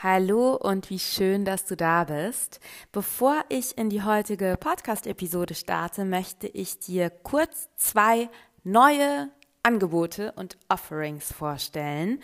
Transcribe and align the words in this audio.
Hallo 0.00 0.54
und 0.54 0.90
wie 0.90 1.00
schön, 1.00 1.44
dass 1.44 1.64
du 1.64 1.76
da 1.76 2.04
bist. 2.04 2.60
Bevor 2.92 3.44
ich 3.48 3.76
in 3.76 3.90
die 3.90 4.04
heutige 4.04 4.56
Podcast-Episode 4.56 5.56
starte, 5.56 6.04
möchte 6.04 6.46
ich 6.46 6.78
dir 6.78 7.10
kurz 7.10 7.68
zwei 7.74 8.30
neue 8.62 9.28
Angebote 9.68 10.32
und 10.34 10.56
Offerings 10.70 11.30
vorstellen. 11.30 12.22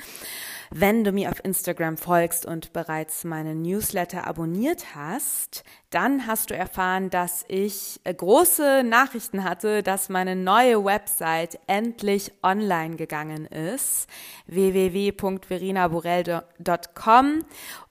Wenn 0.71 1.05
du 1.05 1.13
mir 1.13 1.31
auf 1.31 1.45
Instagram 1.45 1.99
folgst 1.99 2.47
und 2.47 2.73
bereits 2.73 3.25
meinen 3.25 3.61
Newsletter 3.61 4.27
abonniert 4.27 4.95
hast, 4.95 5.63
dann 5.91 6.27
hast 6.27 6.49
du 6.49 6.57
erfahren, 6.57 7.11
dass 7.11 7.45
ich 7.49 8.01
äh, 8.05 8.15
große 8.15 8.83
Nachrichten 8.83 9.45
hatte, 9.45 9.83
dass 9.83 10.09
meine 10.09 10.37
neue 10.37 10.87
Website 10.87 11.59
endlich 11.67 12.33
online 12.43 12.97
gegangen 12.97 13.45
ist. 13.45 14.09
www.verinaborell.com 14.47 17.45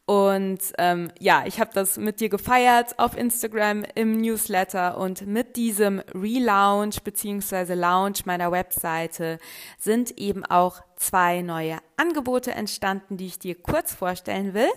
und 0.06 0.60
ähm, 0.80 1.12
ja, 1.18 1.44
ich 1.46 1.62
habe 1.62 1.72
das 1.74 1.98
mit 1.98 2.20
dir 2.20 2.28
gefeiert 2.28 3.00
auf 3.00 3.16
Instagram 3.16 3.86
im 3.96 4.20
Newsletter 4.20 4.98
und 4.98 5.26
mit 5.26 5.56
diesem 5.56 6.00
Relaunch 6.14 7.04
beziehungsweise 7.04 7.74
Launch 7.74 8.26
meiner 8.26 8.52
Webseite 8.52 9.40
sind 9.78 10.18
eben 10.20 10.46
auch 10.46 10.82
zwei 10.98 11.42
neue 11.42 11.78
Angebote 11.96 12.52
entstanden, 12.52 13.16
die 13.16 13.28
ich 13.28 13.40
dir 13.40 13.56
kurz 13.56 13.94
vorstellen 13.94 14.54
will. 14.54 14.70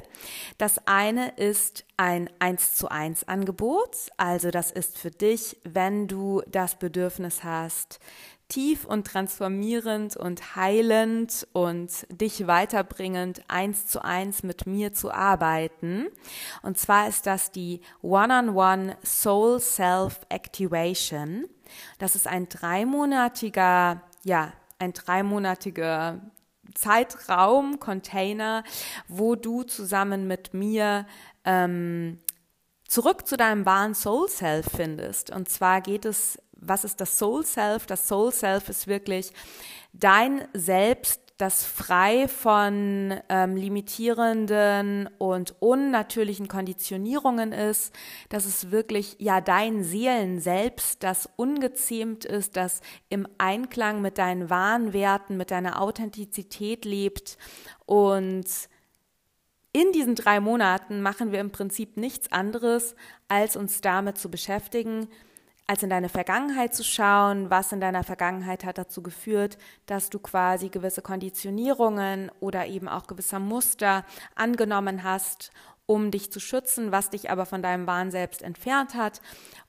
Das 0.59 0.87
eine 0.87 1.31
ist 1.37 1.85
ein 1.97 2.31
1 2.39 2.75
zu 2.75 2.89
1 2.89 3.27
Angebot. 3.27 3.97
Also 4.17 4.53
das 4.53 4.71
ist 4.71 4.97
für 4.97 5.11
dich, 5.11 5.57
wenn 5.65 6.07
du 6.07 6.43
das 6.47 6.79
Bedürfnis 6.79 7.43
hast, 7.43 7.99
tief 8.49 8.85
und 8.85 9.07
transformierend 9.07 10.17
und 10.17 10.57
heilend 10.57 11.47
und 11.53 12.07
dich 12.11 12.47
weiterbringend 12.47 13.43
eins 13.49 13.87
zu 13.87 14.05
eins 14.05 14.43
mit 14.43 14.67
mir 14.67 14.93
zu 14.93 15.11
arbeiten. 15.11 16.07
Und 16.63 16.79
zwar 16.79 17.09
ist 17.09 17.27
das 17.27 17.51
die 17.51 17.81
One-on-One 18.03 18.93
-on 18.93 18.97
-One 18.97 19.07
Soul 19.07 19.61
Self 19.61 20.21
Activation. 20.29 21.47
Das 21.99 22.15
ist 22.15 22.27
ein 22.29 22.49
dreimonatiger, 22.49 24.03
ja, 24.23 24.53
ein 24.79 24.93
dreimonatiger 24.93 26.21
Zeitraum, 26.75 27.81
Container, 27.81 28.63
wo 29.09 29.35
du 29.35 29.63
zusammen 29.63 30.27
mit 30.27 30.55
mir 30.55 31.07
ähm, 31.45 32.19
zurück 32.87 33.27
zu 33.27 33.37
deinem 33.37 33.67
wahren 33.67 33.95
Soul 33.95 34.29
Self 34.29 34.67
findest. 34.77 35.31
Und 35.31 35.49
zwar 35.49 35.81
geht 35.81 36.05
es 36.05 36.39
was 36.57 36.85
ist 36.85 37.01
das 37.01 37.19
Soul 37.19 37.45
Self? 37.45 37.87
Das 37.87 38.09
Soul 38.09 38.33
Self 38.33 38.69
ist 38.69 38.87
wirklich 38.87 39.33
dein 39.93 40.47
Selbst, 40.53 41.21
das 41.39 41.65
frei 41.65 42.29
von 42.29 43.15
ähm, 43.29 43.57
limitierenden 43.57 45.11
und 45.19 45.55
unnatürlichen 45.61 46.49
Konditionierungen 46.49 47.53
ist, 47.53 47.95
dass 48.31 48.47
es 48.47 48.71
wirklich 48.71 49.17
ja 49.19 49.43
dein 49.43 49.85
Seelen 49.85 50.41
selbst, 50.41 51.03
das 51.03 51.29
ungezähmt 51.37 52.25
ist, 52.25 52.57
das 52.57 52.81
im 53.11 53.29
Einklang 53.37 54.01
mit 54.01 54.17
deinen 54.17 54.49
wahren 54.49 54.95
Werten, 54.95 55.37
mit 55.37 55.51
deiner 55.51 55.83
Authentizität 55.83 56.87
lebt. 56.87 57.37
Und 57.85 58.47
in 59.73 59.93
diesen 59.93 60.15
drei 60.15 60.41
Monaten 60.41 61.03
machen 61.03 61.33
wir 61.33 61.41
im 61.41 61.51
Prinzip 61.51 61.99
nichts 61.99 62.33
anderes, 62.33 62.95
als 63.29 63.57
uns 63.57 63.83
damit 63.83 64.17
zu 64.17 64.31
beschäftigen, 64.31 65.07
als 65.67 65.83
in 65.83 65.91
deine 65.91 66.09
Vergangenheit 66.09 66.75
zu 66.75 66.85
schauen, 66.85 67.51
was 67.51 67.73
in 67.73 67.81
deiner 67.81 68.05
Vergangenheit 68.05 68.65
hat 68.65 68.79
dazu 68.79 69.03
geführt, 69.03 69.59
dass 69.87 70.11
du 70.11 70.19
quasi 70.19 70.69
gewisse 70.69 71.03
Konditionierungen 71.03 72.31
oder 72.41 72.67
eben 72.67 72.89
auch 72.89 73.07
gewisse 73.07 73.41
Muster 73.41 74.05
angenommen 74.35 75.03
hast 75.03 75.51
um 75.87 76.11
dich 76.11 76.33
zu 76.33 76.41
schützen, 76.41 76.91
was 76.91 77.11
dich 77.11 77.31
aber 77.31 77.47
von 77.47 77.63
deinem 77.63 77.87
wahren 77.87 78.11
Selbst 78.11 78.43
entfernt 78.43 78.95
hat, 78.95 79.21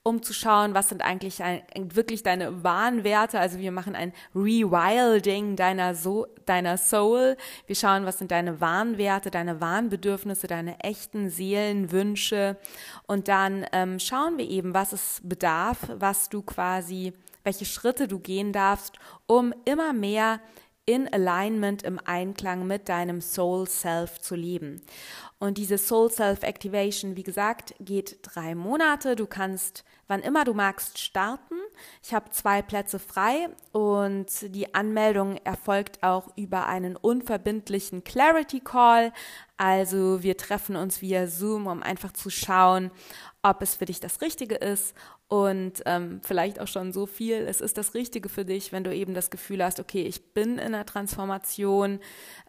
um 0.02 0.22
zu 0.22 0.32
schauen, 0.32 0.74
was 0.74 0.88
sind 0.88 1.02
eigentlich 1.02 1.42
ein, 1.42 1.62
wirklich 1.94 2.24
deine 2.24 2.64
wahren 2.64 3.04
Werte. 3.04 3.38
Also 3.38 3.58
wir 3.58 3.70
machen 3.70 3.94
ein 3.94 4.12
Rewilding 4.34 5.54
deiner, 5.54 5.94
so 5.94 6.26
deiner 6.44 6.76
Soul. 6.76 7.36
Wir 7.66 7.76
schauen, 7.76 8.04
was 8.04 8.18
sind 8.18 8.32
deine 8.32 8.60
wahren 8.60 8.98
Werte, 8.98 9.30
deine 9.30 9.60
wahren 9.60 9.90
Bedürfnisse, 9.90 10.48
deine 10.48 10.80
echten 10.80 11.30
Seelenwünsche. 11.30 12.56
Und 13.06 13.28
dann 13.28 13.64
ähm, 13.72 14.00
schauen 14.00 14.38
wir 14.38 14.48
eben, 14.48 14.74
was 14.74 14.92
es 14.92 15.20
bedarf, 15.22 15.78
was 15.98 16.28
du 16.28 16.42
quasi, 16.42 17.12
welche 17.44 17.64
Schritte 17.64 18.08
du 18.08 18.18
gehen 18.18 18.52
darfst, 18.52 18.98
um 19.26 19.54
immer 19.64 19.92
mehr 19.92 20.40
in 20.88 21.06
Alignment, 21.12 21.82
im 21.82 22.00
Einklang 22.02 22.66
mit 22.66 22.88
deinem 22.88 23.20
Soul 23.20 23.68
Self 23.68 24.22
zu 24.22 24.34
leben. 24.34 24.80
Und 25.38 25.58
diese 25.58 25.76
Soul 25.76 26.10
Self 26.10 26.42
Activation, 26.42 27.14
wie 27.14 27.24
gesagt, 27.24 27.74
geht 27.78 28.20
drei 28.22 28.54
Monate. 28.54 29.14
Du 29.14 29.26
kannst, 29.26 29.84
wann 30.06 30.22
immer 30.22 30.44
du 30.44 30.54
magst, 30.54 30.98
starten. 30.98 31.56
Ich 32.02 32.14
habe 32.14 32.30
zwei 32.30 32.62
Plätze 32.62 32.98
frei 32.98 33.50
und 33.72 34.28
die 34.54 34.74
Anmeldung 34.74 35.36
erfolgt 35.44 36.02
auch 36.02 36.34
über 36.36 36.66
einen 36.66 36.96
unverbindlichen 36.96 38.02
Clarity 38.02 38.60
Call. 38.60 39.12
Also 39.58 40.22
wir 40.22 40.38
treffen 40.38 40.74
uns 40.74 41.02
via 41.02 41.26
Zoom, 41.26 41.66
um 41.66 41.82
einfach 41.82 42.12
zu 42.12 42.30
schauen, 42.30 42.90
ob 43.42 43.60
es 43.60 43.74
für 43.74 43.84
dich 43.84 44.00
das 44.00 44.22
Richtige 44.22 44.54
ist 44.54 44.94
und 45.28 45.82
ähm, 45.84 46.22
vielleicht 46.24 46.58
auch 46.58 46.66
schon 46.66 46.90
so 46.90 47.04
viel, 47.04 47.34
es 47.46 47.60
ist 47.60 47.76
das 47.76 47.92
Richtige 47.92 48.30
für 48.30 48.46
dich, 48.46 48.72
wenn 48.72 48.82
du 48.82 48.94
eben 48.94 49.12
das 49.12 49.28
Gefühl 49.28 49.62
hast, 49.62 49.78
okay, 49.78 50.02
ich 50.02 50.32
bin 50.32 50.56
in 50.56 50.72
der 50.72 50.86
Transformation, 50.86 52.00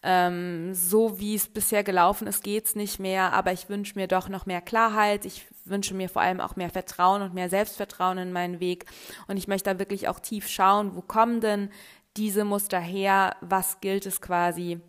ähm, 0.01 0.73
so 0.73 1.19
wie 1.19 1.35
es 1.35 1.47
bisher 1.47 1.83
gelaufen 1.83 2.25
ist, 2.25 2.41
geht's 2.41 2.75
nicht 2.75 2.97
mehr, 2.97 3.33
aber 3.33 3.51
ich 3.51 3.67
wünsche 3.67 3.99
mir 3.99 4.07
doch 4.07 4.29
noch 4.29 4.45
mehr 4.45 4.61
Klarheit, 4.61 5.25
ich 5.25 5.45
wünsche 5.65 5.93
mir 5.93 6.07
vor 6.07 6.21
allem 6.21 6.39
auch 6.39 6.55
mehr 6.55 6.69
Vertrauen 6.69 7.21
und 7.21 7.33
mehr 7.33 7.49
Selbstvertrauen 7.49 8.17
in 8.17 8.31
meinen 8.31 8.61
Weg. 8.61 8.85
Und 9.27 9.35
ich 9.35 9.49
möchte 9.49 9.69
da 9.69 9.77
wirklich 9.79 10.07
auch 10.07 10.21
tief 10.21 10.47
schauen, 10.47 10.95
wo 10.95 11.01
kommen 11.01 11.41
denn 11.41 11.69
diese 12.15 12.45
Muster 12.45 12.79
her, 12.79 13.35
was 13.41 13.81
gilt 13.81 14.05
es 14.05 14.21
quasi, 14.21 14.79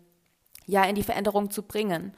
ja, 0.65 0.85
in 0.85 0.95
die 0.95 1.03
Veränderung 1.03 1.51
zu 1.51 1.63
bringen. 1.63 2.13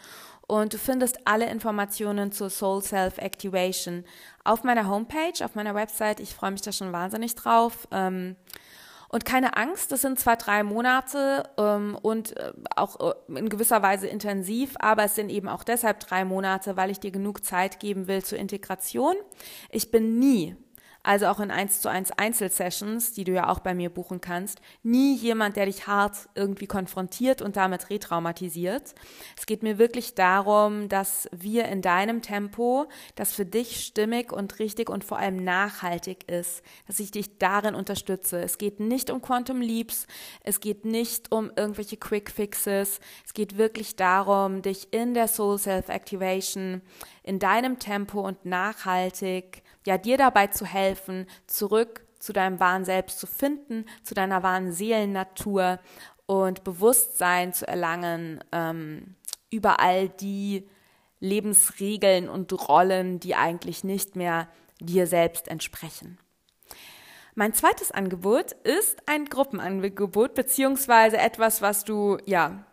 Und 0.45 0.73
du 0.73 0.77
findest 0.77 1.25
alle 1.25 1.49
Informationen 1.49 2.31
zur 2.31 2.49
Soul 2.49 2.81
Self 2.81 3.17
Activation 3.17 4.03
auf 4.44 4.63
meiner 4.63 4.88
Homepage, 4.88 5.44
auf 5.44 5.56
meiner 5.56 5.75
Website. 5.75 6.19
Ich 6.19 6.34
freue 6.34 6.51
mich 6.51 6.62
da 6.62 6.72
schon 6.72 6.92
wahnsinnig 6.92 7.36
drauf. 7.36 7.88
Ähm, 7.92 8.36
und 9.13 9.25
keine 9.25 9.57
Angst, 9.57 9.92
das 9.92 10.01
sind 10.01 10.19
zwar 10.19 10.38
drei 10.38 10.63
Monate 10.63 11.44
ähm, 11.57 11.95
und 12.01 12.36
äh, 12.36 12.51
auch 12.75 13.00
äh, 13.00 13.38
in 13.38 13.48
gewisser 13.48 13.84
Weise 13.84 14.07
intensiv, 14.07 14.74
aber 14.80 15.04
es 15.04 15.13
sind 15.13 15.30
eben 15.30 15.48
auch 15.48 15.63
deshalb 15.63 16.00
drei 16.00 16.25
Monate, 16.25 16.78
weil 16.78 16.90
ich 16.90 17.00
dir 17.00 17.12
genug 17.12 17.45
Zeit 17.45 17.80
geben 17.80 18.07
will 18.07 18.24
zur 18.24 18.40
Integration. 18.40 19.13
Ich 19.69 19.92
bin 19.92 20.18
nie 20.18 20.56
also 21.03 21.27
auch 21.27 21.41
in 21.41 21.51
1 21.51 21.81
zu 21.81 21.89
1 21.89 22.11
Einzelsessions, 22.11 23.11
die 23.11 23.25
du 23.25 23.33
ja 23.33 23.50
auch 23.50 23.59
bei 23.59 23.75
mir 23.75 23.89
buchen 23.89 24.21
kannst, 24.21 24.59
nie 24.81 25.15
jemand, 25.15 25.57
der 25.57 25.65
dich 25.65 25.85
hart 25.85 26.29
irgendwie 26.33 26.65
konfrontiert 26.65 27.41
und 27.41 27.57
damit 27.57 27.89
retraumatisiert. 27.89 28.95
Es 29.38 29.45
geht 29.45 29.63
mir 29.63 29.77
wirklich 29.77 30.15
darum, 30.15 30.88
dass 30.88 31.29
wir 31.31 31.65
in 31.65 31.81
deinem 31.81 32.21
Tempo, 32.21 32.88
das 33.15 33.33
für 33.33 33.45
dich 33.45 33.85
stimmig 33.85 34.31
und 34.31 34.59
richtig 34.59 34.89
und 34.89 35.03
vor 35.03 35.19
allem 35.19 35.44
nachhaltig 35.44 36.31
ist, 36.31 36.63
dass 36.88 37.00
ich 37.00 37.11
dich 37.11 37.38
darin 37.38 37.75
unterstütze. 37.75 38.41
Es 38.41 38.57
geht 38.57 38.79
nicht 38.79 39.09
um 39.09 39.21
Quantum 39.21 39.59
Leaps, 39.59 40.07
es 40.41 40.61
geht 40.61 40.85
nicht 40.85 41.31
um 41.33 41.51
irgendwelche 41.56 41.97
Quick 41.97 42.31
Fixes, 42.31 43.01
es 43.25 43.33
geht 43.33 43.57
wirklich 43.57 43.97
darum, 43.97 44.61
dich 44.61 44.94
in 44.94 45.13
der 45.13 45.27
Soul 45.27 45.57
Self 45.57 45.89
Activation 45.89 46.81
in 47.23 47.39
deinem 47.39 47.79
Tempo 47.79 48.21
und 48.21 48.45
nachhaltig 48.45 49.63
ja 49.85 49.97
dir 49.97 50.18
dabei 50.18 50.47
zu 50.47 50.65
helfen, 50.65 51.27
zurück 51.47 52.06
zu 52.19 52.33
deinem 52.33 52.59
wahren 52.59 52.85
Selbst 52.85 53.19
zu 53.19 53.27
finden, 53.27 53.85
zu 54.03 54.13
deiner 54.13 54.44
wahren 54.44 54.71
Seelennatur 54.71 55.80
und 56.25 56.63
Bewusstsein 56.63 57.53
zu 57.53 57.68
erlangen 57.68 58.44
ähm, 58.51 59.15
über 59.50 59.80
all 59.80 60.09
die 60.09 60.68
Lebensregeln 61.19 62.30
und 62.30 62.51
Rollen, 62.69 63.19
die 63.19 63.35
eigentlich 63.35 63.83
nicht 63.83 64.15
mehr 64.15 64.47
dir 64.80 65.07
selbst 65.07 65.47
entsprechen. 65.47 66.18
Mein 67.35 67.53
zweites 67.53 67.91
Angebot 67.91 68.51
ist 68.51 69.01
ein 69.07 69.25
Gruppenangebot, 69.25 70.33
beziehungsweise 70.35 71.18
etwas, 71.18 71.62
was 71.62 71.83
du 71.83 72.18
ja 72.25 72.65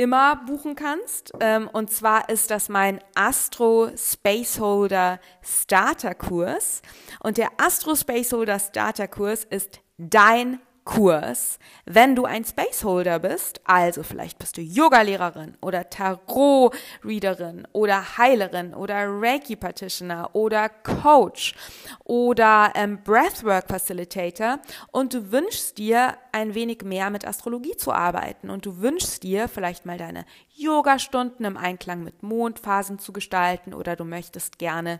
immer 0.00 0.36
buchen 0.46 0.76
kannst. 0.76 1.32
Ähm, 1.40 1.68
und 1.70 1.90
zwar 1.90 2.30
ist 2.30 2.50
das 2.50 2.70
mein 2.70 3.00
Astro 3.14 3.90
Spaceholder 3.94 5.20
Starter 5.42 6.14
Kurs. 6.14 6.80
Und 7.22 7.36
der 7.36 7.48
Astro 7.58 7.94
Spaceholder 7.94 8.58
Starter 8.58 9.08
Kurs 9.08 9.44
ist 9.44 9.80
dein 9.98 10.58
Kurs, 10.90 11.60
wenn 11.84 12.16
du 12.16 12.24
ein 12.24 12.44
Spaceholder 12.44 13.20
bist, 13.20 13.60
also 13.62 14.02
vielleicht 14.02 14.40
bist 14.40 14.56
du 14.56 14.60
Yogalehrerin 14.60 15.56
oder 15.62 15.88
Tarot-Readerin 15.88 17.68
oder 17.70 18.18
Heilerin 18.18 18.74
oder 18.74 19.06
Reiki-Practitioner 19.06 20.30
oder 20.32 20.68
Coach 20.68 21.54
oder 22.02 22.72
ähm, 22.74 22.98
Breathwork-Facilitator 23.04 24.58
und 24.90 25.14
du 25.14 25.30
wünschst 25.30 25.78
dir 25.78 26.16
ein 26.32 26.56
wenig 26.56 26.82
mehr 26.82 27.10
mit 27.10 27.24
Astrologie 27.24 27.76
zu 27.76 27.92
arbeiten 27.92 28.50
und 28.50 28.66
du 28.66 28.80
wünschst 28.80 29.22
dir 29.22 29.46
vielleicht 29.46 29.86
mal 29.86 29.96
deine 29.96 30.24
Yoga-Stunden 30.56 31.44
im 31.44 31.56
Einklang 31.56 32.02
mit 32.02 32.24
Mondphasen 32.24 32.98
zu 32.98 33.12
gestalten 33.12 33.74
oder 33.74 33.94
du 33.94 34.04
möchtest 34.04 34.58
gerne 34.58 34.98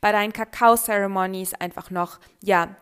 bei 0.00 0.12
deinen 0.12 0.32
Kakao-Ceremonies 0.32 1.54
einfach 1.54 1.90
noch, 1.90 2.20
ja, 2.40 2.76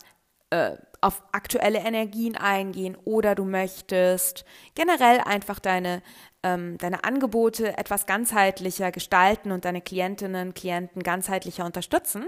äh, 0.53 0.77
auf 1.01 1.21
aktuelle 1.33 1.81
Energien 1.81 2.37
eingehen 2.37 2.97
oder 3.05 3.35
du 3.35 3.45
möchtest 3.45 4.45
generell 4.77 5.19
einfach 5.19 5.59
deine, 5.59 6.01
ähm, 6.45 6.79
deine 6.79 7.03
Angebote 7.03 7.77
etwas 7.77 8.07
ganzheitlicher 8.07 8.93
gestalten 8.93 9.51
und 9.51 9.65
deine 9.65 9.81
Klientinnen, 9.81 10.55
Klienten 10.55 11.03
ganzheitlicher 11.03 11.65
unterstützen. 11.65 12.27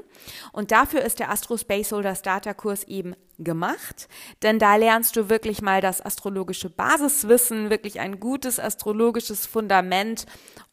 Und 0.53 0.73
dafür 0.73 1.03
ist 1.03 1.21
der 1.21 1.31
Astro 1.31 1.56
Spaceholder 1.56 2.17
Starter 2.17 2.53
Kurs 2.53 2.82
eben 2.85 3.15
gemacht, 3.38 4.09
denn 4.43 4.59
da 4.59 4.75
lernst 4.75 5.15
du 5.15 5.29
wirklich 5.29 5.62
mal 5.62 5.81
das 5.81 6.05
astrologische 6.05 6.70
Basiswissen, 6.70 7.70
wirklich 7.70 8.00
ein 8.00 8.19
gutes 8.19 8.59
astrologisches 8.59 9.47
Fundament, 9.47 10.27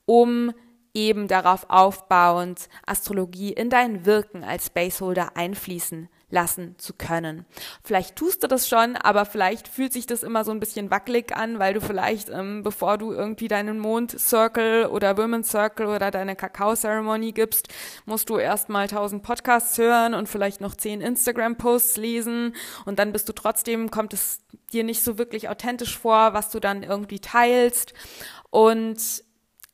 um 0.06 0.54
eben 0.96 1.28
darauf 1.28 1.70
aufbauend 1.70 2.68
Astrologie 2.88 3.54
in 3.54 3.70
dein 3.70 4.06
Wirken 4.08 4.44
als 4.44 4.68
Spaceholder 4.68 5.38
einfließen 5.38 6.10
lassen 6.32 6.76
zu 6.78 6.94
können. 6.94 7.46
Vielleicht 7.84 8.16
tust 8.16 8.44
du 8.44 8.48
das 8.48 8.68
schon, 8.68 8.96
aber 8.96 9.26
vielleicht 9.26 9.68
fühlt 9.68 9.94
sich 9.94 10.08
das 10.08 10.24
immer 10.24 10.44
so 10.44 10.52
ein 10.52 10.60
bisschen 10.60 10.90
wackelig 10.90 11.36
an, 11.36 11.60
weil 11.60 11.74
du 11.74 11.82
vielleicht, 11.82 12.30
ähm, 12.30 12.64
bevor 12.64 12.98
du 12.98 13.12
irgendwie 13.12 13.48
deinen 13.48 13.80
Mond-Circle 13.80 14.88
oder 14.88 15.18
Women's 15.18 15.52
Circle 15.52 15.88
oder 15.88 16.10
deine 16.12 16.36
Kakao-Ceremony 16.36 17.34
gibst, 17.34 17.68
musst 18.06 18.30
du 18.30 18.38
erstmal 18.38 18.88
tausend 18.88 19.24
Podcasts 19.24 19.78
hören 19.78 20.14
und 20.14 20.28
vielleicht 20.28 20.62
noch 20.62 20.76
zehn 20.76 21.02
Instagram-Posts 21.02 21.98
lesen 21.98 22.56
und 22.86 22.98
dann 23.00 23.12
bist 23.12 23.30
du 23.30 23.34
trotzdem, 23.34 23.92
kommt 23.92 24.14
es 24.14 24.40
dir 24.72 24.84
nicht 24.84 25.04
so 25.04 25.18
wirklich 25.18 25.50
authentisch 25.50 25.98
vor, 25.98 26.34
was 26.34 26.50
du 26.50 26.60
dann 26.60 26.84
irgendwie 26.84 27.20
teilst. 27.20 27.94
Und 28.50 29.24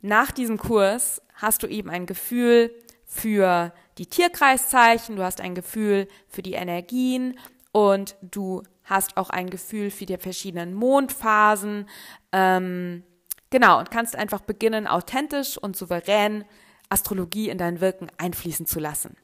nach 0.02 0.32
diesem 0.32 0.58
Kurs 0.58 1.22
hast 1.36 1.64
du 1.64 1.68
eben 1.68 1.90
ein 1.90 2.06
Gefühl 2.06 2.72
für 3.06 3.74
die 3.98 4.06
Tierkreiszeichen, 4.06 5.16
du 5.16 5.24
hast 5.24 5.42
ein 5.42 5.56
Gefühl 5.56 6.08
für 6.28 6.42
die 6.42 6.54
Energien 6.54 7.40
und 7.72 8.16
du 8.22 8.64
hast 8.84 9.18
auch 9.18 9.30
ein 9.30 9.50
Gefühl 9.50 9.92
für 9.92 10.06
die 10.06 10.18
verschiedenen 10.18 10.74
Mondphasen. 10.74 11.88
Ähm, 12.32 13.04
genau, 13.50 13.80
und 13.80 13.92
kannst 13.92 14.16
einfach 14.16 14.42
beginnen, 14.42 14.88
authentisch 14.88 15.58
und 15.58 15.76
souverän 15.76 16.46
Astrologie 16.90 17.50
in 17.50 17.58
dein 17.58 17.82
Wirken 17.82 18.10
einfließen 18.18 18.66
zu 18.66 18.80
lassen. 18.80 19.18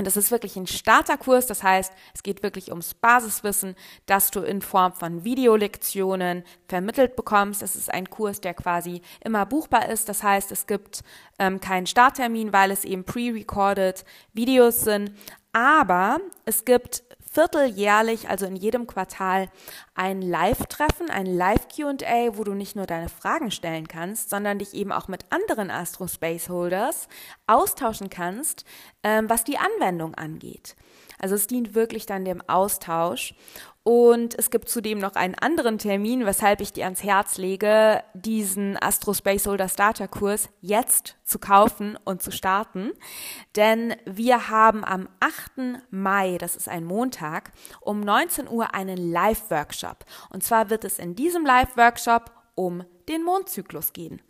Und 0.00 0.06
das 0.06 0.16
ist 0.16 0.30
wirklich 0.30 0.56
ein 0.56 0.66
Starterkurs, 0.66 1.46
das 1.46 1.62
heißt, 1.62 1.92
es 2.14 2.22
geht 2.22 2.42
wirklich 2.42 2.70
ums 2.70 2.94
Basiswissen, 2.94 3.76
das 4.06 4.30
du 4.30 4.40
in 4.40 4.62
Form 4.62 4.94
von 4.94 5.24
Videolektionen 5.24 6.42
vermittelt 6.68 7.16
bekommst. 7.16 7.60
Es 7.60 7.76
ist 7.76 7.92
ein 7.92 8.08
Kurs, 8.08 8.40
der 8.40 8.54
quasi 8.54 9.02
immer 9.22 9.44
buchbar 9.44 9.90
ist, 9.90 10.08
das 10.08 10.22
heißt, 10.22 10.52
es 10.52 10.66
gibt 10.66 11.02
ähm, 11.38 11.60
keinen 11.60 11.86
Starttermin, 11.86 12.50
weil 12.50 12.70
es 12.70 12.86
eben 12.86 13.04
pre-recorded 13.04 14.06
Videos 14.32 14.84
sind, 14.84 15.12
aber 15.52 16.18
es 16.46 16.64
gibt 16.64 17.02
vierteljährlich, 17.30 18.28
also 18.28 18.44
in 18.46 18.56
jedem 18.56 18.86
Quartal, 18.86 19.48
ein 19.94 20.20
Live-Treffen, 20.20 21.10
ein 21.10 21.26
Live-QA, 21.26 22.36
wo 22.36 22.44
du 22.44 22.54
nicht 22.54 22.74
nur 22.74 22.86
deine 22.86 23.08
Fragen 23.08 23.52
stellen 23.52 23.86
kannst, 23.86 24.30
sondern 24.30 24.58
dich 24.58 24.74
eben 24.74 24.90
auch 24.90 25.06
mit 25.06 25.24
anderen 25.30 25.70
Astro 25.70 26.08
Space 26.08 26.48
Holders 26.48 27.08
austauschen 27.46 28.10
kannst, 28.10 28.64
ähm, 29.04 29.30
was 29.30 29.44
die 29.44 29.58
Anwendung 29.58 30.14
angeht. 30.16 30.74
Also 31.20 31.34
es 31.34 31.46
dient 31.46 31.74
wirklich 31.74 32.06
dann 32.06 32.24
dem 32.24 32.42
Austausch. 32.48 33.34
Und 33.82 34.38
es 34.38 34.50
gibt 34.50 34.68
zudem 34.68 34.98
noch 34.98 35.14
einen 35.14 35.34
anderen 35.34 35.78
Termin, 35.78 36.26
weshalb 36.26 36.60
ich 36.60 36.72
dir 36.72 36.84
ans 36.84 37.02
Herz 37.02 37.38
lege, 37.38 38.04
diesen 38.12 38.76
Astro 38.80 39.14
Space 39.14 39.46
Holder 39.46 39.70
Starter 39.70 40.06
Kurs 40.06 40.50
jetzt 40.60 41.16
zu 41.24 41.38
kaufen 41.38 41.98
und 42.04 42.22
zu 42.22 42.30
starten. 42.30 42.92
Denn 43.56 43.96
wir 44.04 44.50
haben 44.50 44.84
am 44.84 45.08
8. 45.20 45.82
Mai, 45.90 46.36
das 46.38 46.56
ist 46.56 46.68
ein 46.68 46.84
Montag, 46.84 47.52
um 47.80 48.00
19 48.00 48.48
Uhr 48.48 48.74
einen 48.74 48.98
Live-Workshop. 48.98 50.04
Und 50.28 50.44
zwar 50.44 50.68
wird 50.68 50.84
es 50.84 50.98
in 50.98 51.14
diesem 51.14 51.46
Live-Workshop 51.46 52.30
um 52.60 52.84
den 53.08 53.24
Mondzyklus 53.24 53.94
gehen. 53.94 54.20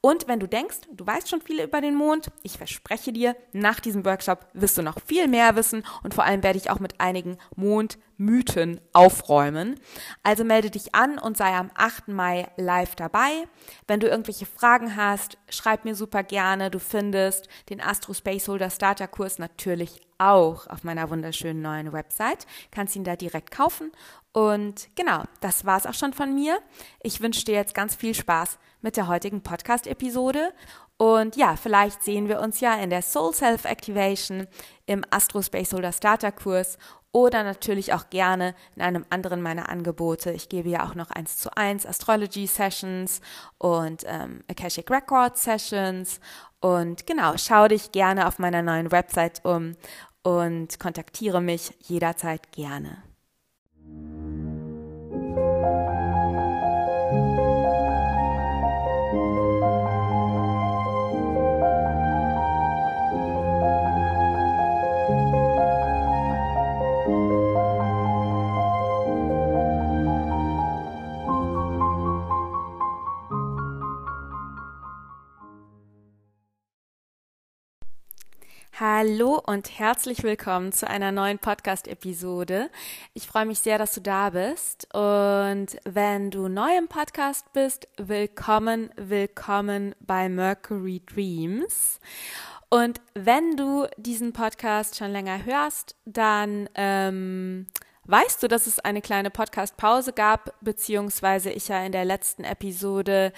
Und 0.00 0.28
wenn 0.28 0.38
du 0.38 0.46
denkst, 0.46 0.78
du 0.92 1.04
weißt 1.04 1.28
schon 1.28 1.42
viel 1.42 1.60
über 1.60 1.80
den 1.80 1.96
Mond, 1.96 2.30
ich 2.44 2.56
verspreche 2.56 3.12
dir, 3.12 3.34
nach 3.52 3.80
diesem 3.80 4.04
Workshop 4.04 4.46
wirst 4.52 4.78
du 4.78 4.82
noch 4.82 4.98
viel 5.04 5.26
mehr 5.26 5.56
wissen 5.56 5.84
und 6.04 6.14
vor 6.14 6.22
allem 6.22 6.44
werde 6.44 6.58
ich 6.58 6.70
auch 6.70 6.78
mit 6.78 7.00
einigen 7.00 7.36
Mondmythen 7.56 8.80
aufräumen. 8.92 9.78
Also 10.22 10.44
melde 10.44 10.70
dich 10.70 10.94
an 10.94 11.18
und 11.18 11.36
sei 11.36 11.52
am 11.52 11.72
8. 11.74 12.08
Mai 12.08 12.48
live 12.56 12.94
dabei. 12.94 13.48
Wenn 13.88 13.98
du 13.98 14.06
irgendwelche 14.06 14.46
Fragen 14.46 14.94
hast, 14.94 15.36
schreib 15.48 15.84
mir 15.84 15.96
super 15.96 16.22
gerne. 16.22 16.70
Du 16.70 16.78
findest 16.78 17.48
den 17.70 17.80
Astro 17.80 18.14
Spaceholder 18.14 18.70
Starter 18.70 19.08
Kurs 19.08 19.40
natürlich 19.40 20.00
auch 20.20 20.66
auf 20.66 20.84
meiner 20.84 21.10
wunderschönen 21.10 21.62
neuen 21.62 21.92
Website. 21.92 22.46
Kannst 22.70 22.94
ihn 22.94 23.04
da 23.04 23.16
direkt 23.16 23.50
kaufen. 23.50 23.90
Und 24.32 24.88
genau, 24.94 25.24
das 25.40 25.64
war's 25.64 25.86
auch 25.86 25.94
schon 25.94 26.12
von 26.12 26.34
mir. 26.34 26.58
Ich 27.02 27.20
wünsche 27.20 27.44
dir 27.44 27.54
jetzt 27.54 27.74
ganz 27.74 27.96
viel 27.96 28.14
Spaß 28.14 28.58
mit 28.80 28.96
der 28.96 29.08
heutigen 29.08 29.42
Podcast-Episode. 29.42 30.52
Und 30.96 31.36
ja, 31.36 31.56
vielleicht 31.56 32.02
sehen 32.02 32.28
wir 32.28 32.40
uns 32.40 32.60
ja 32.60 32.74
in 32.74 32.90
der 32.90 33.02
Soul 33.02 33.34
Self 33.34 33.64
Activation 33.64 34.46
im 34.86 35.04
Astro 35.10 35.42
Spaceholder 35.42 35.92
Starter 35.92 36.30
Kurs 36.30 36.78
oder 37.12 37.42
natürlich 37.42 37.92
auch 37.92 38.08
gerne 38.10 38.54
in 38.76 38.82
einem 38.82 39.04
anderen 39.10 39.42
meiner 39.42 39.68
Angebote. 39.68 40.30
Ich 40.30 40.48
gebe 40.48 40.68
ja 40.68 40.86
auch 40.86 40.94
noch 40.94 41.10
eins 41.10 41.38
zu 41.38 41.56
eins 41.56 41.86
Astrology 41.86 42.46
Sessions 42.46 43.20
und 43.58 44.04
ähm, 44.06 44.44
Akashic 44.48 44.90
Record 44.90 45.36
Sessions. 45.36 46.20
Und 46.60 47.06
genau, 47.06 47.36
schau 47.36 47.66
dich 47.66 47.90
gerne 47.90 48.28
auf 48.28 48.38
meiner 48.38 48.62
neuen 48.62 48.92
Website 48.92 49.44
um 49.44 49.76
und 50.22 50.78
kontaktiere 50.78 51.40
mich 51.40 51.72
jederzeit 51.80 52.52
gerne. 52.52 53.09
Thank 55.62 55.88
you. 55.94 55.99
Hallo 78.80 79.38
und 79.46 79.78
herzlich 79.78 80.22
willkommen 80.22 80.72
zu 80.72 80.88
einer 80.88 81.12
neuen 81.12 81.38
Podcast-Episode. 81.38 82.70
Ich 83.12 83.26
freue 83.26 83.44
mich 83.44 83.58
sehr, 83.58 83.76
dass 83.76 83.92
du 83.92 84.00
da 84.00 84.30
bist. 84.30 84.88
Und 84.94 85.76
wenn 85.84 86.30
du 86.30 86.48
neu 86.48 86.78
im 86.78 86.88
Podcast 86.88 87.52
bist, 87.52 87.88
willkommen, 87.98 88.88
willkommen 88.96 89.94
bei 90.00 90.30
Mercury 90.30 91.02
Dreams. 91.04 92.00
Und 92.70 93.02
wenn 93.12 93.54
du 93.54 93.86
diesen 93.98 94.32
Podcast 94.32 94.96
schon 94.96 95.12
länger 95.12 95.44
hörst, 95.44 95.94
dann 96.06 96.66
ähm, 96.74 97.66
weißt 98.04 98.42
du, 98.42 98.48
dass 98.48 98.66
es 98.66 98.78
eine 98.78 99.02
kleine 99.02 99.28
Podcast-Pause 99.28 100.14
gab, 100.14 100.54
beziehungsweise 100.62 101.50
ich 101.50 101.68
ja 101.68 101.84
in 101.84 101.92
der 101.92 102.06
letzten 102.06 102.44
Episode 102.44 103.34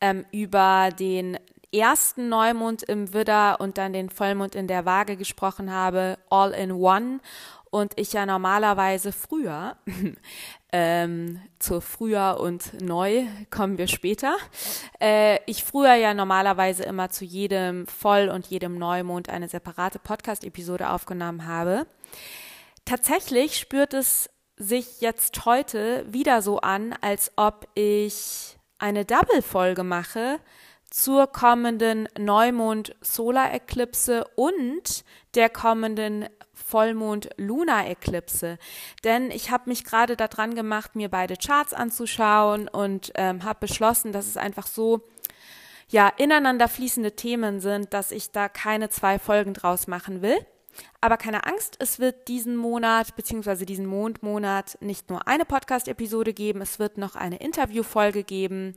ähm, 0.00 0.24
über 0.32 0.88
den 0.98 1.38
ersten 1.72 2.28
Neumond 2.28 2.82
im 2.82 3.12
Widder 3.12 3.60
und 3.60 3.78
dann 3.78 3.92
den 3.92 4.10
Vollmond 4.10 4.54
in 4.54 4.66
der 4.66 4.84
Waage 4.84 5.16
gesprochen 5.16 5.72
habe, 5.72 6.18
all 6.30 6.52
in 6.52 6.72
one. 6.72 7.20
Und 7.70 7.92
ich 7.96 8.12
ja 8.12 8.24
normalerweise 8.24 9.12
früher, 9.12 9.76
ähm, 10.72 11.40
zu 11.58 11.80
früher 11.80 12.38
und 12.40 12.80
neu 12.80 13.24
kommen 13.50 13.76
wir 13.76 13.88
später, 13.88 14.36
äh, 15.00 15.38
ich 15.46 15.64
früher 15.64 15.94
ja 15.94 16.14
normalerweise 16.14 16.84
immer 16.84 17.10
zu 17.10 17.24
jedem 17.24 17.86
Voll- 17.86 18.28
und 18.28 18.46
jedem 18.46 18.78
Neumond 18.78 19.28
eine 19.28 19.48
separate 19.48 19.98
Podcast-Episode 19.98 20.90
aufgenommen 20.90 21.46
habe. 21.46 21.86
Tatsächlich 22.84 23.58
spürt 23.58 23.94
es 23.94 24.30
sich 24.56 25.00
jetzt 25.00 25.44
heute 25.44 26.06
wieder 26.08 26.40
so 26.40 26.60
an, 26.60 26.94
als 27.00 27.32
ob 27.36 27.68
ich 27.74 28.56
eine 28.78 29.04
Double-Folge 29.04 29.82
mache, 29.82 30.38
zur 30.90 31.26
kommenden 31.26 32.08
Neumond-Solar-Eklipse 32.18 34.24
und 34.36 35.04
der 35.34 35.50
kommenden 35.50 36.26
Vollmond-Lunar-Eklipse. 36.54 38.58
Denn 39.04 39.30
ich 39.30 39.50
habe 39.50 39.68
mich 39.68 39.84
gerade 39.84 40.16
daran 40.16 40.54
gemacht, 40.54 40.96
mir 40.96 41.08
beide 41.08 41.36
Charts 41.36 41.74
anzuschauen 41.74 42.68
und 42.68 43.12
ähm, 43.14 43.44
habe 43.44 43.60
beschlossen, 43.60 44.12
dass 44.12 44.26
es 44.26 44.36
einfach 44.36 44.66
so 44.66 45.02
ja 45.88 46.08
ineinander 46.16 46.68
fließende 46.68 47.12
Themen 47.12 47.60
sind, 47.60 47.92
dass 47.92 48.10
ich 48.10 48.32
da 48.32 48.48
keine 48.48 48.88
zwei 48.88 49.18
Folgen 49.18 49.54
draus 49.54 49.86
machen 49.86 50.22
will. 50.22 50.38
Aber 51.00 51.16
keine 51.16 51.46
Angst, 51.46 51.76
es 51.78 52.00
wird 52.00 52.28
diesen 52.28 52.56
Monat 52.56 53.16
bzw. 53.16 53.64
diesen 53.64 53.86
Mondmonat 53.86 54.76
nicht 54.80 55.08
nur 55.08 55.26
eine 55.26 55.46
Podcast-Episode 55.46 56.34
geben, 56.34 56.60
es 56.60 56.78
wird 56.78 56.98
noch 56.98 57.16
eine 57.16 57.38
Interviewfolge 57.38 58.24
geben 58.24 58.76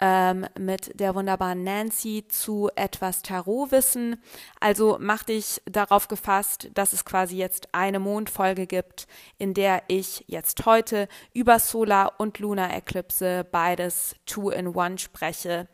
ähm, 0.00 0.46
mit 0.58 0.98
der 0.98 1.14
wunderbaren 1.14 1.64
Nancy 1.64 2.24
zu 2.28 2.70
etwas 2.76 3.22
Tarotwissen. 3.22 4.22
Also 4.60 4.96
mach 5.00 5.24
dich 5.24 5.60
darauf 5.66 6.08
gefasst, 6.08 6.70
dass 6.74 6.92
es 6.92 7.04
quasi 7.04 7.36
jetzt 7.36 7.68
eine 7.72 7.98
Mondfolge 7.98 8.66
gibt, 8.66 9.06
in 9.38 9.54
der 9.54 9.82
ich 9.88 10.24
jetzt 10.28 10.64
heute 10.66 11.08
über 11.34 11.58
Solar- 11.58 12.14
und 12.18 12.38
Lunar-Eklipse 12.38 13.46
beides 13.50 14.14
two-in-one 14.26 14.98
spreche. 14.98 15.68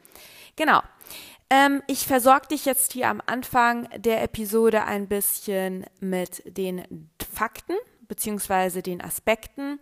Genau. 0.56 0.82
Ähm, 1.50 1.82
ich 1.86 2.06
versorge 2.06 2.48
dich 2.48 2.64
jetzt 2.64 2.92
hier 2.92 3.08
am 3.08 3.20
Anfang 3.26 3.88
der 3.96 4.22
Episode 4.22 4.84
ein 4.84 5.08
bisschen 5.08 5.84
mit 6.00 6.42
den 6.46 7.10
Fakten 7.34 7.74
beziehungsweise 8.08 8.82
den 8.82 9.00
Aspekten, 9.00 9.80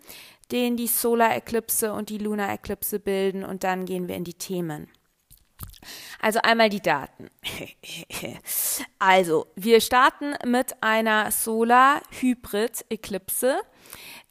den 0.52 0.76
die 0.76 0.86
Solar-Eklipse 0.86 1.92
und 1.92 2.10
die 2.10 2.18
Lunar-Eklipse 2.18 3.00
bilden 3.00 3.44
und 3.44 3.64
dann 3.64 3.86
gehen 3.86 4.06
wir 4.06 4.14
in 4.16 4.24
die 4.24 4.34
Themen. 4.34 4.90
Also 6.20 6.40
einmal 6.42 6.68
die 6.68 6.82
Daten. 6.82 7.30
Also, 8.98 9.46
wir 9.56 9.80
starten 9.80 10.34
mit 10.46 10.82
einer 10.82 11.30
Solar-Hybrid-Eklipse. 11.32 13.60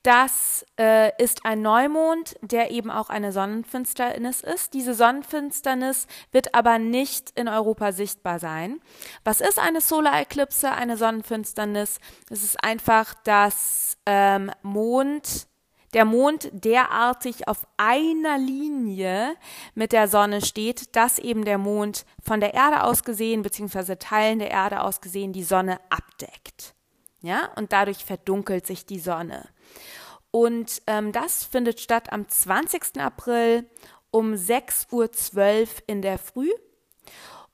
Das 0.03 0.65
äh, 0.79 1.11
ist 1.21 1.45
ein 1.45 1.61
Neumond, 1.61 2.35
der 2.41 2.71
eben 2.71 2.89
auch 2.89 3.09
eine 3.09 3.33
Sonnenfinsternis 3.33 4.41
ist. 4.41 4.73
Diese 4.73 4.95
Sonnenfinsternis 4.95 6.07
wird 6.31 6.55
aber 6.55 6.79
nicht 6.79 7.37
in 7.37 7.47
Europa 7.47 7.91
sichtbar 7.91 8.39
sein. 8.39 8.81
Was 9.23 9.41
ist 9.41 9.59
eine 9.59 9.81
Solareklipse, 9.81 10.71
eine 10.71 10.97
Sonnenfinsternis? 10.97 11.99
Es 12.29 12.43
ist 12.43 12.63
einfach, 12.63 13.13
dass 13.23 13.97
ähm, 14.07 14.49
Mond 14.63 15.50
der 15.93 16.05
Mond 16.05 16.49
derartig 16.53 17.47
auf 17.47 17.67
einer 17.77 18.37
Linie 18.37 19.35
mit 19.75 19.91
der 19.91 20.07
Sonne 20.07 20.41
steht, 20.41 20.95
dass 20.95 21.19
eben 21.19 21.43
der 21.45 21.57
Mond 21.57 22.05
von 22.23 22.39
der 22.39 22.53
Erde 22.53 22.83
aus 22.83 23.03
gesehen, 23.03 23.41
beziehungsweise 23.41 23.99
Teilen 23.99 24.39
der 24.39 24.51
Erde 24.51 24.81
aus 24.81 25.01
gesehen, 25.01 25.33
die 25.33 25.43
Sonne 25.43 25.79
abdeckt. 25.89 26.73
Ja, 27.21 27.51
und 27.55 27.71
dadurch 27.71 28.03
verdunkelt 28.03 28.65
sich 28.65 28.85
die 28.85 28.99
Sonne. 28.99 29.47
Und 30.31 30.81
ähm, 30.87 31.11
das 31.11 31.43
findet 31.43 31.79
statt 31.79 32.11
am 32.11 32.27
20. 32.27 32.99
April 32.99 33.69
um 34.11 34.33
6.12 34.33 34.91
Uhr 34.91 35.67
in 35.87 36.01
der 36.01 36.17
Früh. 36.17 36.49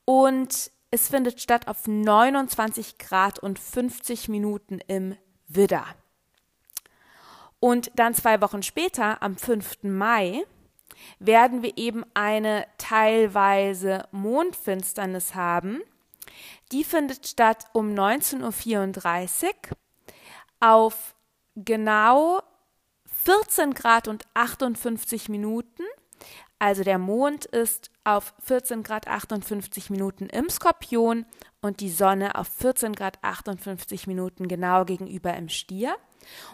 Und 0.05 0.71
es 0.89 1.09
findet 1.09 1.41
statt 1.41 1.67
auf 1.67 1.87
29 1.87 2.97
Grad 2.97 3.39
und 3.39 3.59
50 3.59 4.29
Minuten 4.29 4.79
im 4.87 5.17
Widder. 5.47 5.85
Und 7.59 7.91
dann 7.95 8.13
zwei 8.13 8.41
Wochen 8.41 8.61
später, 8.63 9.21
am 9.21 9.35
5. 9.35 9.83
Mai, 9.83 10.43
werden 11.19 11.63
wir 11.63 11.77
eben 11.77 12.05
eine 12.13 12.65
teilweise 12.77 14.07
Mondfinsternis 14.11 15.35
haben. 15.35 15.81
Die 16.71 16.83
findet 16.83 17.27
statt 17.27 17.65
um 17.73 17.93
19.34 17.93 19.45
Uhr 19.45 19.53
auf 20.59 21.15
genau 21.55 22.41
14 23.23 23.73
Grad 23.73 24.07
und 24.07 24.23
58 24.33 25.29
Minuten. 25.29 25.83
Also 26.59 26.83
der 26.83 26.97
Mond 26.97 27.45
ist 27.45 27.91
auf 28.03 28.33
14 28.43 28.83
Grad 28.83 29.07
58 29.07 29.89
Minuten 29.89 30.27
im 30.27 30.49
Skorpion 30.49 31.25
und 31.61 31.79
die 31.81 31.89
Sonne 31.89 32.35
auf 32.35 32.47
14 32.47 32.93
Grad 32.93 33.23
58 33.23 34.07
Minuten 34.07 34.47
genau 34.47 34.85
gegenüber 34.85 35.35
im 35.35 35.49
Stier. 35.49 35.95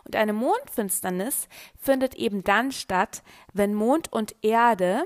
Und 0.06 0.16
eine 0.16 0.34
Mondfinsternis 0.34 1.48
findet 1.78 2.16
eben 2.16 2.44
dann 2.44 2.72
statt, 2.72 3.24
wenn 3.54 3.74
Mond 3.74 4.12
und 4.12 4.36
Erde, 4.42 5.06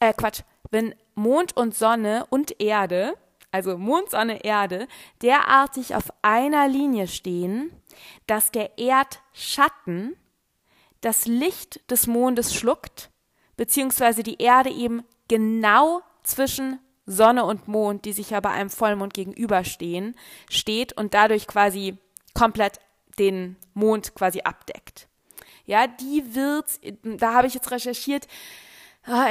äh 0.00 0.12
Quatsch, 0.12 0.42
wenn 0.70 0.94
Mond 1.14 1.56
und 1.56 1.74
Sonne 1.74 2.26
und 2.30 2.60
Erde, 2.60 3.14
also 3.50 3.76
Mond, 3.76 4.10
Sonne, 4.10 4.44
Erde, 4.44 4.88
derartig 5.20 5.94
auf 5.94 6.12
einer 6.22 6.66
Linie 6.68 7.06
stehen, 7.06 7.70
dass 8.26 8.50
der 8.50 8.78
Erdschatten 8.78 10.16
das 11.02 11.26
Licht 11.26 11.80
des 11.90 12.06
Mondes 12.06 12.54
schluckt, 12.54 13.10
beziehungsweise 13.56 14.22
die 14.22 14.40
Erde 14.40 14.70
eben 14.70 15.04
genau 15.28 16.00
zwischen 16.22 16.78
Sonne 17.04 17.44
und 17.44 17.68
Mond, 17.68 18.04
die 18.04 18.12
sich 18.12 18.30
ja 18.30 18.40
bei 18.40 18.50
einem 18.50 18.70
Vollmond 18.70 19.12
gegenüberstehen, 19.12 20.16
steht 20.48 20.92
und 20.94 21.14
dadurch 21.14 21.46
quasi 21.46 21.98
komplett 22.34 22.78
den 23.18 23.56
Mond 23.74 24.14
quasi 24.14 24.40
abdeckt. 24.42 25.08
Ja, 25.64 25.86
die 25.86 26.34
wird, 26.34 26.66
da 27.02 27.34
habe 27.34 27.46
ich 27.46 27.54
jetzt 27.54 27.70
recherchiert, 27.70 28.26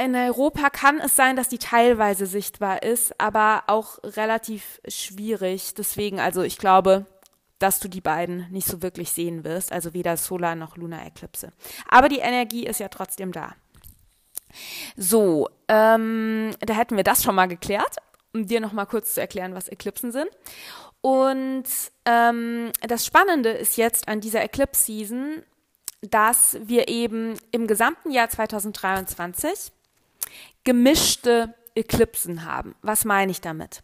in 0.04 0.14
Europa 0.14 0.68
kann 0.68 1.00
es 1.00 1.16
sein, 1.16 1.34
dass 1.34 1.48
die 1.48 1.58
teilweise 1.58 2.26
sichtbar 2.26 2.82
ist, 2.82 3.18
aber 3.18 3.64
auch 3.68 3.98
relativ 4.02 4.80
schwierig. 4.86 5.74
Deswegen, 5.74 6.20
also 6.20 6.42
ich 6.42 6.58
glaube, 6.58 7.06
dass 7.58 7.80
du 7.80 7.88
die 7.88 8.02
beiden 8.02 8.50
nicht 8.50 8.66
so 8.66 8.82
wirklich 8.82 9.12
sehen 9.12 9.44
wirst, 9.44 9.72
also 9.72 9.94
weder 9.94 10.16
Solar- 10.16 10.56
noch 10.56 10.76
Lunar-Eklipse. 10.76 11.52
Aber 11.88 12.08
die 12.08 12.18
Energie 12.18 12.66
ist 12.66 12.80
ja 12.80 12.88
trotzdem 12.88 13.32
da. 13.32 13.54
So, 14.96 15.48
ähm, 15.68 16.54
da 16.60 16.74
hätten 16.74 16.96
wir 16.96 17.04
das 17.04 17.22
schon 17.22 17.34
mal 17.34 17.46
geklärt, 17.46 17.96
um 18.34 18.46
dir 18.46 18.60
noch 18.60 18.72
mal 18.72 18.84
kurz 18.84 19.14
zu 19.14 19.20
erklären, 19.22 19.54
was 19.54 19.68
Eklipsen 19.68 20.12
sind. 20.12 20.28
Und 21.02 21.64
ähm, 22.06 22.72
das 22.80 23.04
Spannende 23.04 23.50
ist 23.50 23.76
jetzt 23.76 24.08
an 24.08 24.20
dieser 24.20 24.42
Eclipse 24.42 24.86
Season, 24.86 25.42
dass 26.00 26.56
wir 26.62 26.88
eben 26.88 27.34
im 27.50 27.66
gesamten 27.66 28.10
Jahr 28.10 28.30
2023 28.30 29.72
gemischte 30.64 31.54
Eklipsen 31.74 32.44
haben. 32.44 32.74
Was 32.82 33.04
meine 33.04 33.32
ich 33.32 33.40
damit? 33.40 33.82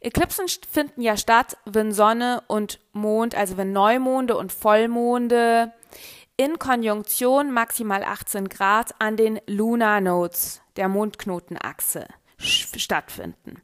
Eklipsen 0.00 0.46
finden 0.70 1.00
ja 1.00 1.16
statt, 1.16 1.56
wenn 1.64 1.92
Sonne 1.92 2.42
und 2.46 2.78
Mond, 2.92 3.34
also 3.34 3.56
wenn 3.56 3.72
Neumonde 3.72 4.36
und 4.36 4.52
Vollmonde 4.52 5.72
in 6.36 6.58
Konjunktion 6.58 7.52
maximal 7.52 8.04
18 8.04 8.48
Grad 8.48 8.94
an 9.00 9.16
den 9.16 9.40
Lunar 9.46 10.00
Nodes 10.00 10.60
der 10.76 10.88
Mondknotenachse 10.88 12.06
stattfinden. 12.36 13.62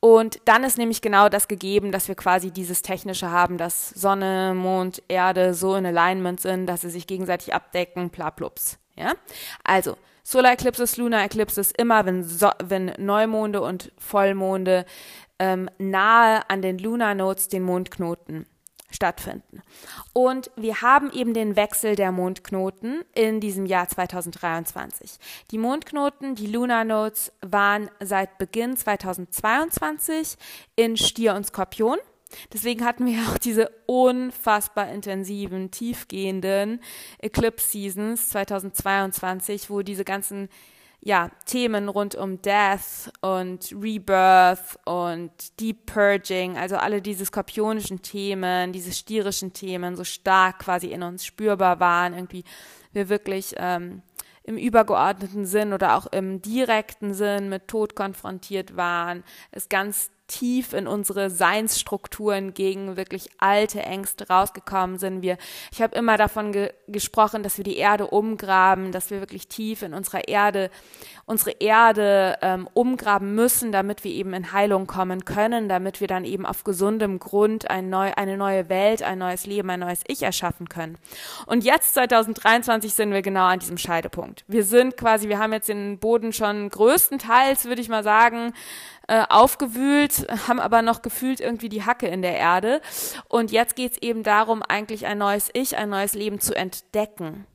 Und 0.00 0.40
dann 0.44 0.64
ist 0.64 0.78
nämlich 0.78 1.00
genau 1.00 1.28
das 1.28 1.48
gegeben, 1.48 1.92
dass 1.92 2.08
wir 2.08 2.14
quasi 2.14 2.50
dieses 2.50 2.82
Technische 2.82 3.30
haben, 3.30 3.58
dass 3.58 3.90
Sonne, 3.90 4.54
Mond, 4.54 5.02
Erde 5.08 5.54
so 5.54 5.74
in 5.74 5.86
Alignment 5.86 6.40
sind, 6.40 6.66
dass 6.66 6.82
sie 6.82 6.90
sich 6.90 7.06
gegenseitig 7.06 7.54
abdecken, 7.54 8.10
bla 8.10 8.30
plups. 8.30 8.78
Ja? 8.94 9.14
Also, 9.64 9.96
Solar 10.22 10.52
Eclipses, 10.52 10.96
Lunar 10.96 11.22
Eclipses, 11.22 11.70
immer 11.70 12.04
wenn, 12.04 12.24
so 12.24 12.50
wenn 12.64 12.92
Neumonde 12.98 13.60
und 13.60 13.92
Vollmonde 13.96 14.84
ähm, 15.38 15.70
nahe 15.78 16.48
an 16.50 16.62
den 16.62 16.78
Lunar 16.78 17.14
Nodes, 17.14 17.46
den 17.46 17.62
Mondknoten, 17.62 18.44
stattfinden. 18.90 19.62
Und 20.12 20.50
wir 20.56 20.82
haben 20.82 21.10
eben 21.12 21.34
den 21.34 21.56
Wechsel 21.56 21.96
der 21.96 22.12
Mondknoten 22.12 23.02
in 23.14 23.40
diesem 23.40 23.66
Jahr 23.66 23.88
2023. 23.88 25.18
Die 25.50 25.58
Mondknoten, 25.58 26.34
die 26.34 26.46
Lunar 26.46 26.84
Nodes, 26.84 27.32
waren 27.42 27.90
seit 28.00 28.38
Beginn 28.38 28.76
2022 28.76 30.36
in 30.76 30.96
Stier 30.96 31.34
und 31.34 31.46
Skorpion. 31.46 31.98
Deswegen 32.52 32.84
hatten 32.84 33.06
wir 33.06 33.18
auch 33.28 33.38
diese 33.38 33.70
unfassbar 33.86 34.90
intensiven, 34.90 35.70
tiefgehenden 35.70 36.80
Eclipse 37.18 37.68
Seasons 37.68 38.30
2022, 38.30 39.70
wo 39.70 39.82
diese 39.82 40.04
ganzen 40.04 40.48
ja, 41.06 41.30
Themen 41.44 41.88
rund 41.88 42.16
um 42.16 42.42
Death 42.42 43.12
und 43.20 43.70
Rebirth 43.80 44.76
und 44.86 45.30
Deep 45.60 45.86
Purging, 45.86 46.58
also 46.58 46.78
alle 46.78 47.00
diese 47.00 47.24
skorpionischen 47.24 48.02
Themen, 48.02 48.72
diese 48.72 48.90
stierischen 48.90 49.52
Themen 49.52 49.94
so 49.94 50.02
stark 50.02 50.58
quasi 50.58 50.88
in 50.88 51.04
uns 51.04 51.24
spürbar 51.24 51.78
waren, 51.78 52.12
irgendwie 52.12 52.42
wir 52.92 53.08
wirklich 53.08 53.54
ähm, 53.56 54.02
im 54.42 54.58
übergeordneten 54.58 55.46
Sinn 55.46 55.72
oder 55.72 55.94
auch 55.94 56.06
im 56.08 56.42
direkten 56.42 57.14
Sinn 57.14 57.50
mit 57.50 57.68
Tod 57.68 57.94
konfrontiert 57.94 58.76
waren, 58.76 59.22
es 59.52 59.68
ganz 59.68 60.10
tief 60.26 60.72
in 60.72 60.86
unsere 60.86 61.30
Seinsstrukturen 61.30 62.52
gegen 62.52 62.96
wirklich 62.96 63.28
alte 63.38 63.82
Ängste 63.82 64.28
rausgekommen 64.28 64.98
sind. 64.98 65.22
Wir, 65.22 65.38
ich 65.72 65.80
habe 65.82 65.96
immer 65.96 66.16
davon 66.16 66.52
ge 66.52 66.72
gesprochen, 66.88 67.42
dass 67.42 67.56
wir 67.56 67.64
die 67.64 67.76
Erde 67.76 68.06
umgraben, 68.06 68.92
dass 68.92 69.10
wir 69.10 69.18
wirklich 69.18 69.48
tief 69.48 69.82
in 69.82 69.92
unserer 69.92 70.28
Erde, 70.28 70.70
unsere 71.24 71.50
Erde 71.50 72.38
ähm, 72.40 72.68
umgraben 72.74 73.34
müssen, 73.34 73.72
damit 73.72 74.04
wir 74.04 74.12
eben 74.12 74.32
in 74.34 74.52
Heilung 74.52 74.86
kommen 74.86 75.24
können, 75.24 75.68
damit 75.68 76.00
wir 76.00 76.06
dann 76.06 76.24
eben 76.24 76.46
auf 76.46 76.62
gesundem 76.62 77.18
Grund 77.18 77.68
ein 77.68 77.90
neu, 77.90 78.12
eine 78.14 78.36
neue 78.36 78.68
Welt, 78.68 79.02
ein 79.02 79.18
neues 79.18 79.46
Leben, 79.46 79.68
ein 79.70 79.80
neues 79.80 80.02
Ich 80.06 80.22
erschaffen 80.22 80.68
können. 80.68 80.96
Und 81.46 81.64
jetzt 81.64 81.94
2023 81.94 82.94
sind 82.94 83.12
wir 83.12 83.22
genau 83.22 83.46
an 83.46 83.58
diesem 83.58 83.78
Scheidepunkt. 83.78 84.44
Wir 84.46 84.62
sind 84.62 84.96
quasi, 84.96 85.28
wir 85.28 85.40
haben 85.40 85.52
jetzt 85.52 85.68
den 85.68 85.98
Boden 85.98 86.32
schon 86.32 86.68
größtenteils, 86.68 87.64
würde 87.64 87.80
ich 87.80 87.88
mal 87.88 88.04
sagen, 88.04 88.52
äh, 89.08 89.24
aufgewühlt, 89.28 90.26
haben 90.48 90.60
aber 90.60 90.82
noch 90.82 91.02
gefühlt 91.02 91.40
irgendwie 91.40 91.68
die 91.68 91.84
Hacke 91.84 92.08
in 92.08 92.22
der 92.22 92.36
Erde. 92.36 92.80
Und 93.28 93.52
jetzt 93.52 93.76
geht 93.76 93.92
es 93.92 94.02
eben 94.02 94.22
darum, 94.22 94.62
eigentlich 94.62 95.06
ein 95.06 95.18
neues 95.18 95.50
Ich, 95.52 95.76
ein 95.76 95.90
neues 95.90 96.14
Leben 96.14 96.40
zu 96.40 96.54
entdecken. 96.54 97.46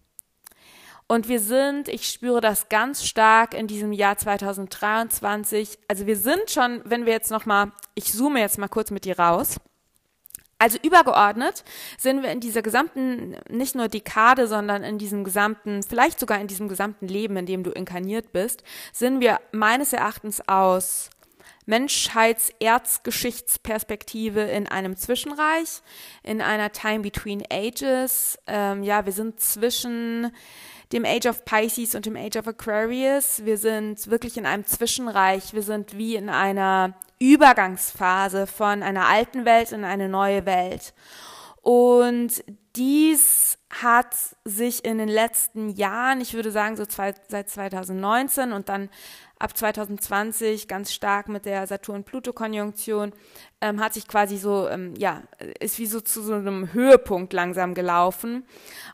Und 1.08 1.28
wir 1.28 1.42
sind, 1.42 1.90
ich 1.90 2.08
spüre 2.08 2.40
das 2.40 2.70
ganz 2.70 3.04
stark 3.04 3.54
in 3.54 3.68
diesem 3.68 3.92
Jahr 3.92 4.18
2023. 4.18 5.78
Also 5.90 6.08
wir 6.08 6.16
sind 6.16 6.50
schon, 6.50 6.82
wenn 6.86 7.06
wir 7.06 7.12
jetzt 7.12 7.32
noch 7.32 7.46
mal, 7.46 7.74
ich 7.96 8.14
zoome 8.14 8.40
jetzt 8.40 8.58
mal 8.58 8.70
kurz 8.70 8.92
mit 8.92 9.04
dir 9.04 9.20
raus. 9.20 9.58
Also 10.58 10.78
übergeordnet 10.82 11.66
sind 11.98 12.22
wir 12.24 12.32
in 12.32 12.40
dieser 12.40 12.62
gesamten, 12.62 13.36
nicht 13.50 13.76
nur 13.76 13.90
Dekade, 13.90 14.48
sondern 14.48 14.84
in 14.84 15.00
diesem 15.00 15.26
gesamten, 15.26 15.84
vielleicht 15.84 16.18
sogar 16.18 16.40
in 16.40 16.48
diesem 16.48 16.70
gesamten 16.70 17.10
Leben, 17.10 17.36
in 17.36 17.46
dem 17.46 17.64
du 17.64 17.72
inkarniert 17.72 18.32
bist, 18.32 18.64
sind 18.94 19.20
wir 19.20 19.42
meines 19.52 19.92
Erachtens 19.92 20.48
aus 20.48 21.10
Menschheitserzgeschichtsperspektive 21.65 24.41
in 24.41 24.67
einem 24.67 24.95
Zwischenreich, 24.95 25.82
in 26.24 26.41
einer 26.41 26.71
Time 26.71 27.02
Between 27.02 27.43
Ages. 27.52 28.38
Ähm, 28.47 28.84
ja, 28.84 29.06
wir 29.06 29.13
sind 29.13 29.39
zwischen 29.39 30.32
dem 30.91 31.06
Age 31.06 31.28
of 31.28 31.45
Pisces 31.45 31.95
und 31.95 32.06
dem 32.06 32.15
Age 32.15 32.38
of 32.38 32.47
Aquarius. 32.47 33.45
Wir 33.45 33.58
sind 33.58 34.10
wirklich 34.10 34.38
in 34.38 34.45
einem 34.45 34.65
Zwischenreich. 34.65 35.54
Wir 35.54 35.63
sind 35.63 35.97
wie 35.97 36.15
in 36.15 36.30
einer 36.30 36.93
Übergangsphase 37.19 38.47
von 38.47 38.84
einer 38.84 39.08
alten 39.08 39.45
Welt 39.45 39.71
in 39.71 39.84
eine 39.84 40.10
neue 40.10 40.45
Welt. 40.45 40.93
Und 41.62 42.43
dies 42.76 43.60
hat 43.69 44.15
sich 44.43 44.84
in 44.84 44.97
den 44.97 45.10
letzten 45.10 45.69
Jahren, 45.69 46.19
ich 46.19 46.34
würde 46.34 46.52
sagen 46.52 46.76
so 46.76 46.86
zwei, 46.86 47.13
seit 47.28 47.50
2019 47.50 48.52
und 48.52 48.69
dann 48.69 48.89
ab 49.41 49.58
2020 49.58 50.67
ganz 50.67 50.93
stark 50.93 51.27
mit 51.27 51.45
der 51.45 51.65
Saturn-Pluto-Konjunktion, 51.67 53.13
ähm, 53.62 53.80
hat 53.80 53.93
sich 53.93 54.08
quasi 54.08 54.38
so, 54.38 54.67
ähm, 54.69 54.93
ja, 54.97 55.23
ist 55.60 55.80
wie 55.80 55.88
so 55.88 56.01
zu 56.01 56.21
so 56.21 56.34
einem 56.34 56.73
Höhepunkt 56.73 57.34
langsam 57.34 57.73
gelaufen. 57.73 58.45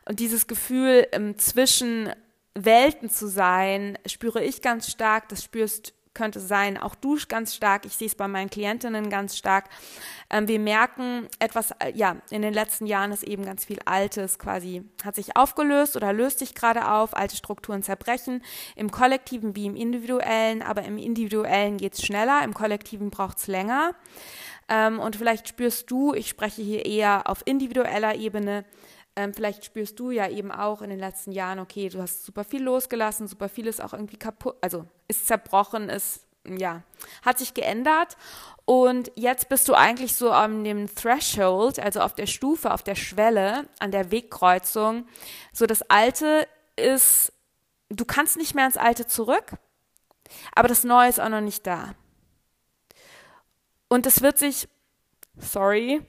Und 0.06 0.20
dieses 0.20 0.46
Gefühl, 0.46 1.06
ähm, 1.12 1.38
zwischen 1.38 2.12
Welten 2.54 3.10
zu 3.10 3.28
sein, 3.28 3.98
spüre 4.06 4.42
ich 4.42 4.62
ganz 4.62 4.90
stark, 4.90 5.28
das 5.28 5.44
spürst 5.44 5.92
könnte 6.18 6.40
sein, 6.40 6.76
auch 6.76 6.96
du 6.96 7.16
ganz 7.28 7.54
stark, 7.54 7.86
ich 7.86 7.94
sehe 7.94 8.08
es 8.08 8.16
bei 8.16 8.26
meinen 8.26 8.50
Klientinnen 8.50 9.08
ganz 9.08 9.36
stark. 9.36 9.66
Ähm, 10.30 10.48
wir 10.48 10.58
merken 10.58 11.28
etwas, 11.38 11.70
äh, 11.78 11.92
ja, 11.94 12.16
in 12.30 12.42
den 12.42 12.52
letzten 12.52 12.86
Jahren 12.86 13.12
ist 13.12 13.22
eben 13.22 13.44
ganz 13.44 13.64
viel 13.64 13.78
Altes 13.84 14.38
quasi, 14.40 14.82
hat 15.04 15.14
sich 15.14 15.36
aufgelöst 15.36 15.96
oder 15.96 16.12
löst 16.12 16.40
sich 16.40 16.56
gerade 16.56 16.90
auf, 16.90 17.16
alte 17.16 17.36
Strukturen 17.36 17.84
zerbrechen, 17.84 18.42
im 18.74 18.90
Kollektiven 18.90 19.54
wie 19.54 19.66
im 19.66 19.76
Individuellen, 19.76 20.60
aber 20.60 20.82
im 20.82 20.98
Individuellen 20.98 21.76
geht 21.76 21.94
es 21.94 22.04
schneller, 22.04 22.42
im 22.42 22.52
Kollektiven 22.52 23.10
braucht 23.10 23.38
es 23.38 23.46
länger. 23.46 23.94
Ähm, 24.68 24.98
und 24.98 25.16
vielleicht 25.16 25.48
spürst 25.48 25.90
du, 25.90 26.14
ich 26.14 26.28
spreche 26.28 26.62
hier 26.62 26.84
eher 26.84 27.22
auf 27.30 27.42
individueller 27.46 28.16
Ebene, 28.16 28.64
ähm, 29.18 29.34
vielleicht 29.34 29.64
spürst 29.64 29.98
du 29.98 30.12
ja 30.12 30.28
eben 30.28 30.52
auch 30.52 30.80
in 30.80 30.90
den 30.90 31.00
letzten 31.00 31.32
Jahren, 31.32 31.58
okay, 31.58 31.88
du 31.88 32.00
hast 32.00 32.24
super 32.24 32.44
viel 32.44 32.62
losgelassen, 32.62 33.26
super 33.26 33.48
viel 33.48 33.66
ist 33.66 33.82
auch 33.82 33.92
irgendwie 33.92 34.16
kaputt, 34.16 34.54
also 34.60 34.84
ist 35.08 35.26
zerbrochen, 35.26 35.88
ist, 35.88 36.20
ja, 36.46 36.84
hat 37.24 37.40
sich 37.40 37.52
geändert. 37.52 38.16
Und 38.64 39.10
jetzt 39.16 39.48
bist 39.48 39.68
du 39.68 39.74
eigentlich 39.74 40.14
so 40.14 40.30
an 40.30 40.62
dem 40.62 40.94
Threshold, 40.94 41.80
also 41.80 42.00
auf 42.00 42.14
der 42.14 42.26
Stufe, 42.26 42.72
auf 42.72 42.84
der 42.84 42.94
Schwelle, 42.94 43.66
an 43.80 43.90
der 43.90 44.12
Wegkreuzung. 44.12 45.08
So 45.52 45.66
das 45.66 45.82
Alte 45.90 46.46
ist, 46.76 47.32
du 47.88 48.04
kannst 48.04 48.36
nicht 48.36 48.54
mehr 48.54 48.66
ins 48.66 48.76
Alte 48.76 49.08
zurück, 49.08 49.54
aber 50.54 50.68
das 50.68 50.84
Neue 50.84 51.08
ist 51.08 51.20
auch 51.20 51.28
noch 51.28 51.40
nicht 51.40 51.66
da. 51.66 51.94
Und 53.88 54.06
es 54.06 54.22
wird 54.22 54.38
sich, 54.38 54.68
sorry, 55.38 56.02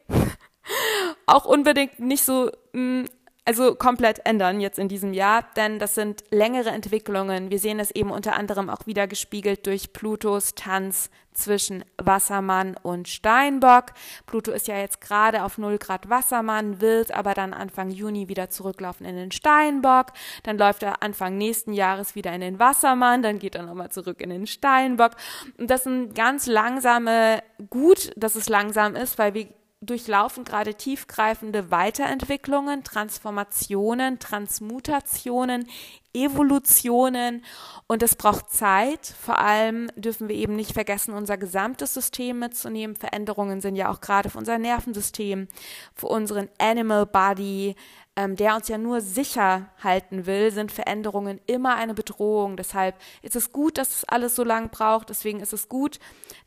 auch 1.35 1.45
unbedingt 1.45 1.99
nicht 1.99 2.23
so 2.23 2.51
mm, 2.73 3.05
also 3.49 3.73
komplett 3.73 4.27
ändern 4.27 4.59
jetzt 4.59 4.77
in 4.77 4.89
diesem 4.89 5.11
Jahr, 5.11 5.43
denn 5.55 5.79
das 5.79 5.95
sind 5.95 6.23
längere 6.29 6.69
Entwicklungen. 6.69 7.49
Wir 7.49 7.57
sehen 7.57 7.79
es 7.79 7.89
eben 7.89 8.11
unter 8.11 8.35
anderem 8.35 8.69
auch 8.69 8.85
wieder 8.85 9.07
gespiegelt 9.07 9.65
durch 9.65 9.91
Plutos 9.91 10.53
Tanz 10.53 11.09
zwischen 11.33 11.83
Wassermann 11.97 12.75
und 12.83 13.07
Steinbock. 13.07 13.85
Pluto 14.27 14.51
ist 14.51 14.67
ja 14.67 14.77
jetzt 14.77 15.01
gerade 15.01 15.43
auf 15.43 15.57
0 15.57 15.79
Grad 15.79 16.11
Wassermann, 16.11 16.79
wird 16.79 17.11
aber 17.11 17.33
dann 17.33 17.55
Anfang 17.55 17.89
Juni 17.89 18.27
wieder 18.27 18.51
zurücklaufen 18.51 19.03
in 19.03 19.15
den 19.15 19.31
Steinbock. 19.31 20.07
Dann 20.43 20.59
läuft 20.59 20.83
er 20.83 21.01
Anfang 21.01 21.35
nächsten 21.39 21.73
Jahres 21.73 22.13
wieder 22.13 22.31
in 22.33 22.41
den 22.41 22.59
Wassermann, 22.59 23.23
dann 23.23 23.39
geht 23.39 23.55
er 23.55 23.63
nochmal 23.63 23.89
zurück 23.89 24.21
in 24.21 24.29
den 24.29 24.45
Steinbock. 24.45 25.13
Und 25.57 25.71
das 25.71 25.85
sind 25.85 26.13
ganz 26.13 26.45
langsame, 26.45 27.41
gut, 27.71 28.11
dass 28.15 28.35
es 28.35 28.47
langsam 28.47 28.95
ist, 28.95 29.17
weil 29.17 29.33
wir 29.33 29.47
durchlaufen 29.81 30.43
gerade 30.43 30.75
tiefgreifende 30.75 31.71
Weiterentwicklungen, 31.71 32.83
Transformationen, 32.83 34.19
Transmutationen, 34.19 35.69
Evolutionen 36.13 37.45
und 37.87 38.03
es 38.03 38.15
braucht 38.15 38.49
Zeit. 38.49 39.05
Vor 39.05 39.39
allem 39.39 39.89
dürfen 39.95 40.27
wir 40.27 40.35
eben 40.35 40.55
nicht 40.55 40.73
vergessen, 40.73 41.13
unser 41.13 41.37
gesamtes 41.37 41.93
System 41.93 42.39
mitzunehmen. 42.39 42.97
Veränderungen 42.97 43.61
sind 43.61 43.77
ja 43.77 43.89
auch 43.89 44.01
gerade 44.01 44.29
für 44.29 44.37
unser 44.39 44.57
Nervensystem, 44.57 45.47
für 45.93 46.07
unseren 46.07 46.49
Animal 46.57 47.05
Body, 47.05 47.75
ähm, 48.17 48.35
der 48.35 48.55
uns 48.55 48.67
ja 48.67 48.77
nur 48.77 48.99
sicher 48.99 49.69
halten 49.81 50.25
will, 50.25 50.51
sind 50.51 50.73
Veränderungen 50.73 51.39
immer 51.45 51.75
eine 51.75 51.93
Bedrohung. 51.93 52.57
Deshalb 52.57 52.95
ist 53.21 53.37
es 53.37 53.53
gut, 53.53 53.77
dass 53.77 53.99
es 53.99 54.03
alles 54.03 54.35
so 54.35 54.43
lang 54.43 54.71
braucht. 54.71 55.09
Deswegen 55.09 55.39
ist 55.39 55.53
es 55.53 55.69
gut, 55.69 55.99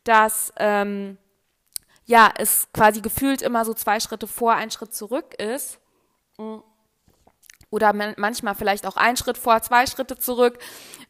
dass 0.05 0.53
ähm, 0.59 1.17
ja, 2.05 2.33
es 2.37 2.69
quasi 2.73 3.01
gefühlt 3.01 3.43
immer 3.43 3.65
so 3.65 3.75
zwei 3.75 4.01
Schritte 4.01 4.27
vor, 4.27 4.55
ein 4.55 4.71
Schritt 4.71 4.95
zurück 4.95 5.35
ist. 5.35 5.79
Oder 7.71 7.93
manchmal 7.93 8.55
vielleicht 8.55 8.87
auch 8.87 8.97
ein 8.97 9.17
Schritt 9.17 9.39
vor, 9.39 9.63
zwei 9.63 9.87
Schritte 9.87 10.19
zurück. 10.19 10.59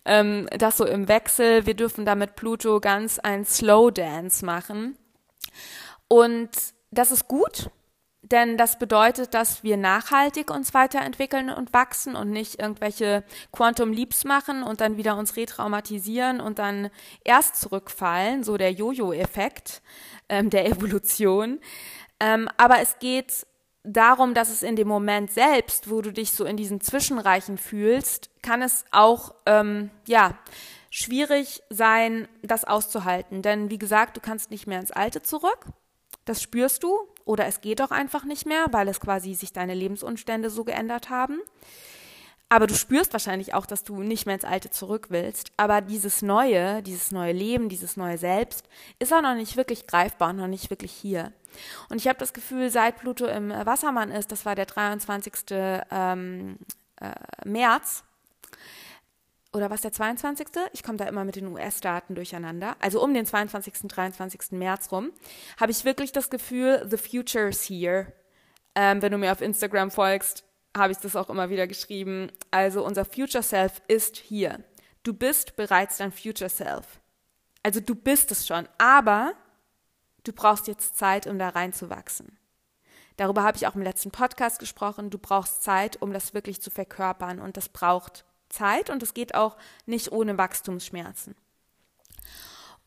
Ähm, 0.05 0.49
das 0.57 0.77
so 0.77 0.85
im 0.85 1.09
Wechsel. 1.09 1.67
Wir 1.67 1.75
dürfen 1.75 2.05
da 2.05 2.15
mit 2.15 2.37
Pluto 2.37 2.81
ganz 2.81 3.19
ein 3.19 3.45
Slow 3.45 3.91
Dance 3.91 4.45
machen. 4.45 4.97
Und 6.09 6.51
das 6.91 7.11
ist 7.11 7.27
gut, 7.27 7.71
denn 8.23 8.57
das 8.57 8.79
bedeutet, 8.79 9.35
dass 9.35 9.65
wir 9.65 9.77
nachhaltig 9.77 10.51
uns 10.51 10.75
weiterentwickeln 10.75 11.51
und 11.51 11.73
wachsen 11.73 12.15
und 12.15 12.31
nicht 12.31 12.61
irgendwelche 12.61 13.25
Quantum 13.51 13.93
Leaps 13.93 14.25
machen 14.25 14.63
und 14.63 14.81
dann 14.81 14.97
wieder 14.97 15.17
uns 15.17 15.37
retraumatisieren 15.37 16.41
und 16.41 16.61
dann 16.61 16.91
erst 17.25 17.57
zurückfallen, 17.57 18.45
so 18.45 18.57
der 18.57 18.73
Jojo-Effekt 18.73 19.83
ähm, 20.29 20.51
der 20.51 20.67
Evolution. 20.67 21.59
Ähm, 22.21 22.49
aber 22.57 22.79
es 22.81 23.01
geht 23.01 23.45
darum, 23.83 24.35
dass 24.35 24.51
es 24.51 24.63
in 24.63 24.77
dem 24.77 24.87
Moment 24.87 25.33
selbst, 25.33 25.91
wo 25.91 26.01
du 26.01 26.13
dich 26.13 26.31
so 26.31 26.45
in 26.45 26.57
diesen 26.57 26.81
Zwischenreichen 26.81 27.59
fühlst, 27.59 28.31
kann 28.41 28.63
es 28.63 28.85
auch, 28.93 29.35
ähm, 29.47 29.91
ja, 30.07 30.39
schwierig 30.91 31.63
sein, 31.71 32.29
das 32.43 32.65
auszuhalten. 32.65 33.43
Denn 33.43 33.71
wie 33.71 33.79
gesagt, 33.79 34.17
du 34.17 34.21
kannst 34.21 34.53
nicht 34.53 34.69
mehr 34.69 34.79
ins 34.79 34.93
Alte 34.93 35.23
zurück. 35.23 35.67
Das 36.25 36.41
spürst 36.41 36.85
du 36.85 36.97
oder 37.25 37.47
es 37.47 37.61
geht 37.61 37.81
auch 37.83 37.91
einfach 37.91 38.25
nicht 38.25 38.47
mehr, 38.47 38.67
weil 38.71 38.89
es 38.89 39.01
quasi 39.01 39.35
sich 39.35 39.53
deine 39.53 39.75
Lebensumstände 39.75 40.51
so 40.51 40.65
geändert 40.65 41.11
haben. 41.11 41.41
Aber 42.49 42.67
du 42.67 42.75
spürst 42.75 43.15
wahrscheinlich 43.15 43.55
auch, 43.55 43.65
dass 43.65 43.83
du 43.83 44.03
nicht 44.03 44.27
mehr 44.27 44.35
ins 44.35 44.45
Alte 44.45 44.69
zurück 44.69 45.07
willst. 45.09 45.53
Aber 45.57 45.81
dieses 45.81 46.21
Neue, 46.21 46.83
dieses 46.83 47.11
neue 47.11 47.33
Leben, 47.33 47.71
dieses 47.71 47.97
neue 47.97 48.19
Selbst 48.19 48.69
ist 48.99 49.11
auch 49.11 49.23
noch 49.23 49.35
nicht 49.35 49.57
wirklich 49.57 49.87
greifbar 49.87 50.35
noch 50.35 50.49
nicht 50.49 50.69
wirklich 50.69 50.93
hier. 50.93 51.33
Und 51.89 51.97
ich 51.97 52.09
habe 52.09 52.19
das 52.19 52.35
Gefühl, 52.35 52.69
seit 52.69 52.99
Pluto 52.99 53.25
im 53.25 53.49
Wassermann 53.49 54.11
ist, 54.11 54.33
das 54.33 54.45
war 54.45 54.55
der 54.55 54.67
23. 54.67 55.33
Ähm, 55.51 56.59
äh, 57.01 57.13
März, 57.47 58.05
oder 59.53 59.71
was 59.71 59.83
der 59.83 59.93
22. 59.93 60.49
Ich 60.73 60.83
komme 60.83 60.99
da 60.99 61.05
immer 61.05 61.25
mit 61.25 61.37
den 61.37 61.47
US-Daten 61.47 62.15
durcheinander. 62.15 62.77
Also 62.81 63.03
um 63.03 63.13
den 63.13 63.27
22., 63.27 63.75
23. 63.89 64.53
März 64.53 64.91
rum, 64.93 65.13
habe 65.61 65.73
ich 65.73 65.85
wirklich 65.85 66.13
das 66.13 66.31
Gefühl, 66.31 66.87
the 66.89 66.97
future 66.97 67.49
is 67.49 67.69
here. 67.69 68.13
Ähm, 68.75 69.03
wenn 69.03 69.13
du 69.13 69.19
mir 69.19 69.33
auf 69.33 69.43
Instagram 69.43 69.91
folgst, 69.91 70.45
habe 70.77 70.93
ich 70.93 70.99
das 70.99 71.17
auch 71.17 71.29
immer 71.29 71.51
wieder 71.51 71.67
geschrieben. 71.67 72.31
Also 72.51 72.85
unser 72.85 73.05
Future 73.05 73.43
Self 73.43 73.83
ist 73.89 74.17
hier. 74.17 74.65
Du 75.03 75.13
bist 75.13 75.57
bereits 75.57 75.99
dein 75.99 76.13
Future 76.13 76.49
Self. 76.49 77.01
Also 77.63 77.81
du 77.81 77.95
bist 77.95 78.33
es 78.33 78.47
schon, 78.47 78.69
aber 78.79 79.35
du 80.25 80.33
brauchst 80.33 80.67
jetzt 80.67 80.97
Zeit, 80.97 81.27
um 81.27 81.39
da 81.39 81.51
reinzuwachsen. 81.51 82.39
Darüber 83.17 83.43
habe 83.43 83.59
ich 83.59 83.67
auch 83.67 83.75
im 83.75 83.83
letzten 83.83 84.11
Podcast 84.11 84.59
gesprochen. 84.59 85.11
Du 85.11 85.19
brauchst 85.19 85.63
Zeit, 85.63 86.01
um 86.01 86.13
das 86.13 86.33
wirklich 86.33 86.63
zu 86.63 86.71
verkörpern 86.71 87.39
und 87.39 87.59
das 87.59 87.69
braucht 87.69 88.25
Zeit 88.53 88.91
und 88.91 89.03
es 89.03 89.15
geht 89.15 89.35
auch 89.35 89.57
nicht 89.87 90.13
ohne 90.13 90.39
Wachstumsschmerzen. 90.39 91.35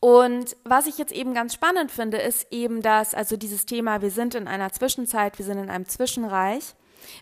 Und 0.00 0.56
was 0.64 0.86
ich 0.86 0.98
jetzt 0.98 1.12
eben 1.12 1.34
ganz 1.34 1.54
spannend 1.54 1.90
finde, 1.90 2.18
ist 2.18 2.52
eben, 2.52 2.82
dass 2.82 3.14
also 3.14 3.36
dieses 3.36 3.66
Thema, 3.66 4.02
wir 4.02 4.10
sind 4.10 4.34
in 4.34 4.46
einer 4.46 4.72
Zwischenzeit, 4.72 5.38
wir 5.38 5.44
sind 5.44 5.58
in 5.58 5.70
einem 5.70 5.86
Zwischenreich, 5.86 6.74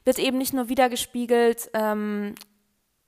wird 0.04 0.18
eben 0.18 0.38
nicht 0.38 0.52
nur 0.52 0.68
wiedergespiegelt 0.68 1.70
ähm, 1.74 2.34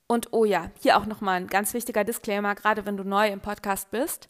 und 0.07 0.31
oh 0.31 0.45
ja, 0.45 0.71
hier 0.81 0.97
auch 0.97 1.05
nochmal 1.05 1.37
ein 1.37 1.47
ganz 1.47 1.73
wichtiger 1.73 2.03
Disclaimer, 2.03 2.55
gerade 2.55 2.85
wenn 2.85 2.97
du 2.97 3.03
neu 3.03 3.27
im 3.27 3.41
Podcast 3.41 3.91
bist. 3.91 4.29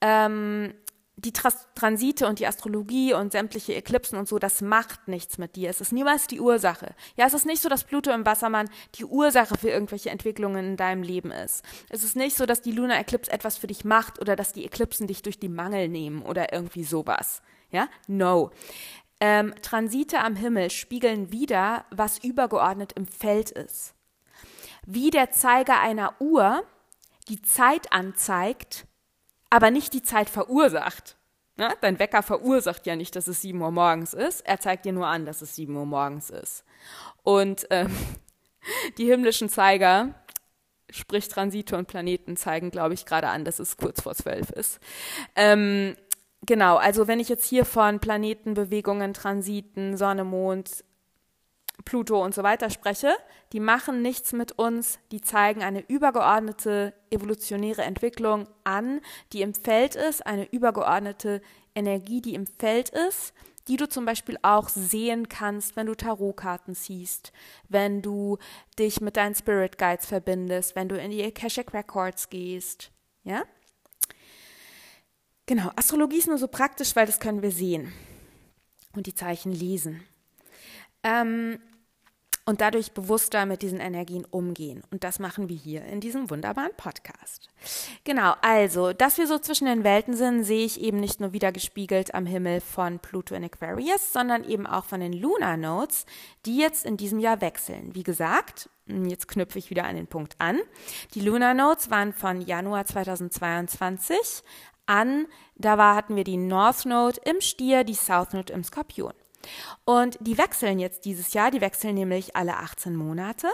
Ähm, 0.00 0.74
die 1.18 1.32
Trans 1.32 1.66
Transite 1.74 2.28
und 2.28 2.38
die 2.38 2.46
Astrologie 2.46 3.12
und 3.12 3.32
sämtliche 3.32 3.74
Eklipsen 3.74 4.18
und 4.18 4.28
so, 4.28 4.38
das 4.38 4.60
macht 4.60 5.08
nichts 5.08 5.36
mit 5.36 5.56
dir. 5.56 5.68
Es 5.68 5.80
ist 5.80 5.92
niemals 5.92 6.28
die 6.28 6.40
Ursache. 6.40 6.94
Ja, 7.16 7.26
es 7.26 7.34
ist 7.34 7.46
nicht 7.46 7.60
so, 7.60 7.68
dass 7.68 7.84
Pluto 7.84 8.10
im 8.12 8.24
Wassermann 8.24 8.70
die 8.94 9.04
Ursache 9.04 9.56
für 9.58 9.68
irgendwelche 9.68 10.10
Entwicklungen 10.10 10.64
in 10.64 10.76
deinem 10.76 11.02
Leben 11.02 11.32
ist. 11.32 11.64
Es 11.88 12.04
ist 12.04 12.16
nicht 12.16 12.36
so, 12.36 12.46
dass 12.46 12.62
die 12.62 12.72
Luna 12.72 12.98
Eclipse 12.98 13.32
etwas 13.32 13.58
für 13.58 13.66
dich 13.66 13.84
macht 13.84 14.20
oder 14.20 14.36
dass 14.36 14.52
die 14.52 14.64
Eklipsen 14.64 15.08
dich 15.08 15.22
durch 15.22 15.40
die 15.40 15.48
Mangel 15.48 15.88
nehmen 15.88 16.22
oder 16.22 16.52
irgendwie 16.52 16.84
sowas. 16.84 17.42
Ja, 17.70 17.88
no. 18.06 18.50
Ähm, 19.20 19.52
Transite 19.62 20.20
am 20.20 20.36
Himmel 20.36 20.70
spiegeln 20.70 21.32
wieder, 21.32 21.84
was 21.90 22.18
übergeordnet 22.18 22.92
im 22.92 23.06
Feld 23.06 23.50
ist. 23.50 23.94
Wie 24.86 25.10
der 25.10 25.32
Zeiger 25.32 25.80
einer 25.80 26.14
Uhr 26.20 26.62
die 27.28 27.42
Zeit 27.42 27.92
anzeigt, 27.92 28.86
aber 29.50 29.70
nicht 29.70 29.92
die 29.94 30.02
Zeit 30.02 30.28
verursacht. 30.28 31.16
Ja, 31.56 31.72
dein 31.80 31.98
Wecker 31.98 32.22
verursacht 32.22 32.86
ja 32.86 32.94
nicht, 32.94 33.16
dass 33.16 33.26
es 33.26 33.42
7 33.42 33.60
Uhr 33.60 33.72
morgens 33.72 34.14
ist. 34.14 34.46
Er 34.46 34.60
zeigt 34.60 34.84
dir 34.84 34.92
nur 34.92 35.08
an, 35.08 35.26
dass 35.26 35.42
es 35.42 35.56
7 35.56 35.74
Uhr 35.74 35.86
morgens 35.86 36.30
ist. 36.30 36.64
Und 37.24 37.66
ähm, 37.70 37.90
die 38.98 39.06
himmlischen 39.06 39.48
Zeiger, 39.48 40.14
sprich 40.90 41.28
Transite 41.28 41.76
und 41.76 41.88
Planeten, 41.88 42.36
zeigen, 42.36 42.70
glaube 42.70 42.94
ich, 42.94 43.06
gerade 43.06 43.28
an, 43.28 43.44
dass 43.44 43.58
es 43.58 43.76
kurz 43.76 44.02
vor 44.02 44.14
zwölf 44.14 44.50
ist. 44.50 44.78
Ähm, 45.34 45.96
genau, 46.46 46.76
also 46.76 47.08
wenn 47.08 47.18
ich 47.18 47.28
jetzt 47.28 47.44
hier 47.44 47.64
von 47.64 47.98
Planetenbewegungen, 47.98 49.12
Transiten, 49.12 49.96
Sonne, 49.96 50.22
Mond, 50.22 50.84
Pluto 51.84 52.22
und 52.22 52.34
so 52.34 52.42
weiter 52.42 52.70
spreche, 52.70 53.14
die 53.52 53.60
machen 53.60 54.02
nichts 54.02 54.32
mit 54.32 54.52
uns, 54.52 54.98
die 55.10 55.20
zeigen 55.20 55.62
eine 55.62 55.80
übergeordnete 55.88 56.92
evolutionäre 57.10 57.82
Entwicklung 57.82 58.46
an, 58.64 59.00
die 59.32 59.42
im 59.42 59.54
Feld 59.54 59.94
ist, 59.94 60.26
eine 60.26 60.50
übergeordnete 60.50 61.40
Energie, 61.74 62.20
die 62.20 62.34
im 62.34 62.46
Feld 62.46 62.90
ist, 62.90 63.32
die 63.68 63.76
du 63.76 63.88
zum 63.88 64.04
Beispiel 64.06 64.38
auch 64.42 64.68
sehen 64.68 65.28
kannst, 65.28 65.76
wenn 65.76 65.86
du 65.86 65.94
Tarotkarten 65.94 66.74
siehst, 66.74 67.32
wenn 67.68 68.02
du 68.02 68.38
dich 68.78 69.00
mit 69.00 69.16
deinen 69.16 69.34
Spirit 69.34 69.78
Guides 69.78 70.06
verbindest, 70.06 70.74
wenn 70.74 70.88
du 70.88 70.98
in 70.98 71.10
die 71.10 71.22
Akashic 71.22 71.72
Records 71.74 72.30
gehst. 72.30 72.90
Ja? 73.24 73.44
Genau, 75.46 75.70
Astrologie 75.76 76.18
ist 76.18 76.28
nur 76.28 76.38
so 76.38 76.48
praktisch, 76.48 76.96
weil 76.96 77.06
das 77.06 77.20
können 77.20 77.42
wir 77.42 77.50
sehen 77.50 77.92
und 78.94 79.06
die 79.06 79.14
Zeichen 79.14 79.52
lesen. 79.52 80.02
Ähm, 81.02 81.60
und 82.48 82.62
dadurch 82.62 82.92
bewusster 82.92 83.44
mit 83.44 83.60
diesen 83.60 83.78
Energien 83.78 84.24
umgehen. 84.24 84.82
Und 84.90 85.04
das 85.04 85.18
machen 85.18 85.50
wir 85.50 85.56
hier 85.56 85.84
in 85.84 86.00
diesem 86.00 86.30
wunderbaren 86.30 86.72
Podcast. 86.78 87.50
Genau, 88.04 88.32
also, 88.40 88.94
dass 88.94 89.18
wir 89.18 89.26
so 89.26 89.38
zwischen 89.38 89.66
den 89.66 89.84
Welten 89.84 90.16
sind, 90.16 90.44
sehe 90.44 90.64
ich 90.64 90.80
eben 90.80 90.98
nicht 90.98 91.20
nur 91.20 91.34
wieder 91.34 91.52
gespiegelt 91.52 92.14
am 92.14 92.24
Himmel 92.24 92.62
von 92.62 93.00
Pluto 93.00 93.34
in 93.34 93.44
Aquarius, 93.44 94.14
sondern 94.14 94.44
eben 94.44 94.66
auch 94.66 94.86
von 94.86 95.00
den 95.00 95.12
Lunar 95.12 95.58
Nodes, 95.58 96.06
die 96.46 96.56
jetzt 96.56 96.86
in 96.86 96.96
diesem 96.96 97.18
Jahr 97.18 97.42
wechseln. 97.42 97.94
Wie 97.94 98.02
gesagt, 98.02 98.70
jetzt 98.86 99.28
knüpfe 99.28 99.58
ich 99.58 99.68
wieder 99.68 99.84
an 99.84 99.96
den 99.96 100.06
Punkt 100.06 100.36
an. 100.38 100.58
Die 101.12 101.20
Lunar 101.20 101.52
Nodes 101.52 101.90
waren 101.90 102.14
von 102.14 102.40
Januar 102.40 102.86
2022 102.86 104.16
an, 104.86 105.26
da 105.56 105.76
war, 105.76 105.94
hatten 105.94 106.16
wir 106.16 106.24
die 106.24 106.38
North 106.38 106.86
Node 106.86 107.20
im 107.26 107.42
Stier, 107.42 107.84
die 107.84 107.92
South 107.92 108.32
Node 108.32 108.54
im 108.54 108.64
Skorpion. 108.64 109.12
Und 109.84 110.18
die 110.20 110.38
wechseln 110.38 110.78
jetzt 110.78 111.04
dieses 111.04 111.32
Jahr, 111.32 111.50
die 111.50 111.60
wechseln 111.60 111.94
nämlich 111.94 112.36
alle 112.36 112.56
18 112.56 112.94
Monate. 112.94 113.48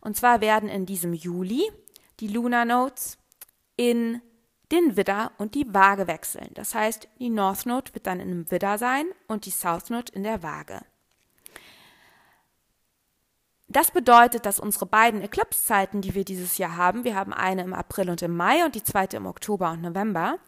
Und 0.00 0.16
zwar 0.16 0.40
werden 0.40 0.68
in 0.68 0.86
diesem 0.86 1.14
Juli 1.14 1.70
die 2.20 2.28
Lunar 2.28 2.64
Nodes 2.64 3.18
in 3.76 4.20
den 4.70 4.96
Widder 4.96 5.32
und 5.38 5.54
die 5.54 5.72
Waage 5.72 6.06
wechseln. 6.06 6.50
Das 6.54 6.74
heißt, 6.74 7.08
die 7.18 7.30
North 7.30 7.66
Node 7.66 7.92
wird 7.94 8.06
dann 8.06 8.20
im 8.20 8.50
Widder 8.50 8.78
sein 8.78 9.06
und 9.26 9.46
die 9.46 9.50
South 9.50 9.90
Node 9.90 10.12
in 10.12 10.22
der 10.22 10.42
Waage. 10.42 10.82
das 13.70 13.92
bedeutet, 13.92 14.46
dass 14.46 14.58
unsere 14.58 14.86
beiden 14.86 15.22
Eclipse-Zeiten, 15.22 16.00
die 16.00 16.14
wir 16.16 16.24
dieses 16.24 16.58
Jahr 16.58 16.76
haben, 16.76 17.04
wir 17.04 17.14
haben 17.14 17.32
eine 17.32 17.62
im 17.62 17.72
April 17.72 18.10
und 18.10 18.20
im 18.20 18.36
Mai 18.36 18.64
und 18.64 18.74
die 18.74 18.82
zweite 18.82 19.16
im 19.16 19.26
Oktober 19.26 19.70
und 19.70 19.82
November, 19.82 20.38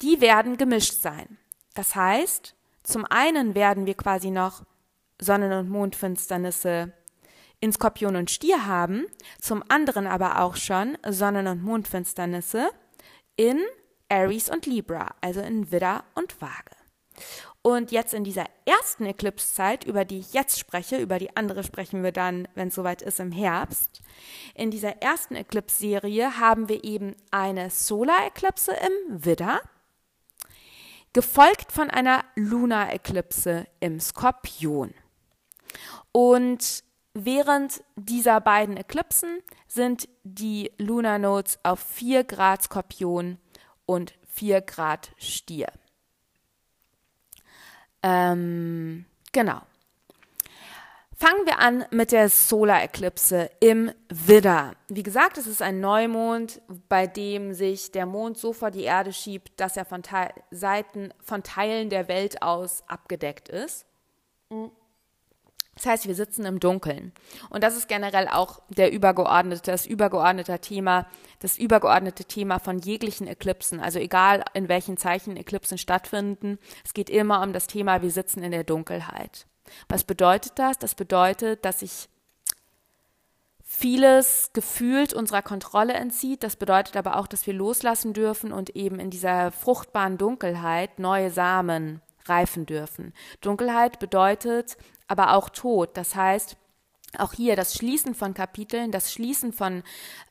die 0.00 0.22
werden 0.22 0.56
gemischt 0.56 1.02
sein. 1.02 1.36
Das 1.74 1.94
heißt, 1.94 2.56
zum 2.90 3.04
einen 3.06 3.54
werden 3.54 3.86
wir 3.86 3.94
quasi 3.94 4.30
noch 4.30 4.64
Sonnen- 5.20 5.52
und 5.52 5.68
Mondfinsternisse 5.68 6.92
in 7.60 7.72
Skorpion 7.72 8.16
und 8.16 8.30
Stier 8.30 8.66
haben, 8.66 9.06
zum 9.40 9.62
anderen 9.68 10.06
aber 10.06 10.40
auch 10.40 10.56
schon 10.56 10.96
Sonnen- 11.08 11.46
und 11.46 11.62
Mondfinsternisse 11.62 12.70
in 13.36 13.60
Aries 14.08 14.50
und 14.50 14.66
Libra, 14.66 15.14
also 15.20 15.40
in 15.40 15.70
Widder 15.70 16.04
und 16.14 16.40
Waage. 16.40 16.76
Und 17.62 17.92
jetzt 17.92 18.14
in 18.14 18.24
dieser 18.24 18.46
ersten 18.64 19.04
Eclipse-Zeit, 19.04 19.84
über 19.84 20.06
die 20.06 20.20
ich 20.20 20.32
jetzt 20.32 20.58
spreche, 20.58 20.96
über 20.96 21.18
die 21.18 21.36
andere 21.36 21.62
sprechen 21.62 22.02
wir 22.02 22.12
dann, 22.12 22.48
wenn 22.54 22.68
es 22.68 22.74
soweit 22.74 23.02
ist, 23.02 23.20
im 23.20 23.32
Herbst. 23.32 24.00
In 24.54 24.70
dieser 24.70 25.02
ersten 25.02 25.36
Eclipse-Serie 25.36 26.40
haben 26.40 26.70
wir 26.70 26.82
eben 26.82 27.14
eine 27.30 27.68
Solar-Eclipse 27.68 28.72
im 28.72 29.24
Widder, 29.24 29.60
gefolgt 31.12 31.72
von 31.72 31.90
einer 31.90 32.24
Lunar-Eclipse 32.36 33.66
im 33.80 34.00
Skorpion. 34.00 34.94
Und 36.12 36.84
während 37.14 37.82
dieser 37.96 38.40
beiden 38.40 38.76
Eklipsen 38.76 39.40
sind 39.66 40.08
die 40.22 40.72
Lunar 40.78 41.18
Nodes 41.18 41.58
auf 41.62 41.80
4 41.80 42.24
Grad 42.24 42.62
Skorpion 42.62 43.38
und 43.86 44.14
4 44.28 44.60
Grad 44.60 45.12
Stier. 45.18 45.68
Ähm, 48.02 49.04
genau. 49.32 49.60
Fangen 51.22 51.44
wir 51.44 51.58
an 51.58 51.84
mit 51.90 52.12
der 52.12 52.30
Solareklipse 52.30 53.50
im 53.60 53.92
Widder. 54.08 54.72
Wie 54.88 55.02
gesagt, 55.02 55.36
es 55.36 55.46
ist 55.46 55.60
ein 55.60 55.78
Neumond, 55.78 56.62
bei 56.88 57.06
dem 57.06 57.52
sich 57.52 57.92
der 57.92 58.06
Mond 58.06 58.38
so 58.38 58.54
vor 58.54 58.70
die 58.70 58.84
Erde 58.84 59.12
schiebt, 59.12 59.60
dass 59.60 59.76
er 59.76 59.84
von 59.84 60.02
Te 60.02 60.30
Seiten, 60.50 61.12
von 61.22 61.42
Teilen 61.42 61.90
der 61.90 62.08
Welt 62.08 62.40
aus 62.40 62.82
abgedeckt 62.86 63.50
ist. 63.50 63.84
Das 65.80 65.86
heißt, 65.86 66.08
wir 66.08 66.14
sitzen 66.14 66.44
im 66.44 66.60
Dunkeln. 66.60 67.12
Und 67.48 67.64
das 67.64 67.74
ist 67.74 67.88
generell 67.88 68.28
auch 68.28 68.60
der 68.68 68.92
übergeordnete, 68.92 69.70
das 69.70 69.86
übergeordnete 69.86 70.58
Thema, 70.58 71.06
das 71.38 71.56
übergeordnete 71.56 72.26
Thema 72.26 72.58
von 72.58 72.80
jeglichen 72.80 73.26
Eklipsen. 73.26 73.80
Also 73.80 73.98
egal 73.98 74.44
in 74.52 74.68
welchen 74.68 74.98
Zeichen 74.98 75.38
Eklipsen 75.38 75.78
stattfinden, 75.78 76.58
es 76.84 76.92
geht 76.92 77.08
immer 77.08 77.42
um 77.42 77.54
das 77.54 77.66
Thema, 77.66 78.02
wir 78.02 78.10
sitzen 78.10 78.42
in 78.42 78.50
der 78.50 78.64
Dunkelheit. 78.64 79.46
Was 79.88 80.04
bedeutet 80.04 80.52
das? 80.56 80.78
Das 80.78 80.94
bedeutet, 80.94 81.64
dass 81.64 81.80
sich 81.80 82.10
vieles 83.64 84.50
gefühlt 84.52 85.14
unserer 85.14 85.40
Kontrolle 85.40 85.94
entzieht. 85.94 86.42
Das 86.42 86.56
bedeutet 86.56 86.98
aber 86.98 87.16
auch, 87.16 87.26
dass 87.26 87.46
wir 87.46 87.54
loslassen 87.54 88.12
dürfen 88.12 88.52
und 88.52 88.76
eben 88.76 89.00
in 89.00 89.08
dieser 89.08 89.50
fruchtbaren 89.50 90.18
Dunkelheit 90.18 90.98
neue 90.98 91.30
Samen 91.30 92.02
reifen 92.26 92.66
dürfen. 92.66 93.12
Dunkelheit 93.40 93.98
bedeutet 93.98 94.76
aber 95.08 95.34
auch 95.34 95.48
Tod. 95.48 95.96
Das 95.96 96.14
heißt, 96.14 96.56
auch 97.18 97.32
hier 97.32 97.56
das 97.56 97.74
Schließen 97.74 98.14
von 98.14 98.34
Kapiteln, 98.34 98.92
das 98.92 99.12
Schließen 99.12 99.52
von 99.52 99.82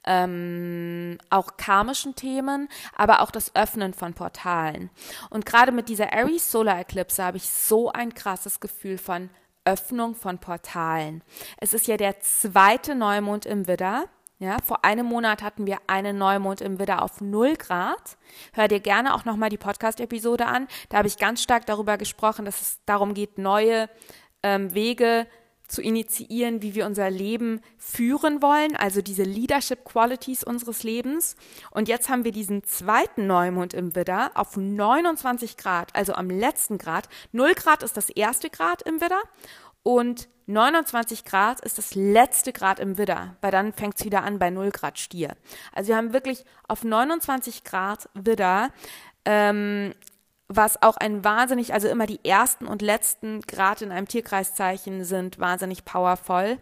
ähm, 0.05 1.17
auch 1.29 1.57
karmischen 1.57 2.15
Themen, 2.15 2.69
aber 2.95 3.21
auch 3.21 3.31
das 3.31 3.55
Öffnen 3.55 3.93
von 3.93 4.13
Portalen. 4.13 4.89
Und 5.29 5.45
gerade 5.45 5.71
mit 5.71 5.89
dieser 5.89 6.13
Aries 6.13 6.49
Solar 6.49 6.79
Eclipse 6.79 7.23
habe 7.23 7.37
ich 7.37 7.49
so 7.49 7.91
ein 7.91 8.13
krasses 8.13 8.59
Gefühl 8.59 8.97
von 8.97 9.29
Öffnung 9.65 10.15
von 10.15 10.39
Portalen. 10.39 11.21
Es 11.57 11.73
ist 11.73 11.87
ja 11.87 11.97
der 11.97 12.21
zweite 12.21 12.95
Neumond 12.95 13.45
im 13.45 13.67
Widder. 13.67 14.05
Ja, 14.41 14.57
vor 14.63 14.85
einem 14.85 15.05
Monat 15.05 15.43
hatten 15.43 15.67
wir 15.67 15.79
einen 15.87 16.17
Neumond 16.17 16.61
im 16.61 16.79
Widder 16.79 17.01
auf 17.01 17.19
0 17.19 17.57
Grad. 17.57 18.17
Hör 18.53 18.69
dir 18.69 18.79
gerne 18.79 19.13
auch 19.13 19.25
nochmal 19.25 19.49
die 19.49 19.57
Podcast-Episode 19.57 20.45
an. 20.45 20.69
Da 20.87 20.99
habe 20.99 21.09
ich 21.09 21.17
ganz 21.17 21.43
stark 21.43 21.65
darüber 21.65 21.97
gesprochen, 21.97 22.45
dass 22.45 22.61
es 22.61 22.79
darum 22.85 23.13
geht, 23.13 23.37
neue 23.37 23.89
ähm, 24.41 24.73
Wege 24.73 25.27
zu 25.67 25.81
initiieren, 25.81 26.61
wie 26.61 26.73
wir 26.73 26.85
unser 26.85 27.09
Leben 27.09 27.59
führen 27.77 28.41
wollen, 28.41 28.77
also 28.77 29.01
diese 29.01 29.23
Leadership 29.23 29.83
Qualities 29.83 30.43
unseres 30.43 30.83
Lebens. 30.83 31.35
Und 31.71 31.89
jetzt 31.89 32.09
haben 32.09 32.23
wir 32.23 32.31
diesen 32.31 32.63
zweiten 32.63 33.27
Neumond 33.27 33.73
im 33.73 33.93
Widder 33.93 34.31
auf 34.35 34.55
29 34.55 35.57
Grad, 35.57 35.93
also 35.95 36.13
am 36.13 36.29
letzten 36.29 36.77
Grad. 36.77 37.09
0 37.33 37.53
Grad 37.55 37.83
ist 37.83 37.97
das 37.97 38.09
erste 38.09 38.49
Grad 38.49 38.81
im 38.83 39.01
Widder 39.01 39.21
und 39.83 40.29
29 40.47 41.25
Grad 41.25 41.59
ist 41.61 41.77
das 41.77 41.93
letzte 41.93 42.53
Grad 42.53 42.79
im 42.79 42.97
Widder, 42.97 43.35
weil 43.41 43.51
dann 43.51 43.71
fängt 43.71 43.99
es 43.99 44.05
wieder 44.05 44.23
an 44.23 44.39
bei 44.39 44.49
0 44.49 44.71
Grad 44.71 44.97
Stier. 44.97 45.35
Also 45.73 45.89
wir 45.89 45.97
haben 45.97 46.11
wirklich 46.11 46.43
auf 46.67 46.83
29 46.83 47.63
Grad 47.63 48.09
Widder 48.15 48.71
ähm, 49.25 49.93
was 50.49 50.81
auch 50.81 50.97
ein 50.97 51.23
wahnsinnig, 51.23 51.73
also 51.73 51.87
immer 51.87 52.07
die 52.07 52.25
ersten 52.25 52.65
und 52.65 52.81
letzten 52.81 53.41
Grad 53.41 53.83
in 53.83 53.91
einem 53.91 54.07
Tierkreiszeichen 54.07 55.05
sind 55.05 55.39
wahnsinnig 55.39 55.85
powerful. 55.85 56.57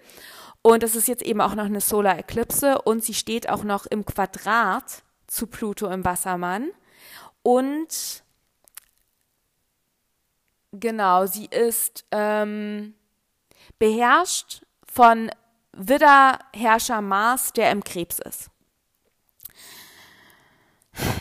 Und 0.62 0.84
es 0.84 0.96
ist 0.96 1.08
jetzt 1.08 1.24
eben 1.24 1.40
auch 1.40 1.56
noch 1.56 1.66
eine 1.66 1.80
Solar 1.80 2.20
Eclipse 2.20 2.82
und 2.82 3.02
sie 3.04 3.14
steht 3.14 3.48
auch 3.48 3.64
noch 3.64 3.86
im 3.86 4.06
Quadrat 4.06 5.04
zu 5.28 5.48
Pluto 5.48 5.88
im 5.88 6.04
Wassermann. 6.04 6.70
Und 7.44 8.24
genau, 10.74 11.26
sie 11.26 11.46
ist 11.46 12.04
ähm, 12.12 12.94
beherrscht 13.80 14.62
von 14.86 15.30
Widderherrscher 15.74 17.02
Mars, 17.02 17.54
der 17.54 17.72
im 17.72 17.84
Krebs 17.84 18.20
ist. 18.20 18.50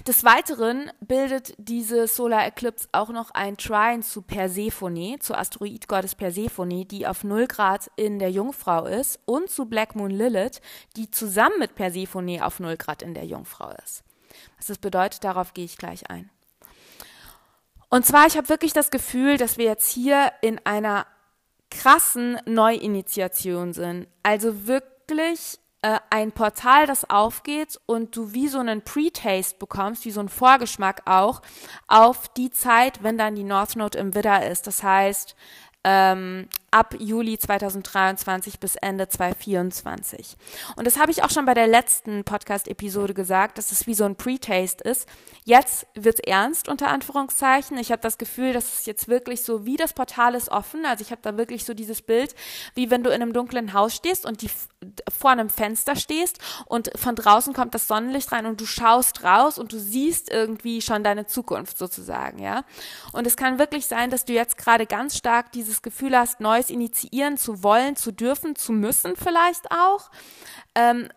Des 0.07 0.25
Weiteren 0.25 0.91
bildet 1.01 1.55
diese 1.59 2.07
Solar 2.07 2.47
Eclipse 2.47 2.89
auch 2.93 3.11
noch 3.11 3.31
ein 3.33 3.59
Trine 3.59 4.01
zu 4.01 4.23
Persephone, 4.23 5.21
zur 5.21 5.37
Asteroidgottes 5.37 6.15
Persephone, 6.15 6.89
die 6.89 7.07
auf 7.07 7.25
0 7.25 7.47
Grad 7.47 7.91
in 7.97 8.19
der 8.19 8.31
Jungfrau 8.31 8.87
ist, 8.87 9.19
und 9.27 9.51
zu 9.51 9.67
Black 9.67 9.95
Moon 9.95 10.11
Lilith, 10.11 10.63
die 10.97 11.11
zusammen 11.11 11.59
mit 11.59 11.75
Persephone 11.75 12.41
auf 12.41 12.59
0 12.59 12.79
Grad 12.79 13.03
in 13.03 13.13
der 13.13 13.27
Jungfrau 13.27 13.71
ist. 13.85 14.03
Was 14.57 14.69
das 14.69 14.79
bedeutet, 14.79 15.25
darauf 15.25 15.53
gehe 15.53 15.67
ich 15.67 15.77
gleich 15.77 16.09
ein. 16.09 16.31
Und 17.91 18.07
zwar, 18.07 18.27
ich 18.27 18.37
habe 18.37 18.49
wirklich 18.49 18.73
das 18.73 18.91
Gefühl, 18.91 19.37
dass 19.37 19.59
wir 19.59 19.67
jetzt 19.67 19.91
hier 19.91 20.33
in 20.41 20.65
einer 20.65 21.07
krassen 21.71 22.39
Neuinitiation 22.47 23.73
sind. 23.73 24.09
Also 24.23 24.67
wirklich 24.67 25.59
äh, 25.83 25.99
ein 26.11 26.33
Portal, 26.33 26.87
das 26.87 27.09
aufgeht 27.09 27.79
und 27.87 28.17
du 28.17 28.33
wie 28.33 28.49
so 28.49 28.59
einen 28.59 28.83
Pre-Taste 28.83 29.59
bekommst, 29.59 30.05
wie 30.05 30.11
so 30.11 30.21
einen 30.21 30.29
Vorgeschmack 30.29 31.03
auch 31.05 31.43
auf 31.87 32.29
die 32.29 32.51
Zeit, 32.51 33.03
wenn 33.03 33.19
dann 33.19 33.35
die 33.35 33.45
North 33.45 33.77
Node 33.77 33.99
im 33.99 34.15
Widder 34.15 34.49
ist. 34.49 34.67
Das 34.67 34.83
heißt, 34.83 35.37
ähm, 35.85 36.49
ab 36.71 36.95
Juli 36.99 37.39
2023 37.39 38.61
bis 38.61 38.77
Ende 38.77 39.09
2024. 39.09 40.37
Und 40.77 40.87
das 40.87 40.99
habe 40.99 41.11
ich 41.11 41.23
auch 41.23 41.31
schon 41.31 41.47
bei 41.47 41.55
der 41.55 41.67
letzten 41.67 42.25
Podcast-Episode 42.25 43.15
gesagt, 43.15 43.59
dass 43.59 43.73
es 43.73 43.87
wie 43.87 43.95
so 43.95 44.05
ein 44.05 44.17
Pre-Taste 44.17 44.85
ist. 44.85 45.09
Jetzt 45.45 45.87
wird 45.95 46.19
es 46.19 46.21
ernst, 46.21 46.69
unter 46.69 46.89
Anführungszeichen. 46.89 47.79
Ich 47.79 47.93
habe 47.93 48.03
das 48.03 48.19
Gefühl, 48.19 48.53
dass 48.53 48.81
es 48.81 48.87
jetzt 48.87 49.09
wirklich 49.09 49.43
so, 49.43 49.65
wie 49.65 49.77
das 49.77 49.93
Portal 49.93 50.35
ist 50.35 50.51
offen. 50.51 50.85
Also 50.85 51.03
ich 51.03 51.13
habe 51.13 51.23
da 51.23 51.37
wirklich 51.37 51.65
so 51.65 51.73
dieses 51.73 52.03
Bild, 52.03 52.35
wie 52.75 52.91
wenn 52.91 53.03
du 53.03 53.11
in 53.11 53.23
einem 53.23 53.33
dunklen 53.33 53.73
Haus 53.73 53.95
stehst 53.95 54.27
und 54.27 54.43
die 54.43 54.51
vor 55.09 55.31
einem 55.31 55.49
Fenster 55.49 55.97
stehst 55.97 56.39
und 56.67 56.91
von 56.97 57.15
draußen 57.15 57.55
kommt 57.55 57.75
das 57.75 57.89
Sonnenlicht 57.89 58.33
rein 58.33 58.47
und 58.47 58.61
du 58.61 58.67
schaust 58.67 59.25
raus 59.25 59.59
und 59.59 59.73
du 59.73 59.79
siehst 59.79 60.31
irgendwie 60.31 60.83
schon 60.83 61.05
deine 61.05 61.27
Zukunft 61.27 61.79
sozusagen, 61.79 62.43
ja. 62.43 62.65
Und 63.13 63.27
es 63.27 63.37
kann 63.37 63.59
wirklich 63.59 63.87
sein, 63.87 64.11
dass 64.11 64.25
du 64.25 64.33
jetzt 64.33 64.59
gerade 64.59 64.87
ganz 64.87 65.17
stark 65.17 65.53
dieses 65.53 65.83
Gefühl 65.83 66.17
hast, 66.17 66.41
neues 66.41 66.56
Neues 66.57 66.71
initiieren 66.71 67.37
zu 67.37 67.63
wollen, 67.63 67.97
zu 67.97 68.13
dürfen, 68.13 68.57
zu 68.57 68.73
müssen 68.73 69.15
vielleicht 69.17 69.71
auch. 69.71 70.11
Ähm, 70.75 71.09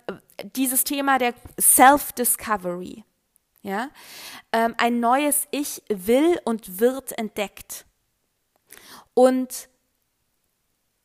dieses 0.55 0.83
Thema 0.83 1.17
der 1.17 1.33
Self-Discovery. 1.59 3.03
Ja? 3.61 3.89
Ähm, 4.51 4.75
ein 4.77 4.99
neues 4.99 5.47
Ich 5.51 5.83
will 5.89 6.39
und 6.43 6.79
wird 6.79 7.17
entdeckt. 7.17 7.85
Und 9.13 9.69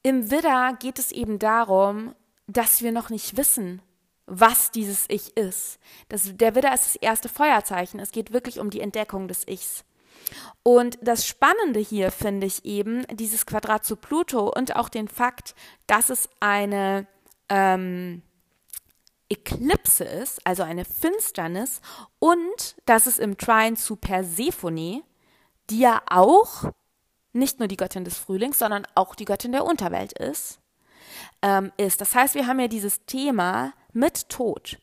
im 0.02 0.30
Widder 0.30 0.76
geht 0.78 0.98
es 0.98 1.12
eben 1.12 1.38
darum, 1.38 2.14
dass 2.46 2.82
wir 2.82 2.92
noch 2.92 3.10
nicht 3.10 3.36
wissen, 3.36 3.80
was 4.26 4.70
dieses 4.70 5.04
Ich 5.08 5.36
ist. 5.36 5.78
Das, 6.08 6.36
der 6.36 6.54
Widder 6.54 6.74
ist 6.74 6.84
das 6.84 6.96
erste 6.96 7.28
Feuerzeichen. 7.28 8.00
Es 8.00 8.10
geht 8.10 8.32
wirklich 8.32 8.58
um 8.58 8.70
die 8.70 8.80
Entdeckung 8.80 9.28
des 9.28 9.46
Ichs. 9.46 9.84
Und 10.62 10.98
das 11.02 11.26
Spannende 11.26 11.80
hier 11.80 12.10
finde 12.10 12.46
ich 12.46 12.64
eben 12.64 13.06
dieses 13.08 13.46
Quadrat 13.46 13.84
zu 13.84 13.96
Pluto 13.96 14.52
und 14.54 14.76
auch 14.76 14.88
den 14.88 15.08
Fakt, 15.08 15.54
dass 15.86 16.10
es 16.10 16.28
eine 16.40 17.06
ähm, 17.48 18.22
Eklipse 19.28 20.04
ist, 20.04 20.46
also 20.46 20.62
eine 20.62 20.84
Finsternis, 20.84 21.80
und 22.18 22.76
dass 22.86 23.06
es 23.06 23.18
im 23.18 23.36
Trine 23.36 23.76
zu 23.76 23.96
Persephone, 23.96 25.02
die 25.70 25.78
ja 25.78 26.02
auch 26.08 26.70
nicht 27.32 27.58
nur 27.58 27.68
die 27.68 27.76
Göttin 27.76 28.04
des 28.04 28.16
Frühlings, 28.16 28.58
sondern 28.58 28.86
auch 28.94 29.14
die 29.14 29.24
Göttin 29.24 29.52
der 29.52 29.64
Unterwelt 29.64 30.12
ist, 30.18 30.60
ähm, 31.42 31.72
ist. 31.76 32.00
Das 32.00 32.14
heißt, 32.14 32.34
wir 32.34 32.46
haben 32.46 32.60
ja 32.60 32.68
dieses 32.68 33.04
Thema 33.06 33.72
mit 33.92 34.28
Tod. 34.28 34.78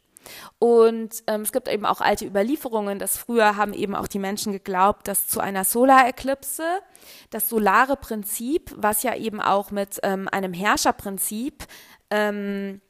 Und 0.60 1.24
ähm, 1.28 1.42
es 1.42 1.52
gibt 1.52 1.68
eben 1.68 1.86
auch 1.86 2.02
alte 2.02 2.26
Überlieferungen, 2.26 3.00
dass 3.00 3.18
früher 3.18 3.56
haben 3.56 3.74
eben 3.74 3.96
auch 3.96 4.08
die 4.08 4.20
Menschen 4.20 4.52
geglaubt, 4.52 5.08
dass 5.08 5.28
zu 5.28 5.40
einer 5.40 5.64
Solareklipse 5.64 6.64
das 7.30 7.50
solare 7.50 7.98
Prinzip, 7.98 8.74
was 8.76 9.04
ja 9.04 9.16
eben 9.16 9.42
auch 9.42 9.72
mit 9.72 10.00
ähm, 10.04 10.28
einem 10.30 10.54
Herrscherprinzip 10.54 11.66
ähm, 12.10 12.82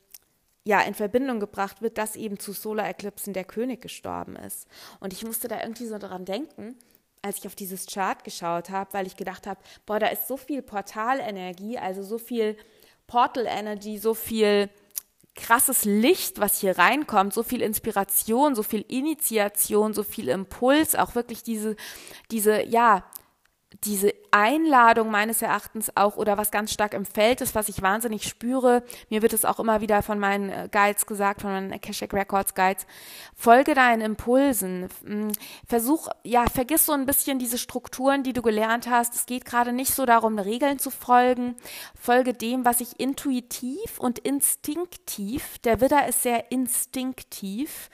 ja 0.64 0.82
in 0.82 0.94
Verbindung 0.94 1.40
gebracht 1.40 1.82
wird, 1.82 1.98
dass 1.98 2.16
eben 2.16 2.40
zu 2.40 2.54
Solareklipsen 2.54 3.34
der 3.34 3.46
König 3.46 3.82
gestorben 3.82 4.36
ist. 4.36 4.68
Und 5.00 5.14
ich 5.14 5.24
musste 5.26 5.48
da 5.48 5.62
irgendwie 5.62 5.88
so 5.88 5.98
daran 5.98 6.26
denken, 6.26 6.78
als 7.22 7.38
ich 7.40 7.48
auf 7.48 7.56
dieses 7.56 7.86
Chart 7.86 8.24
geschaut 8.24 8.70
habe, 8.70 8.94
weil 8.94 9.08
ich 9.08 9.16
gedacht 9.16 9.48
habe, 9.48 9.60
boah, 9.86 10.00
da 10.00 10.08
ist 10.08 10.28
so 10.28 10.38
viel 10.38 10.62
Portalenergie, 10.62 11.78
also 11.78 12.04
so 12.04 12.18
viel 12.18 12.58
Portal 13.08 13.46
Energy, 13.48 13.98
so 13.98 14.14
viel 14.14 14.70
krasses 15.36 15.86
Licht, 15.86 16.40
was 16.40 16.60
hier 16.60 16.78
reinkommt, 16.78 17.34
so 17.34 17.44
viel 17.44 17.62
Inspiration, 17.62 18.54
so 18.54 18.64
viel 18.64 18.84
Initiation, 18.88 19.94
so 19.94 20.04
viel 20.04 20.28
Impuls, 20.28 20.96
auch 20.96 21.16
wirklich 21.16 21.42
diese, 21.44 21.76
diese, 22.32 22.64
ja, 22.66 23.04
diese 23.84 24.14
Einladung 24.32 25.10
meines 25.12 25.42
Erachtens 25.42 25.96
auch 25.96 26.18
oder 26.18 26.38
was 26.38 26.52
ganz 26.52 26.72
stark 26.72 26.94
im 26.94 27.06
Feld 27.06 27.42
ist, 27.42 27.56
was 27.56 27.70
ich 27.70 27.82
wahnsinnig 27.82 28.28
spüre, 28.28 28.84
mir 29.10 29.22
wird 29.22 29.34
es 29.34 29.46
auch 29.46 29.60
immer 29.60 29.82
wieder 29.82 30.02
von 30.04 30.20
meinen 30.20 30.50
äh, 30.50 30.70
Guides 30.72 31.06
gesagt, 31.06 31.42
von 31.42 31.52
meinen 31.52 31.74
Akashic 31.74 32.14
Records 32.14 32.54
Guides, 32.54 32.86
folge 33.36 33.74
deinen 33.74 34.02
Impulsen, 34.02 34.90
versuch, 35.66 36.10
ja, 36.24 36.46
vergiss 36.48 36.86
so 36.86 36.92
ein 36.92 37.06
bisschen 37.06 37.40
diese 37.40 37.58
Strukturen, 37.58 38.24
die 38.24 38.34
du 38.34 38.42
gelernt 38.42 38.90
hast. 38.90 39.16
Es 39.16 39.26
geht 39.26 39.46
gerade 39.46 39.72
nicht 39.72 39.94
so 39.94 40.06
darum, 40.06 40.38
Regeln 40.38 40.78
zu 40.78 40.92
folgen, 40.92 41.56
folge 42.00 42.34
dem, 42.34 42.66
was 42.66 42.80
sich 42.80 43.00
intuitiv 43.00 44.00
und 44.00 44.20
instinktiv, 44.20 45.60
der 45.60 45.82
Widder 45.82 46.08
ist 46.08 46.24
sehr 46.24 46.52
instinktiv, 46.52 47.90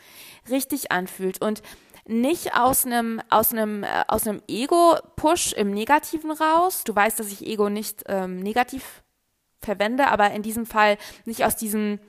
richtig 0.50 0.92
anfühlt. 0.92 1.42
Und 1.42 1.62
nicht 2.08 2.54
aus 2.56 2.86
einem 2.86 3.22
aus 3.30 3.52
einem 3.52 3.84
äh, 3.84 4.04
aus 4.08 4.28
einem 4.28 4.41
Ego-Push 4.48 5.54
im 5.54 5.72
Negativen 5.72 6.32
raus. 6.32 6.84
Du 6.84 6.96
weißt, 6.96 7.20
dass 7.20 7.32
ich 7.32 7.46
Ego 7.46 7.70
nicht 7.70 8.04
ähm, 8.08 8.39
negativ 8.39 9.04
verwende, 9.62 10.08
aber 10.08 10.32
in 10.32 10.43
diesem 10.43 10.65
Fall 10.65 10.98
nicht 11.26 11.43
aus 11.43 11.56
diesem 11.56 12.00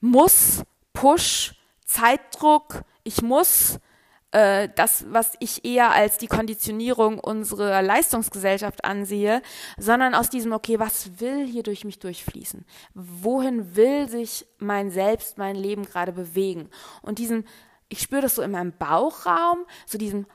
Muss, 0.00 0.62
Push, 0.92 1.54
Zeitdruck, 1.84 2.82
ich 3.04 3.22
muss, 3.22 3.78
äh, 4.32 4.68
das, 4.76 5.04
was 5.08 5.32
ich 5.40 5.64
eher 5.64 5.90
als 5.90 6.18
die 6.18 6.26
Konditionierung 6.26 7.18
unserer 7.18 7.82
Leistungsgesellschaft 7.82 8.84
ansehe, 8.84 9.42
sondern 9.76 10.14
aus 10.14 10.30
diesem, 10.30 10.52
okay, 10.52 10.78
was 10.78 11.20
will 11.20 11.46
hier 11.46 11.62
durch 11.62 11.84
mich 11.84 11.98
durchfließen? 11.98 12.64
Wohin 12.94 13.74
will 13.76 14.08
sich 14.08 14.46
mein 14.58 14.90
Selbst, 14.90 15.38
mein 15.38 15.56
Leben 15.56 15.84
gerade 15.84 16.12
bewegen? 16.12 16.70
Und 17.02 17.18
diesen 17.18 17.44
ich 17.90 18.00
spüre 18.00 18.22
das 18.22 18.36
so 18.36 18.42
in 18.42 18.52
meinem 18.52 18.72
Bauchraum, 18.72 19.66
so 19.84 19.98
diesen, 19.98 20.26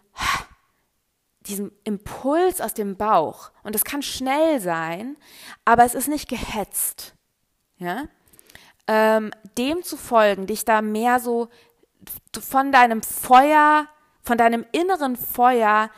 diesen 1.41 1.71
Impuls 1.83 2.61
aus 2.61 2.73
dem 2.73 2.97
Bauch. 2.97 3.51
Und 3.63 3.73
das 3.73 3.83
kann 3.83 4.03
schnell 4.03 4.59
sein, 4.59 5.17
aber 5.63 5.85
es 5.85 5.95
ist 5.95 6.07
nicht 6.07 6.29
gehetzt. 6.29 7.15
Ja? 7.77 8.03
Ähm, 8.87 9.31
dem 9.57 9.81
zu 9.81 9.97
folgen, 9.97 10.45
dich 10.45 10.65
da 10.65 10.81
mehr 10.81 11.19
so 11.19 11.49
von 12.39 12.71
deinem 12.71 13.01
Feuer, 13.01 13.87
von 14.21 14.37
deinem 14.37 14.65
inneren 14.71 15.15
Feuer 15.15 15.89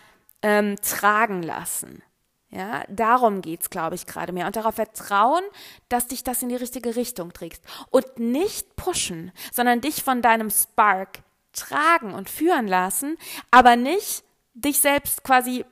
ähm, 0.41 0.75
tragen 0.77 1.41
lassen. 1.41 2.03
Ja, 2.49 2.85
darum 2.87 3.41
geht's, 3.41 3.69
glaube 3.69 3.95
ich, 3.95 4.05
gerade 4.05 4.31
mehr. 4.31 4.45
Und 4.45 4.55
darauf 4.55 4.75
vertrauen, 4.75 5.43
dass 5.89 6.07
dich 6.07 6.23
das 6.23 6.41
in 6.41 6.49
die 6.49 6.55
richtige 6.55 6.95
Richtung 6.95 7.33
trägst. 7.33 7.61
Und 7.89 8.19
nicht 8.19 8.77
pushen, 8.77 9.33
sondern 9.51 9.81
dich 9.81 10.01
von 10.01 10.21
deinem 10.21 10.49
Spark 10.49 11.23
tragen 11.57 12.13
und 12.13 12.29
führen 12.29 12.67
lassen, 12.67 13.17
aber 13.51 13.75
nicht 13.75 14.23
dich 14.53 14.79
selbst 14.79 15.23
quasi 15.23 15.65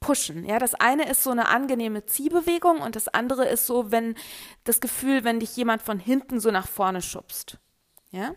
pushen. 0.00 0.44
Ja, 0.44 0.58
das 0.58 0.74
eine 0.74 1.08
ist 1.08 1.22
so 1.22 1.30
eine 1.30 1.48
angenehme 1.48 2.04
Ziehbewegung 2.06 2.80
und 2.80 2.96
das 2.96 3.08
andere 3.08 3.46
ist 3.46 3.66
so, 3.66 3.90
wenn 3.90 4.16
das 4.64 4.80
Gefühl, 4.80 5.24
wenn 5.24 5.40
dich 5.40 5.56
jemand 5.56 5.82
von 5.82 5.98
hinten 5.98 6.40
so 6.40 6.50
nach 6.50 6.68
vorne 6.68 7.00
schubst. 7.00 7.58
Ja? 8.10 8.34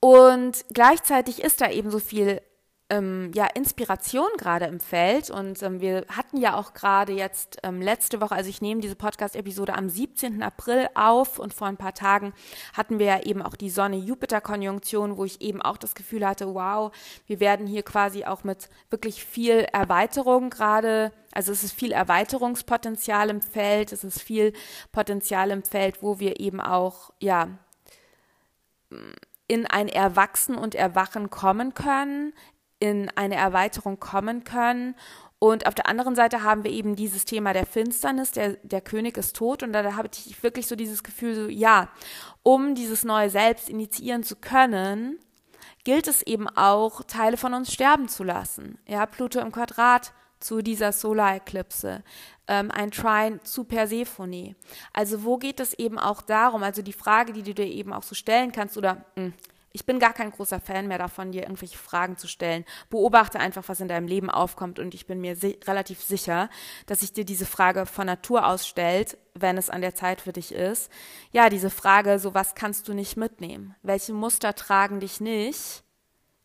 Und 0.00 0.64
gleichzeitig 0.72 1.42
ist 1.42 1.60
da 1.60 1.70
eben 1.70 1.90
so 1.90 1.98
viel 1.98 2.42
ähm, 2.90 3.30
ja, 3.34 3.46
Inspiration 3.46 4.28
gerade 4.38 4.66
im 4.66 4.80
Feld. 4.80 5.30
Und 5.30 5.62
ähm, 5.62 5.80
wir 5.80 6.04
hatten 6.08 6.38
ja 6.38 6.56
auch 6.56 6.72
gerade 6.74 7.12
jetzt 7.12 7.58
ähm, 7.62 7.82
letzte 7.82 8.20
Woche, 8.20 8.34
also 8.34 8.48
ich 8.48 8.62
nehme 8.62 8.80
diese 8.80 8.96
Podcast-Episode 8.96 9.74
am 9.74 9.88
17. 9.88 10.42
April 10.42 10.88
auf 10.94 11.38
und 11.38 11.52
vor 11.52 11.66
ein 11.66 11.76
paar 11.76 11.94
Tagen 11.94 12.32
hatten 12.72 12.98
wir 12.98 13.06
ja 13.06 13.22
eben 13.22 13.42
auch 13.42 13.56
die 13.56 13.70
Sonne-Jupiter-Konjunktion, 13.70 15.16
wo 15.16 15.24
ich 15.24 15.40
eben 15.40 15.60
auch 15.60 15.76
das 15.76 15.94
Gefühl 15.94 16.26
hatte, 16.26 16.54
wow, 16.54 16.92
wir 17.26 17.40
werden 17.40 17.66
hier 17.66 17.82
quasi 17.82 18.24
auch 18.24 18.44
mit 18.44 18.68
wirklich 18.90 19.24
viel 19.24 19.66
Erweiterung 19.72 20.50
gerade 20.50 21.12
also 21.32 21.52
es 21.52 21.62
ist 21.62 21.72
viel 21.72 21.92
Erweiterungspotenzial 21.92 23.30
im 23.30 23.42
Feld, 23.42 23.92
es 23.92 24.02
ist 24.02 24.20
viel 24.20 24.52
Potenzial 24.92 25.50
im 25.50 25.62
Feld, 25.62 26.02
wo 26.02 26.18
wir 26.18 26.40
eben 26.40 26.60
auch, 26.60 27.12
ja, 27.20 27.48
in 29.46 29.66
ein 29.66 29.88
Erwachsen 29.88 30.56
und 30.56 30.74
Erwachen 30.74 31.30
kommen 31.30 31.74
können, 31.74 32.32
in 32.78 33.10
eine 33.16 33.36
Erweiterung 33.36 33.98
kommen 33.98 34.44
können. 34.44 34.94
Und 35.40 35.66
auf 35.66 35.74
der 35.74 35.86
anderen 35.86 36.16
Seite 36.16 36.42
haben 36.42 36.64
wir 36.64 36.70
eben 36.70 36.96
dieses 36.96 37.24
Thema 37.24 37.52
der 37.52 37.66
Finsternis, 37.66 38.32
der, 38.32 38.54
der 38.62 38.80
König 38.80 39.16
ist 39.16 39.36
tot. 39.36 39.62
Und 39.62 39.72
da 39.72 39.94
habe 39.94 40.08
ich 40.12 40.42
wirklich 40.42 40.66
so 40.66 40.74
dieses 40.74 41.04
Gefühl, 41.04 41.34
so, 41.34 41.48
ja, 41.48 41.88
um 42.42 42.74
dieses 42.74 43.04
neue 43.04 43.30
Selbst 43.30 43.68
initiieren 43.68 44.24
zu 44.24 44.34
können, 44.36 45.18
gilt 45.84 46.08
es 46.08 46.22
eben 46.22 46.48
auch, 46.48 47.02
Teile 47.04 47.36
von 47.36 47.54
uns 47.54 47.72
sterben 47.72 48.08
zu 48.08 48.24
lassen. 48.24 48.78
Ja, 48.86 49.06
Pluto 49.06 49.38
im 49.38 49.52
Quadrat 49.52 50.12
zu 50.40 50.62
dieser 50.62 50.92
Solareklipse, 50.92 52.02
ähm, 52.46 52.70
ein 52.70 52.90
Trine 52.90 53.40
zu 53.42 53.64
Persephone. 53.64 54.54
Also 54.92 55.24
wo 55.24 55.36
geht 55.36 55.60
es 55.60 55.74
eben 55.74 55.98
auch 55.98 56.22
darum, 56.22 56.62
also 56.62 56.82
die 56.82 56.92
Frage, 56.92 57.32
die 57.32 57.42
du 57.42 57.54
dir 57.54 57.66
eben 57.66 57.92
auch 57.92 58.02
so 58.02 58.14
stellen 58.14 58.52
kannst, 58.52 58.76
oder 58.76 59.04
mh, 59.16 59.22
hm, 59.22 59.32
ich 59.72 59.84
bin 59.84 59.98
gar 59.98 60.12
kein 60.12 60.30
großer 60.30 60.60
Fan 60.60 60.88
mehr 60.88 60.98
davon, 60.98 61.32
dir 61.32 61.42
irgendwelche 61.42 61.76
Fragen 61.76 62.16
zu 62.16 62.26
stellen. 62.26 62.64
Beobachte 62.88 63.38
einfach, 63.38 63.64
was 63.68 63.80
in 63.80 63.88
deinem 63.88 64.06
Leben 64.06 64.30
aufkommt 64.30 64.78
und 64.78 64.94
ich 64.94 65.06
bin 65.06 65.20
mir 65.20 65.36
si 65.36 65.58
relativ 65.66 66.02
sicher, 66.02 66.48
dass 66.86 67.00
sich 67.00 67.12
dir 67.12 67.24
diese 67.24 67.46
Frage 67.46 67.84
von 67.84 68.06
Natur 68.06 68.46
aus 68.46 68.66
stellt, 68.66 69.18
wenn 69.34 69.58
es 69.58 69.70
an 69.70 69.82
der 69.82 69.94
Zeit 69.94 70.22
für 70.22 70.32
dich 70.32 70.52
ist. 70.52 70.90
Ja, 71.32 71.50
diese 71.50 71.70
Frage, 71.70 72.18
so 72.18 72.34
was 72.34 72.54
kannst 72.54 72.88
du 72.88 72.94
nicht 72.94 73.16
mitnehmen? 73.16 73.74
Welche 73.82 74.14
Muster 74.14 74.54
tragen 74.54 75.00
dich 75.00 75.20
nicht 75.20 75.82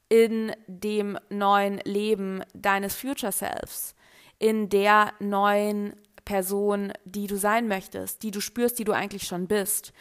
in 0.09 0.53
dem 0.67 1.17
neuen 1.29 1.79
Leben 1.79 2.43
deines 2.53 2.95
Future 2.95 3.31
Selves? 3.31 3.95
In 4.37 4.67
der 4.67 5.13
neuen 5.19 5.95
Person, 6.25 6.91
die 7.05 7.27
du 7.27 7.37
sein 7.37 7.67
möchtest, 7.67 8.23
die 8.23 8.31
du 8.31 8.41
spürst, 8.41 8.79
die 8.79 8.83
du 8.83 8.91
eigentlich 8.91 9.23
schon 9.23 9.47
bist. 9.47 9.93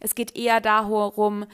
Es 0.00 0.14
geht 0.14 0.36
eher 0.36 0.60
darum, 0.60 1.44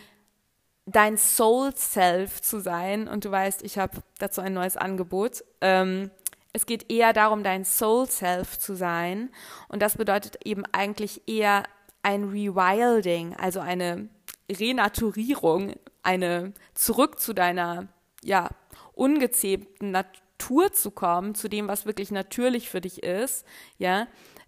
dein 0.86 1.16
Soul 1.16 1.74
Self 1.76 2.42
zu 2.42 2.60
sein. 2.60 3.08
Und 3.08 3.24
du 3.24 3.30
weißt, 3.30 3.62
ich 3.62 3.78
habe 3.78 4.02
dazu 4.18 4.40
ein 4.40 4.54
neues 4.54 4.76
Angebot. 4.76 5.44
Ähm, 5.60 6.10
es 6.52 6.66
geht 6.66 6.90
eher 6.90 7.12
darum, 7.12 7.42
dein 7.42 7.64
Soul 7.64 8.08
Self 8.08 8.58
zu 8.58 8.74
sein. 8.76 9.30
Und 9.68 9.82
das 9.82 9.96
bedeutet 9.96 10.38
eben 10.44 10.64
eigentlich 10.72 11.22
eher 11.26 11.64
ein 12.02 12.24
Rewilding, 12.24 13.34
also 13.34 13.60
eine 13.60 14.08
Renaturierung, 14.50 15.72
eine 16.02 16.52
zurück 16.74 17.18
zu 17.18 17.32
deiner, 17.32 17.88
ja, 18.22 18.50
ungezähmten 18.92 19.90
Natur 19.90 20.72
zu 20.72 20.90
kommen, 20.90 21.34
zu 21.34 21.48
dem, 21.48 21.66
was 21.66 21.86
wirklich 21.86 22.10
natürlich 22.10 22.68
für 22.68 22.80
dich 22.80 23.02
ist, 23.02 23.46
ja, 23.78 24.06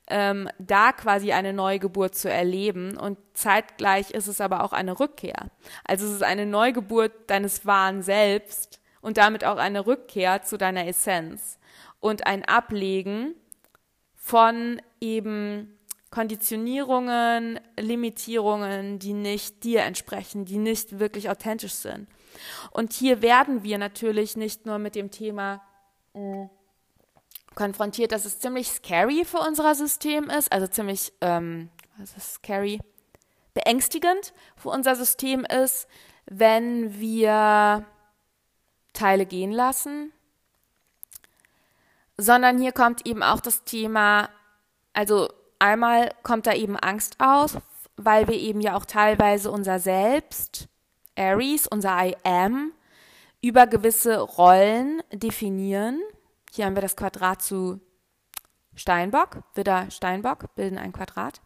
ähm, 0.09 0.49
da 0.59 0.93
quasi 0.93 1.33
eine 1.33 1.53
Neugeburt 1.53 2.15
zu 2.15 2.31
erleben 2.31 2.97
und 2.97 3.19
zeitgleich 3.35 4.11
ist 4.11 4.29
es 4.29 4.41
aber 4.41 4.63
auch 4.63 4.73
eine 4.73 4.99
Rückkehr. 4.99 5.51
Also 5.85 6.07
es 6.07 6.13
ist 6.13 6.23
eine 6.23 6.47
Neugeburt 6.47 7.13
deines 7.29 7.67
wahren 7.67 8.03
Selbst 8.03 8.81
und 9.01 9.17
damit 9.17 9.45
auch 9.45 9.57
eine 9.57 9.87
Rückkehr 9.87 10.43
zu 10.43 10.59
deiner 10.59 10.87
Essenz 10.87 11.59
und 12.01 12.27
ein 12.27 12.45
Ablegen 12.45 13.35
von 14.15 14.81
eben 15.01 15.77
Konditionierungen, 16.11 17.61
Limitierungen, 17.79 18.99
die 18.99 19.13
nicht 19.13 19.65
dir 19.65 19.83
entsprechen, 19.83 20.45
die 20.45 20.59
nicht 20.59 20.99
wirklich 20.99 21.29
authentisch 21.29 21.75
sind. 21.75 22.09
Und 22.71 22.93
hier 22.93 23.23
werden 23.23 23.65
wir 23.65 23.79
natürlich 23.79 24.37
nicht 24.37 24.67
nur 24.67 24.79
mit 24.79 24.95
dem 24.95 25.11
Thema 25.11 25.63
mh, 26.15 26.49
konfrontiert, 27.57 28.13
dass 28.13 28.25
es 28.25 28.39
ziemlich 28.39 28.69
scary 28.69 29.25
für 29.25 29.39
unser 29.39 29.75
System 29.75 30.31
ist, 30.31 30.53
also 30.53 30.69
ziemlich, 30.69 31.13
ähm, 31.21 31.71
was 31.99 32.17
ist 32.17 32.35
scary? 32.35 32.79
Beängstigend 33.55 34.33
für 34.57 34.69
unser 34.69 34.95
System 34.95 35.45
ist, 35.45 35.89
wenn 36.27 37.01
wir 37.01 37.85
Teile 38.93 39.27
gehen 39.27 39.51
lassen, 39.51 40.13
sondern 42.19 42.59
hier 42.59 42.73
kommt 42.73 43.07
eben 43.07 43.23
auch 43.23 43.41
das 43.41 43.65
Thema, 43.65 44.29
also 44.93 45.29
einmal 45.59 46.11
kommt 46.23 46.47
da 46.47 46.53
eben 46.53 46.77
Angst 46.77 47.17
aus, 47.19 47.57
weil 47.97 48.29
wir 48.29 48.37
eben 48.37 48.61
ja 48.61 48.77
auch 48.77 48.85
teilweise 48.85 49.51
unser 49.51 49.79
Selbst, 49.79 50.69
Aries, 51.17 51.67
unser 51.67 51.97
I 52.05 52.17
am, 52.25 52.73
über 53.41 53.67
gewisse 53.67 54.19
Rollen 54.19 55.03
definieren. 55.13 56.01
Hier 56.57 56.65
haben 56.65 56.75
wir 56.75 56.83
das 56.83 56.97
Quadrat 56.97 57.43
zu 57.43 57.81
Steinbock, 58.75 59.43
Widder 59.55 59.91
Steinbock 59.91 60.55
bilden 60.55 60.79
ein 60.79 60.93
Quadrat. 60.93 61.43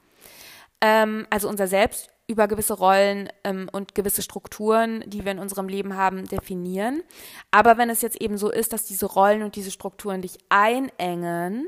Ähm, 0.81 1.27
also 1.31 1.49
unser 1.49 1.67
Selbst 1.67 2.11
über 2.29 2.47
gewisse 2.47 2.75
Rollen 2.75 3.29
ähm, 3.43 3.69
und 3.73 3.97
gewisse 3.97 4.23
Strukturen, 4.23 5.03
die 5.09 5.25
wir 5.25 5.33
in 5.33 5.41
unserem 5.41 5.69
Leben 5.69 5.97
haben, 5.97 6.29
definieren. 6.29 7.03
Aber 7.51 7.77
wenn 7.77 7.91
es 7.91 8.03
jetzt 8.03 8.21
eben 8.21 8.39
so 8.39 8.53
ist, 8.53 8.73
dass 8.73 8.85
diese 8.85 9.07
Rollen 9.07 9.43
und 9.43 9.57
diese 9.57 9.73
Strukturen 9.73 10.23
dich 10.23 10.39
einengen, 10.49 11.67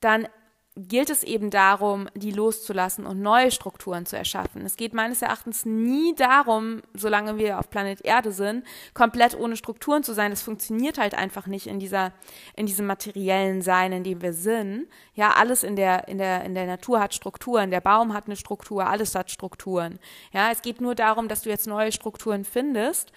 dann 0.00 0.26
gilt 0.74 1.10
es 1.10 1.22
eben 1.22 1.50
darum, 1.50 2.08
die 2.14 2.30
loszulassen 2.30 3.04
und 3.04 3.20
neue 3.20 3.50
Strukturen 3.50 4.06
zu 4.06 4.16
erschaffen. 4.16 4.64
Es 4.64 4.76
geht 4.76 4.94
meines 4.94 5.20
Erachtens 5.20 5.66
nie 5.66 6.14
darum, 6.14 6.80
solange 6.94 7.36
wir 7.36 7.58
auf 7.58 7.68
Planet 7.68 8.00
Erde 8.02 8.32
sind, 8.32 8.64
komplett 8.94 9.38
ohne 9.38 9.56
Strukturen 9.56 10.02
zu 10.02 10.14
sein. 10.14 10.30
Das 10.30 10.40
funktioniert 10.40 10.98
halt 10.98 11.14
einfach 11.14 11.46
nicht 11.46 11.66
in 11.66 11.78
dieser, 11.78 12.12
in 12.56 12.64
diesem 12.64 12.86
materiellen 12.86 13.60
Sein, 13.60 13.92
in 13.92 14.02
dem 14.02 14.22
wir 14.22 14.32
sind. 14.32 14.86
Ja, 15.14 15.32
alles 15.32 15.62
in 15.62 15.76
der, 15.76 16.08
in 16.08 16.16
der, 16.16 16.44
in 16.44 16.54
der 16.54 16.66
Natur 16.66 17.00
hat 17.00 17.12
Strukturen. 17.12 17.70
Der 17.70 17.82
Baum 17.82 18.14
hat 18.14 18.26
eine 18.26 18.36
Struktur, 18.36 18.86
alles 18.86 19.14
hat 19.14 19.30
Strukturen. 19.30 19.98
Ja, 20.32 20.50
es 20.50 20.62
geht 20.62 20.80
nur 20.80 20.94
darum, 20.94 21.28
dass 21.28 21.42
du 21.42 21.50
jetzt 21.50 21.66
neue 21.66 21.92
Strukturen 21.92 22.44
findest 22.44 23.12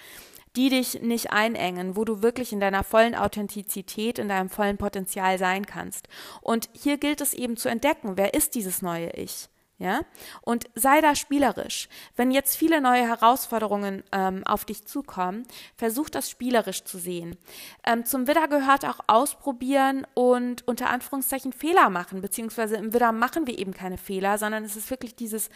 die 0.55 0.69
dich 0.69 1.01
nicht 1.01 1.31
einengen, 1.31 1.95
wo 1.95 2.05
du 2.05 2.21
wirklich 2.21 2.53
in 2.53 2.59
deiner 2.59 2.83
vollen 2.83 3.15
Authentizität, 3.15 4.19
in 4.19 4.29
deinem 4.29 4.49
vollen 4.49 4.77
Potenzial 4.77 5.37
sein 5.37 5.65
kannst. 5.65 6.07
Und 6.41 6.69
hier 6.73 6.97
gilt 6.97 7.21
es 7.21 7.33
eben 7.33 7.57
zu 7.57 7.69
entdecken, 7.69 8.17
wer 8.17 8.33
ist 8.33 8.55
dieses 8.55 8.81
neue 8.81 9.11
Ich? 9.11 9.49
Ja, 9.77 10.03
und 10.41 10.67
sei 10.75 11.01
da 11.01 11.15
spielerisch. 11.15 11.89
Wenn 12.15 12.31
jetzt 12.31 12.55
viele 12.55 12.79
neue 12.79 13.05
Herausforderungen 13.05 14.05
ähm, 14.13 14.41
auf 14.45 14.63
dich 14.63 14.85
zukommen, 14.85 15.45
versuch 15.75 16.09
das 16.09 16.29
spielerisch 16.29 16.85
zu 16.85 16.97
sehen. 16.97 17.37
Ähm, 17.85 18.05
zum 18.05 18.25
Widder 18.25 18.47
gehört 18.47 18.85
auch 18.85 18.99
ausprobieren 19.07 20.07
und 20.13 20.65
unter 20.65 20.89
Anführungszeichen 20.89 21.51
Fehler 21.51 21.89
machen, 21.89 22.21
beziehungsweise 22.21 22.77
im 22.77 22.93
Widder 22.93 23.11
machen 23.11 23.47
wir 23.47 23.59
eben 23.59 23.73
keine 23.73 23.97
Fehler, 23.97 24.37
sondern 24.37 24.63
es 24.63 24.77
ist 24.77 24.89
wirklich 24.89 25.13
dieses 25.13 25.49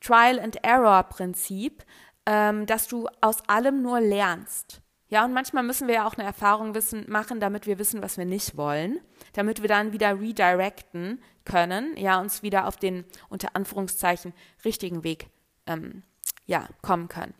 Trial 0.00 0.38
and 0.38 0.62
Error 0.62 1.02
Prinzip 1.02 1.84
ähm, 2.26 2.66
dass 2.66 2.88
du 2.88 3.08
aus 3.20 3.48
allem 3.48 3.82
nur 3.82 4.00
lernst. 4.00 4.80
Ja, 5.08 5.24
und 5.24 5.32
manchmal 5.32 5.62
müssen 5.62 5.86
wir 5.86 5.94
ja 5.96 6.06
auch 6.06 6.14
eine 6.14 6.26
Erfahrung 6.26 6.74
wissen, 6.74 7.04
machen, 7.08 7.38
damit 7.38 7.66
wir 7.66 7.78
wissen, 7.78 8.02
was 8.02 8.18
wir 8.18 8.24
nicht 8.24 8.56
wollen, 8.56 9.00
damit 9.34 9.62
wir 9.62 9.68
dann 9.68 9.92
wieder 9.92 10.18
redirecten 10.18 11.22
können, 11.44 11.96
ja, 11.96 12.18
uns 12.18 12.42
wieder 12.42 12.66
auf 12.66 12.76
den 12.76 13.04
unter 13.28 13.54
Anführungszeichen 13.54 14.32
richtigen 14.64 15.04
Weg 15.04 15.28
ähm, 15.66 16.02
ja, 16.46 16.68
kommen 16.82 17.08
können. 17.08 17.34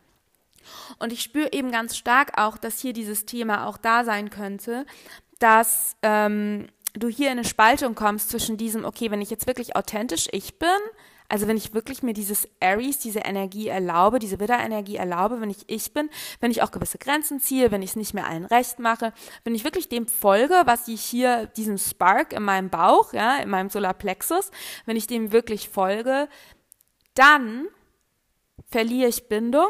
Und 0.98 1.12
ich 1.12 1.22
spüre 1.22 1.52
eben 1.52 1.70
ganz 1.70 1.96
stark 1.96 2.38
auch, 2.38 2.56
dass 2.58 2.78
hier 2.78 2.92
dieses 2.92 3.26
Thema 3.26 3.66
auch 3.66 3.76
da 3.76 4.04
sein 4.04 4.30
könnte, 4.30 4.86
dass 5.38 5.96
ähm, 6.02 6.68
du 6.94 7.08
hier 7.08 7.26
in 7.26 7.38
eine 7.38 7.44
Spaltung 7.44 7.94
kommst 7.94 8.30
zwischen 8.30 8.56
diesem, 8.56 8.84
okay, 8.84 9.10
wenn 9.10 9.20
ich 9.20 9.30
jetzt 9.30 9.46
wirklich 9.46 9.76
authentisch 9.76 10.28
ich 10.32 10.58
bin, 10.58 10.68
also 11.34 11.48
wenn 11.48 11.56
ich 11.56 11.74
wirklich 11.74 12.04
mir 12.04 12.12
dieses 12.14 12.48
Aries, 12.60 13.00
diese 13.00 13.18
Energie 13.18 13.66
erlaube, 13.66 14.20
diese 14.20 14.38
Widder-Energie 14.38 14.94
erlaube, 14.94 15.40
wenn 15.40 15.50
ich 15.50 15.64
ich 15.66 15.92
bin, 15.92 16.08
wenn 16.38 16.52
ich 16.52 16.62
auch 16.62 16.70
gewisse 16.70 16.96
Grenzen 16.96 17.40
ziehe, 17.40 17.72
wenn 17.72 17.82
ich 17.82 17.90
es 17.90 17.96
nicht 17.96 18.14
mehr 18.14 18.28
allen 18.28 18.44
recht 18.44 18.78
mache, 18.78 19.12
wenn 19.42 19.56
ich 19.56 19.64
wirklich 19.64 19.88
dem 19.88 20.06
folge, 20.06 20.62
was 20.64 20.86
ich 20.86 21.00
hier, 21.00 21.46
diesem 21.46 21.76
Spark 21.76 22.34
in 22.34 22.44
meinem 22.44 22.70
Bauch, 22.70 23.12
ja, 23.12 23.38
in 23.38 23.50
meinem 23.50 23.68
Solarplexus, 23.68 24.52
wenn 24.86 24.96
ich 24.96 25.08
dem 25.08 25.32
wirklich 25.32 25.68
folge, 25.68 26.28
dann 27.14 27.66
verliere 28.68 29.08
ich 29.08 29.26
Bindung, 29.26 29.66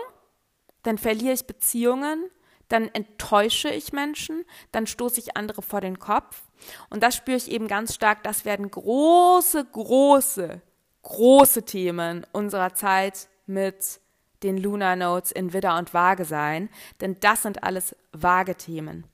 dann 0.82 0.98
verliere 0.98 1.32
ich 1.32 1.46
Beziehungen, 1.46 2.28
dann 2.68 2.88
enttäusche 2.88 3.70
ich 3.70 3.94
Menschen, 3.94 4.44
dann 4.70 4.86
stoße 4.86 5.18
ich 5.18 5.34
andere 5.34 5.62
vor 5.62 5.80
den 5.80 5.98
Kopf. 5.98 6.42
Und 6.90 7.02
das 7.02 7.16
spüre 7.16 7.38
ich 7.38 7.50
eben 7.50 7.68
ganz 7.68 7.94
stark, 7.94 8.22
das 8.22 8.44
werden 8.44 8.70
große, 8.70 9.64
große 9.64 10.60
große 11.04 11.62
Themen 11.62 12.26
unserer 12.32 12.74
Zeit 12.74 13.28
mit 13.46 14.00
den 14.42 14.58
Lunar 14.58 14.94
Notes 14.94 15.32
in 15.32 15.52
Widder 15.52 15.78
und 15.78 15.94
Waage 15.94 16.24
sein, 16.24 16.68
denn 17.00 17.16
das 17.20 17.42
sind 17.42 17.64
alles 17.64 17.96
vage 18.12 18.54
Themen. 18.56 19.04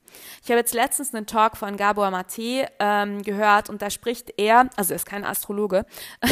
Ich 0.43 0.51
habe 0.51 0.59
jetzt 0.59 0.75
letztens 0.75 1.15
einen 1.15 1.27
Talk 1.27 1.57
von 1.57 1.77
Gabor 1.77 2.11
Mate 2.11 2.67
ähm, 2.81 3.23
gehört 3.23 3.71
und 3.71 3.81
da 3.81 3.91
spricht 3.91 4.35
er, 4.39 4.69
also 4.77 4.93
er 4.93 4.97
ist 4.97 5.07
kein 5.07 5.25
Astrologe, 5.25 5.87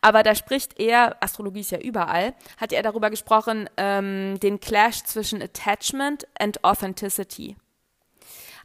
aber 0.00 0.22
da 0.22 0.36
spricht 0.36 0.78
er, 0.78 1.20
Astrologie 1.20 1.60
ist 1.60 1.72
ja 1.72 1.80
überall, 1.80 2.32
hat 2.58 2.72
er 2.72 2.82
darüber 2.82 3.10
gesprochen, 3.10 3.68
ähm, 3.76 4.38
den 4.40 4.60
Clash 4.60 5.02
zwischen 5.02 5.42
Attachment 5.42 6.28
and 6.38 6.62
Authenticity. 6.62 7.56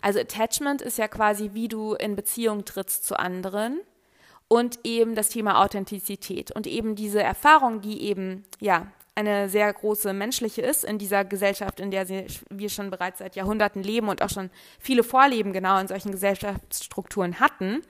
Also 0.02 0.20
Attachment 0.20 0.84
ist 0.84 1.00
ja 1.00 1.08
quasi, 1.08 1.52
wie 1.54 1.68
du 1.68 1.96
in 1.96 2.16
Beziehung 2.16 2.66
trittst 2.66 3.06
zu 3.06 3.18
anderen 3.18 3.80
und 4.54 4.82
eben 4.84 5.16
das 5.16 5.30
Thema 5.30 5.64
Authentizität 5.64 6.52
und 6.52 6.68
eben 6.68 6.94
diese 6.94 7.24
Erfahrung, 7.24 7.82
die 7.82 8.04
eben, 8.04 8.44
ja, 8.60 8.86
eine 9.16 9.50
sehr 9.50 9.74
große 9.74 10.14
menschliche 10.14 10.62
ist 10.62 10.84
in 10.84 11.00
dieser 11.00 11.26
Gesellschaft, 11.26 11.80
in 11.80 11.90
der 11.90 12.08
wir 12.08 12.70
schon 12.70 12.92
bereits 12.92 13.18
seit 13.18 13.36
Jahrhunderten 13.36 13.82
leben 13.82 14.10
und 14.10 14.22
auch 14.22 14.30
schon 14.30 14.52
viele 14.78 15.04
Vorleben 15.04 15.54
genau 15.54 15.80
in 15.80 15.88
solchen 15.88 16.12
Gesellschaftsstrukturen 16.12 17.40
hatten 17.40 17.78
und 17.78 17.84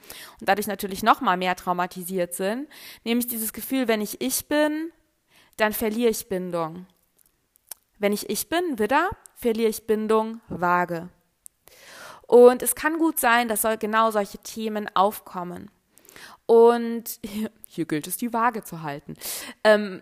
dadurch 0.47 0.68
natürlich 0.68 1.03
noch 1.03 1.20
mal 1.20 1.36
mehr 1.36 1.57
traumatisiert 1.57 2.34
sind, 2.34 2.70
nämlich 3.03 3.28
dieses 3.28 3.51
Gefühl, 3.51 3.89
wenn 3.89 3.99
ich 3.99 4.22
ich 4.22 4.47
bin, 4.47 4.89
dann 5.57 5.74
verliere 5.74 6.11
ich 6.11 6.30
Bindung. 6.30 6.86
Wenn 7.99 8.14
ich 8.14 8.30
ich 8.30 8.47
bin, 8.47 8.80
Widder, 8.80 9.09
verliere 9.36 9.70
ich 9.70 9.86
Bindung, 9.86 10.39
Waage. 10.47 11.09
Und 12.26 12.64
es 12.64 12.74
kann 12.74 12.99
gut 12.99 13.20
sein, 13.20 13.49
dass 13.49 13.68
genau 13.82 14.11
solche 14.11 14.38
Themen 14.38 14.89
aufkommen. 14.95 15.70
Und 16.46 17.20
hier 17.68 17.86
gilt 17.86 18.08
es, 18.08 18.18
die 18.18 18.34
Waage 18.34 18.64
zu 18.64 18.82
halten. 18.82 19.16
Ähm, 19.64 20.02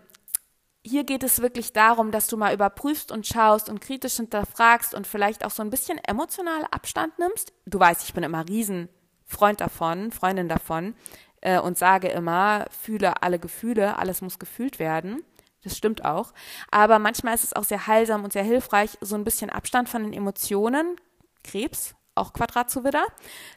hier 0.84 1.04
geht 1.04 1.22
es 1.22 1.40
wirklich 1.40 1.72
darum, 1.72 2.10
dass 2.10 2.26
du 2.26 2.36
mal 2.36 2.52
überprüfst 2.52 3.12
und 3.12 3.26
schaust 3.26 3.68
und 3.68 3.80
kritisch 3.80 4.16
hinterfragst 4.16 4.94
und 4.94 5.06
vielleicht 5.06 5.44
auch 5.44 5.50
so 5.50 5.62
ein 5.62 5.70
bisschen 5.70 5.98
emotional 5.98 6.66
Abstand 6.70 7.18
nimmst. 7.18 7.52
Du 7.66 7.78
weißt, 7.78 8.02
ich 8.04 8.14
bin 8.14 8.24
immer 8.24 8.48
Riesenfreund 8.48 9.60
davon, 9.60 10.10
Freundin 10.10 10.48
davon 10.48 10.94
äh, 11.40 11.60
und 11.60 11.78
sage 11.78 12.08
immer, 12.08 12.66
fühle 12.70 13.22
alle 13.22 13.38
Gefühle, 13.38 13.96
alles 13.96 14.22
muss 14.22 14.40
gefühlt 14.40 14.80
werden. 14.80 15.22
Das 15.62 15.76
stimmt 15.76 16.04
auch. 16.04 16.32
Aber 16.72 16.98
manchmal 16.98 17.34
ist 17.34 17.44
es 17.44 17.52
auch 17.52 17.64
sehr 17.64 17.86
heilsam 17.86 18.24
und 18.24 18.32
sehr 18.32 18.42
hilfreich, 18.42 18.98
so 19.00 19.14
ein 19.14 19.22
bisschen 19.22 19.50
Abstand 19.50 19.88
von 19.88 20.02
den 20.02 20.12
Emotionen, 20.12 20.96
Krebs, 21.44 21.94
auch 22.16 22.32
Quadrat 22.32 22.70
zu 22.70 22.82
Widder, 22.82 23.06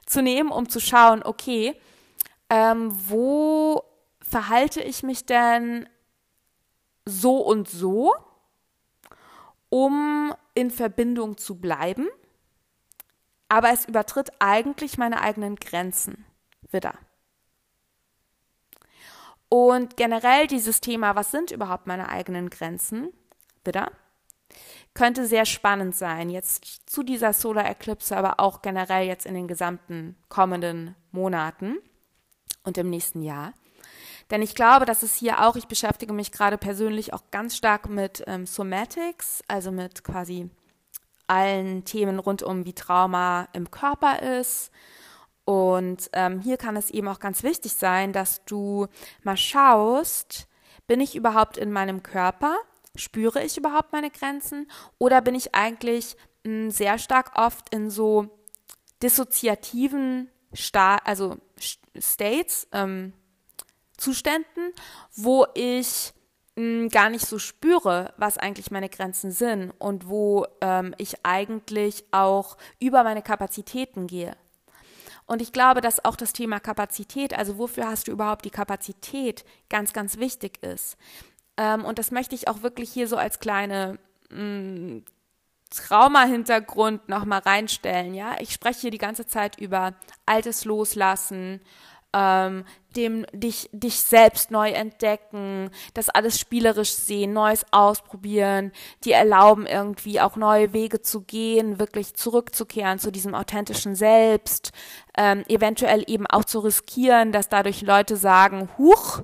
zu 0.05 0.21
nehmen, 0.21 0.51
um 0.51 0.69
zu 0.69 0.79
schauen, 0.79 1.23
okay, 1.23 1.75
ähm, 2.49 2.91
wo 3.09 3.83
verhalte 4.21 4.81
ich 4.81 5.03
mich 5.03 5.25
denn 5.25 5.87
so 7.05 7.37
und 7.37 7.69
so, 7.69 8.13
um 9.69 10.33
in 10.53 10.71
Verbindung 10.71 11.37
zu 11.37 11.59
bleiben, 11.59 12.07
aber 13.49 13.71
es 13.71 13.85
übertritt 13.85 14.31
eigentlich 14.39 14.97
meine 14.97 15.21
eigenen 15.21 15.55
Grenzen 15.55 16.25
wieder. 16.71 16.93
Und 19.49 19.95
generell 19.95 20.47
dieses 20.47 20.81
Thema, 20.81 21.15
was 21.15 21.31
sind 21.31 21.51
überhaupt 21.51 21.87
meine 21.87 22.09
eigenen 22.09 22.49
Grenzen, 22.49 23.13
wieder, 23.63 23.91
könnte 24.93 25.27
sehr 25.27 25.45
spannend 25.45 25.95
sein, 25.95 26.29
jetzt 26.29 26.89
zu 26.89 27.03
dieser 27.03 27.33
Solar 27.33 27.69
Eclipse, 27.69 28.15
aber 28.15 28.39
auch 28.39 28.61
generell 28.61 29.05
jetzt 29.07 29.25
in 29.25 29.33
den 29.33 29.47
gesamten 29.47 30.15
kommenden 30.29 30.95
Monaten 31.11 31.77
und 32.66 32.78
im 32.78 32.89
nächsten 32.89 33.22
Jahr. 33.22 33.53
Denn 34.32 34.41
ich 34.41 34.55
glaube, 34.55 34.86
dass 34.86 35.03
es 35.03 35.16
hier 35.16 35.45
auch, 35.45 35.55
ich 35.55 35.68
beschäftige 35.68 36.13
mich 36.13 36.32
gerade 36.32 36.57
persönlich 36.57 37.13
auch 37.13 37.24
ganz 37.32 37.55
stark 37.55 37.89
mit 37.89 38.24
ähm, 38.28 38.45
Somatics, 38.45 39.43
also 39.47 39.72
mit 39.72 40.03
quasi 40.03 40.49
allen 41.28 41.86
Themen 41.86 42.20
rund 42.20 42.43
um, 42.43 42.66
wie 42.66 42.74
Trauma 42.74 43.47
im 43.53 43.70
Körper 43.70 44.22
ist. 44.22 44.72
Und 45.43 46.09
ähm, 46.13 46.41
hier 46.41 46.57
kann 46.57 46.76
es 46.76 46.89
eben 46.89 47.07
auch 47.07 47.20
ganz 47.20 47.43
wichtig 47.43 47.74
sein, 47.74 48.13
dass 48.13 48.43
du 48.45 48.88
mal 49.24 49.38
schaust, 49.38 50.47
bin 50.88 50.99
ich 50.99 51.16
überhaupt 51.16 51.57
in 51.57 51.72
meinem 51.72 52.01
Körper? 52.01 52.57
Spüre 52.95 53.43
ich 53.43 53.57
überhaupt 53.57 53.91
meine 53.91 54.09
Grenzen? 54.09 54.68
Oder 54.97 55.22
bin 55.22 55.36
ich 55.36 55.53
eigentlich 55.53 56.16
mh, 56.43 56.51
hm, 56.51 56.72
sehr 56.72 56.97
stark 56.97 57.34
oft 57.36 57.74
in 57.74 57.91
so 57.91 58.30
dissoziativen 59.03 60.30
Sta 60.53 60.97
also 61.03 61.38
States, 62.01 62.67
ähm, 62.71 63.13
Zuständen, 63.97 64.73
wo 65.15 65.47
ich 65.53 66.13
mh, 66.55 66.63
hm, 66.63 66.89
gar 66.89 67.09
nicht 67.09 67.25
so 67.25 67.39
spüre, 67.39 68.13
was 68.17 68.37
eigentlich 68.37 68.71
meine 68.71 68.89
Grenzen 68.89 69.31
sind 69.31 69.71
und 69.79 70.07
wo 70.07 70.45
ähm, 70.61 70.93
ich 70.97 71.25
eigentlich 71.25 72.05
auch 72.11 72.57
über 72.79 73.03
meine 73.03 73.21
Kapazitäten 73.21 74.07
gehe. 74.07 74.35
Und 75.27 75.41
ich 75.41 75.51
glaube, 75.51 75.81
dass 75.81 76.05
auch 76.05 76.15
das 76.15 76.33
Thema 76.33 76.59
Kapazität, 76.59 77.35
also 77.35 77.57
wofür 77.57 77.87
hast 77.87 78.07
du 78.07 78.11
überhaupt 78.11 78.45
die 78.45 78.51
Kapazität, 78.51 79.43
ganz, 79.69 79.91
ganz 79.91 80.17
wichtig 80.17 80.61
ist. 80.61 80.97
Ähm, 81.57 81.83
und 81.83 81.97
das 81.97 82.11
möchte 82.11 82.35
ich 82.35 82.47
auch 82.47 82.61
wirklich 82.61 82.91
hier 82.91 83.07
so 83.07 83.17
als 83.17 83.39
kleine 83.39 83.97
mh, 84.29 84.43
mm, 84.43 85.05
Trauma-Hintergrund 85.70 87.09
nochmal 87.09 87.39
reinstellen. 87.39 88.13
Ja, 88.13 88.36
ich 88.39 88.53
spreche 88.53 88.82
hier 88.82 88.91
die 88.91 88.97
ganze 88.97 89.28
Zeit 89.28 89.59
über 89.59 89.93
altes 90.26 90.66
Loslassen, 90.66 91.61
ähm, 92.13 92.63
dem 92.95 93.26
dich, 93.34 93.70
dich 93.74 93.99
selbst 93.99 94.49
neu 94.49 94.70
entdecken, 94.70 95.70
das 95.93 96.07
alles 96.07 96.39
spielerisch 96.39 96.93
sehen, 96.93 97.34
Neues 97.34 97.66
ausprobieren, 97.72 98.72
die 99.03 99.11
erlauben 99.11 99.66
irgendwie 99.66 100.22
auch 100.22 100.38
neue 100.38 100.72
Wege 100.72 101.01
zu 101.01 101.22
gehen, 101.22 101.78
wirklich 101.78 102.13
zurückzukehren 102.13 102.99
zu 102.99 103.11
diesem 103.11 103.36
authentischen 103.36 103.95
Selbst, 103.95 104.72
ähm, 105.18 105.43
eventuell 105.49 106.05
eben 106.07 106.26
auch 106.26 106.45
zu 106.45 106.59
riskieren, 106.59 107.34
dass 107.34 107.49
dadurch 107.49 107.82
Leute 107.82 108.16
sagen, 108.16 108.70
huch, 108.78 109.24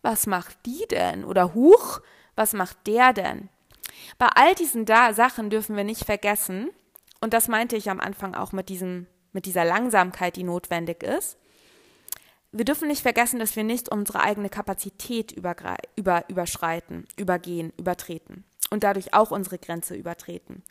was 0.00 0.26
macht 0.26 0.56
die 0.64 0.86
denn? 0.90 1.24
Oder 1.24 1.52
huch, 1.52 2.00
was 2.36 2.54
macht 2.54 2.86
der 2.86 3.12
denn? 3.12 3.50
Bei 4.18 4.28
all 4.34 4.54
diesen 4.54 4.84
da 4.84 5.12
Sachen 5.12 5.50
dürfen 5.50 5.76
wir 5.76 5.84
nicht 5.84 6.04
vergessen, 6.04 6.70
und 7.20 7.34
das 7.34 7.48
meinte 7.48 7.76
ich 7.76 7.90
am 7.90 8.00
Anfang 8.00 8.34
auch 8.34 8.52
mit 8.52 8.68
diesem, 8.68 9.06
mit 9.32 9.46
dieser 9.46 9.64
Langsamkeit, 9.64 10.36
die 10.36 10.44
notwendig 10.44 11.02
ist, 11.02 11.36
wir 12.52 12.64
dürfen 12.64 12.88
nicht 12.88 13.02
vergessen, 13.02 13.38
dass 13.38 13.54
wir 13.54 13.62
nicht 13.62 13.90
unsere 13.90 14.20
eigene 14.20 14.48
Kapazität 14.48 15.30
über, 15.30 15.54
überschreiten, 16.28 17.06
übergehen, 17.16 17.72
übertreten 17.76 18.44
und 18.70 18.82
dadurch 18.82 19.14
auch 19.14 19.30
unsere 19.30 19.58
Grenze 19.58 19.94
übertreten. 19.94 20.64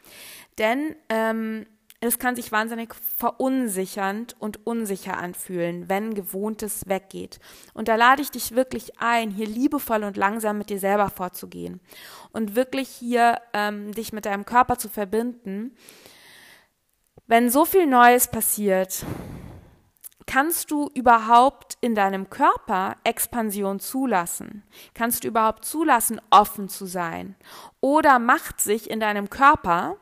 Denn 0.58 0.96
ähm, 1.08 1.66
es 2.02 2.18
kann 2.18 2.36
sich 2.36 2.52
wahnsinnig 2.52 2.94
verunsichernd 2.96 4.36
und 4.40 4.66
unsicher 4.66 5.18
anfühlen, 5.18 5.90
wenn 5.90 6.14
Gewohntes 6.14 6.88
weggeht. 6.88 7.40
Und 7.74 7.90
da 7.90 7.96
lade 7.96 8.22
ich 8.22 8.32
dich 8.32 8.56
wirklich 8.56 9.02
ein, 9.02 9.32
hier 9.32 9.48
liebevoll 9.48 10.04
und 10.04 10.16
langsam 10.16 10.58
mit 10.58 10.70
dir 10.70 10.80
selber 10.80 11.10
vorzugehen 11.10 11.82
und 12.32 12.56
wirklich 12.56 12.88
hier 12.88 13.42
ähm, 13.54 13.92
dich 13.92 14.14
mit 14.14 14.26
deinem 14.26 14.46
Körper 14.46 14.78
zu 14.78 14.88
verbinden. 14.88 15.76
Wenn 17.28 17.50
so 17.50 17.66
viel 17.66 17.86
Neues 17.86 18.28
passiert, 18.28 19.06
Kannst 20.32 20.70
du 20.70 20.92
überhaupt 20.94 21.80
in 21.82 21.96
deinem 21.96 22.30
Körper 22.30 22.98
Expansion 23.04 23.80
zulassen? 23.80 24.62
Kannst 24.94 25.24
du 25.24 25.28
überhaupt 25.28 25.66
zulassen, 25.66 26.22
offen 26.30 26.70
zu 26.70 26.86
sein? 26.86 27.36
Oder 27.82 28.20
macht 28.20 28.62
sich 28.62 28.92
in 28.92 29.00
deinem 29.00 29.32
Körper, 29.32 29.98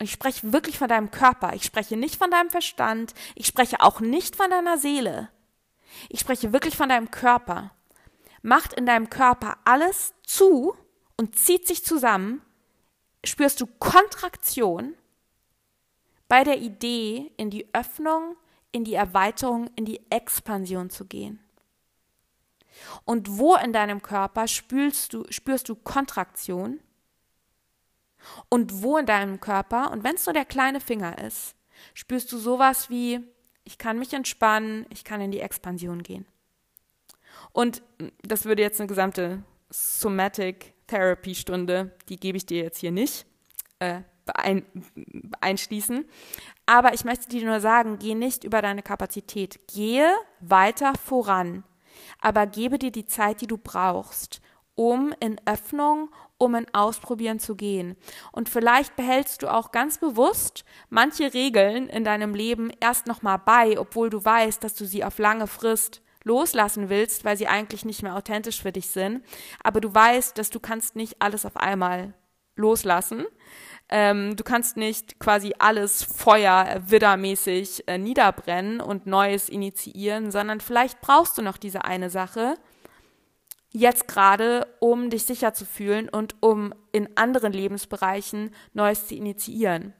ich 0.00 0.12
spreche 0.12 0.52
wirklich 0.52 0.78
von 0.78 0.88
deinem 0.88 1.10
Körper, 1.10 1.54
ich 1.54 1.64
spreche 1.64 1.96
nicht 1.96 2.16
von 2.16 2.30
deinem 2.30 2.50
Verstand, 2.50 3.14
ich 3.34 3.46
spreche 3.46 3.80
auch 3.80 4.00
nicht 4.00 4.36
von 4.36 4.50
deiner 4.50 4.78
Seele, 4.78 5.30
ich 6.08 6.20
spreche 6.20 6.52
wirklich 6.52 6.76
von 6.76 6.88
deinem 6.88 7.10
Körper, 7.10 7.72
macht 8.42 8.72
in 8.72 8.86
deinem 8.86 9.10
Körper 9.10 9.58
alles 9.64 10.14
zu 10.24 10.74
und 11.16 11.36
zieht 11.36 11.66
sich 11.66 11.84
zusammen, 11.84 12.42
spürst 13.24 13.60
du 13.60 13.66
Kontraktion 13.66 14.94
bei 16.28 16.44
der 16.44 16.58
Idee, 16.58 17.32
in 17.36 17.50
die 17.50 17.72
Öffnung 17.74 18.36
in 18.72 18.84
die 18.84 18.94
Erweiterung, 18.94 19.68
in 19.76 19.84
die 19.84 20.00
Expansion 20.10 20.90
zu 20.90 21.04
gehen. 21.06 21.40
Und 23.04 23.38
wo 23.38 23.56
in 23.56 23.72
deinem 23.72 24.00
Körper 24.00 24.48
spürst 24.48 25.12
du, 25.12 25.24
spürst 25.30 25.68
du 25.68 25.74
Kontraktion? 25.74 26.80
Und 28.48 28.82
wo 28.82 28.98
in 28.98 29.06
deinem 29.06 29.40
Körper, 29.40 29.90
und 29.90 30.04
wenn 30.04 30.16
es 30.16 30.26
nur 30.26 30.32
der 30.32 30.44
kleine 30.44 30.80
Finger 30.80 31.18
ist, 31.18 31.54
spürst 31.94 32.30
du 32.32 32.38
sowas 32.38 32.90
wie, 32.90 33.20
ich 33.64 33.78
kann 33.78 33.98
mich 33.98 34.12
entspannen, 34.12 34.86
ich 34.90 35.04
kann 35.04 35.20
in 35.20 35.30
die 35.30 35.40
Expansion 35.40 36.02
gehen. 36.02 36.26
Und 37.52 37.82
das 38.22 38.44
würde 38.44 38.62
jetzt 38.62 38.80
eine 38.80 38.88
gesamte 38.88 39.42
Somatic 39.70 40.74
Therapy 40.86 41.34
Stunde, 41.34 41.96
die 42.08 42.16
gebe 42.16 42.36
ich 42.36 42.46
dir 42.46 42.62
jetzt 42.62 42.78
hier 42.78 42.90
nicht, 42.90 43.26
äh, 43.78 44.02
ein, 44.34 44.64
einschließen. 45.40 46.04
Aber 46.66 46.94
ich 46.94 47.04
möchte 47.04 47.28
dir 47.28 47.44
nur 47.44 47.60
sagen, 47.60 47.98
geh 47.98 48.14
nicht 48.14 48.44
über 48.44 48.62
deine 48.62 48.82
Kapazität. 48.82 49.60
Gehe 49.68 50.08
weiter 50.40 50.92
voran. 50.94 51.64
Aber 52.20 52.46
gebe 52.46 52.78
dir 52.78 52.92
die 52.92 53.06
Zeit, 53.06 53.40
die 53.40 53.46
du 53.46 53.58
brauchst, 53.58 54.40
um 54.74 55.14
in 55.20 55.40
Öffnung, 55.46 56.10
um 56.40 56.54
in 56.54 56.66
Ausprobieren 56.72 57.38
zu 57.38 57.54
gehen. 57.54 57.96
Und 58.32 58.48
vielleicht 58.48 58.96
behältst 58.96 59.42
du 59.42 59.52
auch 59.52 59.72
ganz 59.72 59.98
bewusst 59.98 60.64
manche 60.88 61.34
Regeln 61.34 61.88
in 61.88 62.02
deinem 62.02 62.34
Leben 62.34 62.72
erst 62.80 63.06
nochmal 63.06 63.38
bei, 63.44 63.78
obwohl 63.78 64.08
du 64.08 64.24
weißt, 64.24 64.64
dass 64.64 64.74
du 64.74 64.86
sie 64.86 65.04
auf 65.04 65.18
lange 65.18 65.46
Frist 65.46 66.00
loslassen 66.24 66.88
willst, 66.88 67.24
weil 67.24 67.36
sie 67.36 67.46
eigentlich 67.46 67.84
nicht 67.84 68.02
mehr 68.02 68.16
authentisch 68.16 68.62
für 68.62 68.72
dich 68.72 68.88
sind. 68.88 69.22
Aber 69.62 69.80
du 69.80 69.94
weißt, 69.94 70.36
dass 70.38 70.48
du 70.48 70.60
kannst 70.60 70.96
nicht 70.96 71.20
alles 71.20 71.44
auf 71.44 71.56
einmal 71.56 72.14
loslassen, 72.56 73.26
ähm, 73.90 74.36
du 74.36 74.44
kannst 74.44 74.76
nicht 74.76 75.18
quasi 75.18 75.52
alles 75.58 76.02
Feuer 76.02 76.80
widdermäßig 76.86 77.86
äh, 77.86 77.98
niederbrennen 77.98 78.80
und 78.80 79.06
Neues 79.06 79.48
initiieren, 79.48 80.30
sondern 80.30 80.60
vielleicht 80.60 81.00
brauchst 81.00 81.36
du 81.36 81.42
noch 81.42 81.58
diese 81.58 81.84
eine 81.84 82.08
Sache 82.08 82.54
jetzt 83.72 84.08
gerade, 84.08 84.66
um 84.80 85.10
dich 85.10 85.24
sicher 85.24 85.54
zu 85.54 85.64
fühlen 85.64 86.08
und 86.08 86.34
um 86.40 86.74
in 86.92 87.16
anderen 87.16 87.52
Lebensbereichen 87.52 88.54
Neues 88.72 89.06
zu 89.06 89.14
initiieren. 89.14 89.94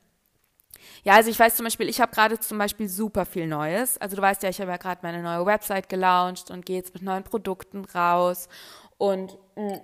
Ja, 1.05 1.15
also 1.15 1.31
ich 1.31 1.39
weiß 1.39 1.57
zum 1.57 1.65
Beispiel, 1.65 1.89
ich 1.89 2.01
habe 2.01 2.13
gerade 2.13 2.39
zum 2.39 2.59
Beispiel 2.59 2.89
super 2.89 3.25
viel 3.27 3.47
Neues. 3.47 3.99
Also 3.99 4.17
du 4.17 4.23
weißt 4.23 4.43
ja, 4.43 4.49
ich 4.49 4.61
habe 4.61 4.71
ja 4.71 4.77
gerade 4.77 5.01
meine 5.03 5.23
neue 5.23 5.47
Website 5.47 5.89
gelauncht 5.89 6.51
und 6.51 6.67
gehe 6.67 6.77
jetzt 6.77 6.95
mit 6.95 7.03
neuen 7.03 7.25
Produkten 7.25 7.85
raus 7.85 8.49
und 8.99 9.39
mh, 9.57 9.77
mm, 9.77 9.81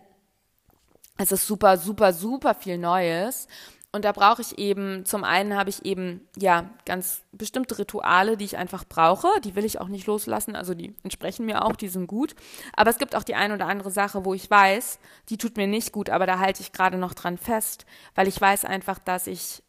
es 1.18 1.32
ist 1.32 1.46
super, 1.46 1.78
super, 1.78 2.12
super 2.12 2.54
viel 2.54 2.76
Neues. 2.76 3.48
Und 3.92 4.04
da 4.04 4.12
brauche 4.12 4.42
ich 4.42 4.58
eben, 4.58 5.06
zum 5.06 5.24
einen 5.24 5.56
habe 5.56 5.70
ich 5.70 5.86
eben, 5.86 6.28
ja, 6.36 6.68
ganz 6.84 7.22
bestimmte 7.32 7.78
Rituale, 7.78 8.36
die 8.36 8.44
ich 8.44 8.58
einfach 8.58 8.84
brauche. 8.84 9.28
Die 9.42 9.54
will 9.54 9.64
ich 9.64 9.80
auch 9.80 9.88
nicht 9.88 10.06
loslassen. 10.06 10.54
Also 10.54 10.74
die 10.74 10.94
entsprechen 11.02 11.46
mir 11.46 11.64
auch, 11.64 11.76
die 11.76 11.88
sind 11.88 12.06
gut. 12.06 12.34
Aber 12.74 12.90
es 12.90 12.98
gibt 12.98 13.14
auch 13.14 13.22
die 13.22 13.36
eine 13.36 13.54
oder 13.54 13.66
andere 13.66 13.90
Sache, 13.90 14.24
wo 14.24 14.34
ich 14.34 14.50
weiß, 14.50 14.98
die 15.30 15.38
tut 15.38 15.56
mir 15.56 15.66
nicht 15.66 15.92
gut, 15.92 16.10
aber 16.10 16.26
da 16.26 16.38
halte 16.38 16.60
ich 16.60 16.72
gerade 16.72 16.98
noch 16.98 17.14
dran 17.14 17.38
fest, 17.38 17.86
weil 18.14 18.28
ich 18.28 18.38
weiß 18.38 18.66
einfach, 18.66 18.98
dass 18.98 19.26
ich, 19.26 19.62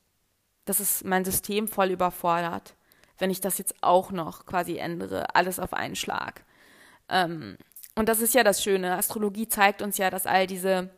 dass 0.66 0.82
es 0.82 1.04
mein 1.06 1.24
System 1.24 1.70
voll 1.70 1.92
überfordert, 1.92 2.76
wenn 3.20 3.30
ich 3.30 3.40
das 3.40 3.58
jetzt 3.58 3.76
auch 3.82 4.12
noch 4.12 4.46
quasi 4.46 4.78
ändere, 4.78 5.36
alles 5.36 5.60
auf 5.60 5.74
einen 5.74 5.96
Schlag. 5.96 6.44
Ähm, 7.08 7.58
und 7.96 8.10
das 8.10 8.20
ist 8.20 8.36
ja 8.36 8.44
das 8.44 8.62
Schöne. 8.62 8.98
Astrologie 8.98 9.48
zeigt 9.48 9.82
uns 9.82 9.98
ja, 9.98 10.10
dass 10.10 10.26
all 10.26 10.48
diese 10.48 10.90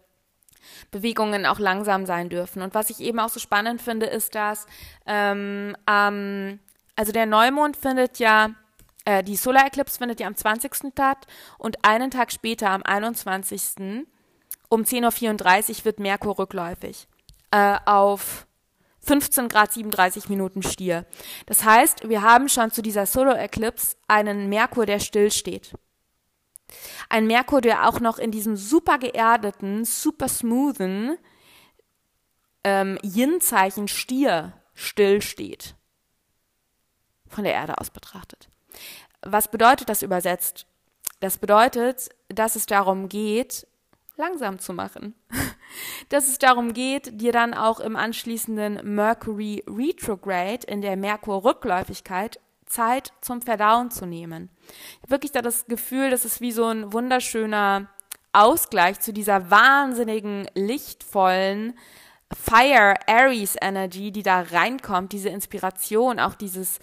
Bewegungen 0.91 1.45
auch 1.45 1.59
langsam 1.59 2.05
sein 2.05 2.29
dürfen. 2.29 2.61
Und 2.61 2.73
was 2.73 2.89
ich 2.89 2.99
eben 2.99 3.19
auch 3.19 3.29
so 3.29 3.39
spannend 3.39 3.81
finde, 3.81 4.05
ist, 4.05 4.35
dass 4.35 4.65
ähm, 5.05 5.75
ähm, 5.87 6.59
also 6.95 7.11
der 7.11 7.25
Neumond 7.25 7.77
findet 7.77 8.19
ja, 8.19 8.51
äh, 9.05 9.23
die 9.23 9.35
Solar 9.35 9.67
Eclipse 9.67 9.97
findet 9.97 10.19
ja 10.19 10.27
am 10.27 10.35
20. 10.35 10.91
statt 10.91 11.27
und 11.57 11.85
einen 11.85 12.11
Tag 12.11 12.31
später, 12.31 12.69
am 12.71 12.83
21. 12.83 14.05
um 14.67 14.81
10.34 14.81 15.79
Uhr 15.79 15.85
wird 15.85 15.99
Merkur 15.99 16.37
rückläufig 16.37 17.07
äh, 17.51 17.77
auf 17.85 18.47
15 19.01 19.47
Grad 19.47 19.73
37 19.73 20.29
Minuten 20.29 20.61
Stier. 20.61 21.05
Das 21.45 21.63
heißt, 21.63 22.09
wir 22.09 22.21
haben 22.21 22.49
schon 22.49 22.71
zu 22.71 22.81
dieser 22.81 23.05
Solar 23.05 23.39
Eclipse 23.39 23.95
einen 24.07 24.49
Merkur, 24.49 24.85
der 24.85 24.99
stillsteht. 24.99 25.73
Ein 27.09 27.27
Merkur, 27.27 27.61
der 27.61 27.87
auch 27.87 27.99
noch 27.99 28.17
in 28.19 28.31
diesem 28.31 28.55
super 28.55 28.97
geerdeten, 28.97 29.85
super 29.85 30.27
smoothen 30.27 31.17
ähm, 32.63 32.97
Yin-Zeichen 33.03 33.87
Stier 33.87 34.53
stillsteht. 34.73 35.75
Von 37.27 37.43
der 37.43 37.53
Erde 37.53 37.77
aus 37.77 37.89
betrachtet. 37.89 38.49
Was 39.21 39.49
bedeutet 39.49 39.89
das 39.89 40.01
übersetzt? 40.01 40.65
Das 41.19 41.37
bedeutet, 41.37 42.09
dass 42.29 42.55
es 42.55 42.65
darum 42.65 43.09
geht, 43.09 43.67
langsam 44.15 44.59
zu 44.59 44.73
machen. 44.73 45.15
dass 46.09 46.27
es 46.27 46.39
darum 46.39 46.73
geht, 46.73 47.21
dir 47.21 47.31
dann 47.31 47.53
auch 47.53 47.79
im 47.79 47.95
anschließenden 47.95 48.95
Mercury 48.95 49.63
Retrograde 49.67 50.65
in 50.67 50.81
der 50.81 50.95
Merkur-Rückläufigkeit 50.95 52.39
Zeit 52.65 53.13
zum 53.21 53.41
Verdauen 53.41 53.91
zu 53.91 54.05
nehmen. 54.05 54.49
Ich 54.69 55.03
habe 55.03 55.11
wirklich 55.11 55.31
da 55.31 55.41
das 55.41 55.65
Gefühl, 55.65 56.09
das 56.09 56.25
ist 56.25 56.41
wie 56.41 56.51
so 56.51 56.65
ein 56.65 56.93
wunderschöner 56.93 57.89
Ausgleich 58.31 58.99
zu 58.99 59.13
dieser 59.13 59.49
wahnsinnigen, 59.49 60.47
lichtvollen 60.53 61.77
Fire 62.31 62.93
Aries 63.07 63.55
Energy, 63.59 64.11
die 64.11 64.23
da 64.23 64.41
reinkommt, 64.41 65.13
diese 65.13 65.29
Inspiration, 65.29 66.19
auch 66.19 66.35
dieses 66.35 66.79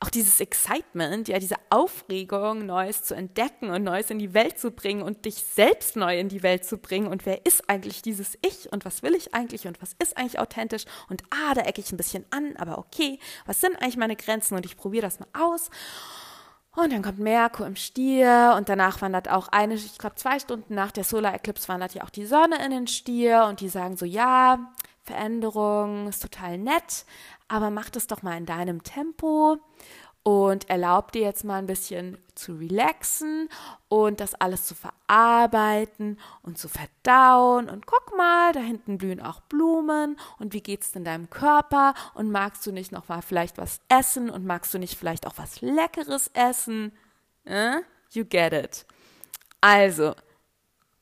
auch 0.00 0.10
dieses 0.10 0.40
Excitement, 0.40 1.26
ja, 1.26 1.40
diese 1.40 1.56
Aufregung, 1.70 2.66
Neues 2.66 3.02
zu 3.02 3.14
entdecken 3.14 3.70
und 3.70 3.82
Neues 3.82 4.10
in 4.10 4.20
die 4.20 4.32
Welt 4.32 4.56
zu 4.56 4.70
bringen 4.70 5.02
und 5.02 5.24
dich 5.24 5.34
selbst 5.34 5.96
neu 5.96 6.20
in 6.20 6.28
die 6.28 6.44
Welt 6.44 6.64
zu 6.64 6.78
bringen. 6.78 7.08
Und 7.08 7.26
wer 7.26 7.44
ist 7.44 7.68
eigentlich 7.68 8.00
dieses 8.00 8.38
Ich 8.46 8.70
und 8.72 8.84
was 8.84 9.02
will 9.02 9.16
ich 9.16 9.34
eigentlich 9.34 9.66
und 9.66 9.82
was 9.82 9.94
ist 9.98 10.16
eigentlich 10.16 10.38
authentisch? 10.38 10.84
Und 11.08 11.24
ah, 11.30 11.54
da 11.54 11.62
ecke 11.62 11.80
ich 11.80 11.90
ein 11.90 11.96
bisschen 11.96 12.24
an, 12.30 12.56
aber 12.58 12.78
okay, 12.78 13.18
was 13.44 13.60
sind 13.60 13.74
eigentlich 13.82 13.96
meine 13.96 14.14
Grenzen? 14.14 14.54
Und 14.54 14.64
ich 14.64 14.76
probiere 14.76 15.02
das 15.02 15.18
mal 15.18 15.28
aus. 15.32 15.68
Und 16.80 16.92
dann 16.92 17.02
kommt 17.02 17.18
Merkur 17.18 17.66
im 17.66 17.74
Stier 17.74 18.54
und 18.56 18.68
danach 18.68 19.02
wandert 19.02 19.28
auch 19.28 19.48
eine, 19.48 19.74
ich 19.74 19.98
glaube 19.98 20.14
zwei 20.14 20.38
Stunden 20.38 20.76
nach 20.76 20.92
der 20.92 21.02
Solar 21.02 21.34
Eclipse 21.34 21.66
wandert 21.66 21.92
ja 21.94 22.04
auch 22.04 22.10
die 22.10 22.24
Sonne 22.24 22.64
in 22.64 22.70
den 22.70 22.86
Stier 22.86 23.46
und 23.48 23.60
die 23.60 23.68
sagen 23.68 23.96
so, 23.96 24.04
ja, 24.06 24.70
Veränderung 25.02 26.06
ist 26.06 26.22
total 26.22 26.56
nett, 26.56 27.04
aber 27.48 27.70
mach 27.70 27.90
das 27.90 28.06
doch 28.06 28.22
mal 28.22 28.36
in 28.36 28.46
deinem 28.46 28.84
Tempo 28.84 29.58
und 30.22 30.68
erlaub 30.68 31.12
dir 31.12 31.22
jetzt 31.22 31.44
mal 31.44 31.56
ein 31.56 31.66
bisschen 31.66 32.18
zu 32.34 32.54
relaxen 32.54 33.48
und 33.88 34.20
das 34.20 34.34
alles 34.34 34.66
zu 34.66 34.74
verarbeiten 34.74 36.18
und 36.42 36.58
zu 36.58 36.68
verdauen 36.68 37.68
und 37.68 37.86
guck 37.86 38.16
mal, 38.16 38.52
da 38.52 38.60
hinten 38.60 38.98
blühen 38.98 39.20
auch 39.20 39.40
Blumen 39.40 40.18
und 40.38 40.52
wie 40.52 40.62
geht's 40.62 40.92
denn 40.92 41.04
deinem 41.04 41.30
Körper 41.30 41.94
und 42.14 42.30
magst 42.30 42.66
du 42.66 42.72
nicht 42.72 42.92
noch 42.92 43.08
mal 43.08 43.22
vielleicht 43.22 43.58
was 43.58 43.80
essen 43.88 44.30
und 44.30 44.44
magst 44.44 44.72
du 44.74 44.78
nicht 44.78 44.98
vielleicht 44.98 45.26
auch 45.26 45.34
was 45.36 45.60
leckeres 45.60 46.30
essen? 46.34 46.92
Äh? 47.44 47.80
You 48.10 48.24
get 48.24 48.52
it. 48.52 48.86
Also, 49.60 50.14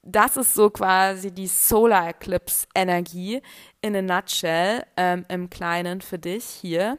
das 0.02 0.36
ist 0.36 0.54
so 0.54 0.70
quasi 0.70 1.32
die 1.32 1.48
Solar 1.48 2.08
Eclipse 2.08 2.66
Energie 2.74 3.42
in 3.80 3.96
a 3.96 4.02
nutshell 4.02 4.84
ähm, 4.96 5.24
im 5.28 5.50
Kleinen 5.50 6.00
für 6.00 6.18
dich 6.18 6.44
hier. 6.44 6.98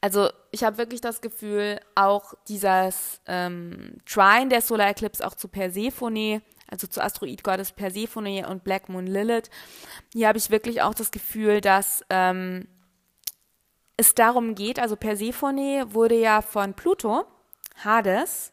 Also 0.00 0.30
ich 0.50 0.64
habe 0.64 0.78
wirklich 0.78 1.00
das 1.00 1.20
Gefühl, 1.20 1.80
auch 1.94 2.34
dieses 2.48 3.20
ähm, 3.26 3.98
Trine 4.06 4.48
der 4.48 4.60
Solar 4.60 4.88
Eclipse 4.90 5.26
auch 5.26 5.34
zu 5.34 5.48
Persephone, 5.48 6.42
also 6.68 6.86
zu 6.86 7.02
Asteroidgottes 7.02 7.72
Persephone 7.72 8.44
und 8.44 8.64
Black 8.64 8.88
Moon 8.88 9.06
Lilith, 9.06 9.50
hier 10.12 10.28
habe 10.28 10.38
ich 10.38 10.50
wirklich 10.50 10.82
auch 10.82 10.94
das 10.94 11.10
Gefühl, 11.10 11.60
dass 11.60 12.02
ähm, 12.10 12.68
es 13.96 14.14
darum 14.14 14.54
geht, 14.54 14.78
also 14.78 14.96
Persephone 14.96 15.92
wurde 15.92 16.14
ja 16.14 16.40
von 16.42 16.74
Pluto, 16.74 17.24
Hades, 17.84 18.52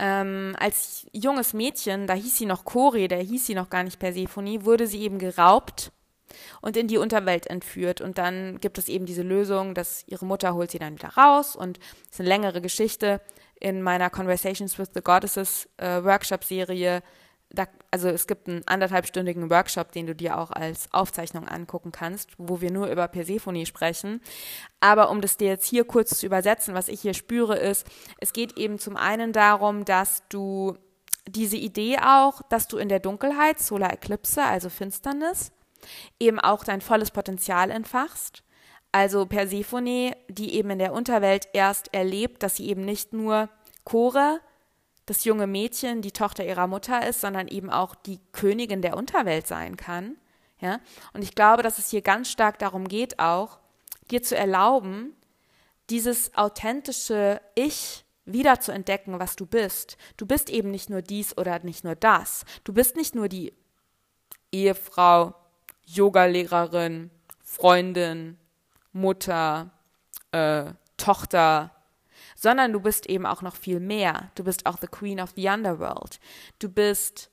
ähm, 0.00 0.54
als 0.58 1.06
junges 1.12 1.54
Mädchen, 1.54 2.06
da 2.06 2.14
hieß 2.14 2.36
sie 2.36 2.46
noch 2.46 2.64
Chore, 2.64 3.08
da 3.08 3.16
hieß 3.16 3.46
sie 3.46 3.54
noch 3.54 3.70
gar 3.70 3.82
nicht 3.82 3.98
Persephone, 3.98 4.64
wurde 4.64 4.86
sie 4.86 5.00
eben 5.00 5.18
geraubt 5.18 5.92
und 6.60 6.76
in 6.76 6.88
die 6.88 6.98
Unterwelt 6.98 7.46
entführt. 7.46 8.00
Und 8.00 8.18
dann 8.18 8.58
gibt 8.60 8.78
es 8.78 8.88
eben 8.88 9.06
diese 9.06 9.22
Lösung, 9.22 9.74
dass 9.74 10.04
ihre 10.06 10.26
Mutter 10.26 10.54
holt 10.54 10.70
sie 10.70 10.78
dann 10.78 10.94
wieder 10.94 11.10
raus 11.16 11.56
und 11.56 11.78
es 11.78 12.14
ist 12.14 12.20
eine 12.20 12.28
längere 12.28 12.60
Geschichte. 12.60 13.20
In 13.60 13.82
meiner 13.82 14.08
Conversations 14.08 14.78
with 14.78 14.90
the 14.94 15.00
Goddesses 15.00 15.68
äh, 15.78 16.04
Workshop-Serie 16.04 17.02
also 17.90 18.08
es 18.08 18.26
gibt 18.26 18.48
einen 18.48 18.66
anderthalbstündigen 18.66 19.50
Workshop, 19.50 19.92
den 19.92 20.06
du 20.06 20.14
dir 20.14 20.38
auch 20.38 20.50
als 20.50 20.92
Aufzeichnung 20.92 21.48
angucken 21.48 21.92
kannst, 21.92 22.30
wo 22.36 22.60
wir 22.60 22.70
nur 22.70 22.88
über 22.88 23.08
Persephone 23.08 23.64
sprechen. 23.64 24.20
Aber 24.80 25.10
um 25.10 25.20
das 25.20 25.36
dir 25.36 25.48
jetzt 25.48 25.66
hier 25.66 25.84
kurz 25.84 26.18
zu 26.18 26.26
übersetzen, 26.26 26.74
was 26.74 26.88
ich 26.88 27.00
hier 27.00 27.14
spüre, 27.14 27.56
ist, 27.56 27.86
es 28.18 28.32
geht 28.32 28.58
eben 28.58 28.78
zum 28.78 28.96
einen 28.96 29.32
darum, 29.32 29.84
dass 29.84 30.22
du 30.28 30.76
diese 31.26 31.56
Idee 31.56 31.98
auch, 31.98 32.42
dass 32.48 32.68
du 32.68 32.78
in 32.78 32.88
der 32.88 33.00
Dunkelheit, 33.00 33.58
Solar 33.58 33.92
Eclipse, 33.92 34.42
also 34.42 34.68
Finsternis, 34.68 35.50
eben 36.20 36.38
auch 36.38 36.64
dein 36.64 36.80
volles 36.80 37.10
Potenzial 37.10 37.70
entfachst. 37.70 38.42
Also 38.92 39.26
Persephone, 39.26 40.14
die 40.28 40.54
eben 40.54 40.70
in 40.70 40.78
der 40.78 40.92
Unterwelt 40.92 41.48
erst 41.52 41.92
erlebt, 41.92 42.42
dass 42.42 42.56
sie 42.56 42.68
eben 42.68 42.84
nicht 42.84 43.12
nur 43.12 43.48
Chore, 43.84 44.40
das 45.06 45.24
junge 45.24 45.46
Mädchen, 45.46 46.02
die 46.02 46.12
Tochter 46.12 46.44
ihrer 46.44 46.66
Mutter 46.66 47.06
ist, 47.06 47.20
sondern 47.20 47.48
eben 47.48 47.70
auch 47.70 47.94
die 47.94 48.20
Königin 48.32 48.82
der 48.82 48.96
Unterwelt 48.96 49.46
sein 49.46 49.76
kann. 49.76 50.16
Ja? 50.60 50.80
Und 51.12 51.22
ich 51.22 51.34
glaube, 51.34 51.62
dass 51.62 51.78
es 51.78 51.90
hier 51.90 52.02
ganz 52.02 52.30
stark 52.30 52.58
darum 52.58 52.88
geht, 52.88 53.18
auch 53.18 53.58
dir 54.10 54.22
zu 54.22 54.36
erlauben, 54.36 55.14
dieses 55.90 56.34
authentische 56.36 57.40
Ich 57.54 58.04
wieder 58.26 58.60
zu 58.60 58.72
entdecken, 58.72 59.18
was 59.18 59.36
du 59.36 59.46
bist. 59.46 59.96
Du 60.18 60.26
bist 60.26 60.50
eben 60.50 60.70
nicht 60.70 60.90
nur 60.90 61.00
dies 61.00 61.36
oder 61.36 61.58
nicht 61.60 61.84
nur 61.84 61.94
das. 61.94 62.44
Du 62.64 62.74
bist 62.74 62.96
nicht 62.96 63.14
nur 63.14 63.28
die 63.28 63.54
Ehefrau, 64.52 65.34
Yogalehrerin, 65.94 67.10
Freundin, 67.42 68.38
Mutter, 68.92 69.70
äh, 70.32 70.72
Tochter, 70.96 71.70
sondern 72.34 72.72
du 72.72 72.80
bist 72.80 73.06
eben 73.06 73.26
auch 73.26 73.42
noch 73.42 73.56
viel 73.56 73.80
mehr. 73.80 74.30
Du 74.34 74.44
bist 74.44 74.66
auch 74.66 74.76
the 74.80 74.86
Queen 74.86 75.20
of 75.20 75.32
the 75.36 75.48
Underworld. 75.48 76.20
Du 76.58 76.68
bist 76.68 77.30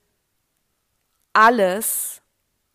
alles, 1.32 2.22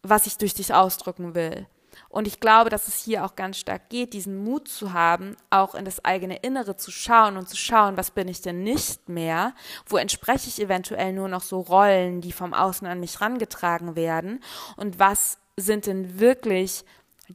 was 0.03 0.27
ich 0.27 0.37
durch 0.37 0.53
dich 0.53 0.73
ausdrücken 0.73 1.35
will. 1.35 1.67
Und 2.09 2.27
ich 2.27 2.39
glaube, 2.39 2.69
dass 2.69 2.87
es 2.87 3.03
hier 3.03 3.25
auch 3.25 3.35
ganz 3.35 3.57
stark 3.57 3.89
geht, 3.89 4.13
diesen 4.13 4.43
Mut 4.43 4.67
zu 4.67 4.93
haben, 4.93 5.35
auch 5.49 5.75
in 5.75 5.85
das 5.85 6.03
eigene 6.05 6.37
Innere 6.37 6.77
zu 6.77 6.91
schauen 6.91 7.37
und 7.37 7.49
zu 7.49 7.57
schauen, 7.57 7.97
was 7.97 8.11
bin 8.11 8.27
ich 8.27 8.41
denn 8.41 8.63
nicht 8.63 9.09
mehr? 9.09 9.53
Wo 9.85 9.97
entspreche 9.97 10.47
ich 10.47 10.61
eventuell 10.61 11.13
nur 11.13 11.27
noch 11.27 11.41
so 11.41 11.59
Rollen, 11.59 12.21
die 12.21 12.31
vom 12.31 12.53
Außen 12.53 12.87
an 12.87 12.99
mich 12.99 13.19
rangetragen 13.21 13.95
werden? 13.95 14.41
Und 14.77 14.99
was 14.99 15.40
sind 15.57 15.85
denn 15.85 16.19
wirklich 16.19 16.85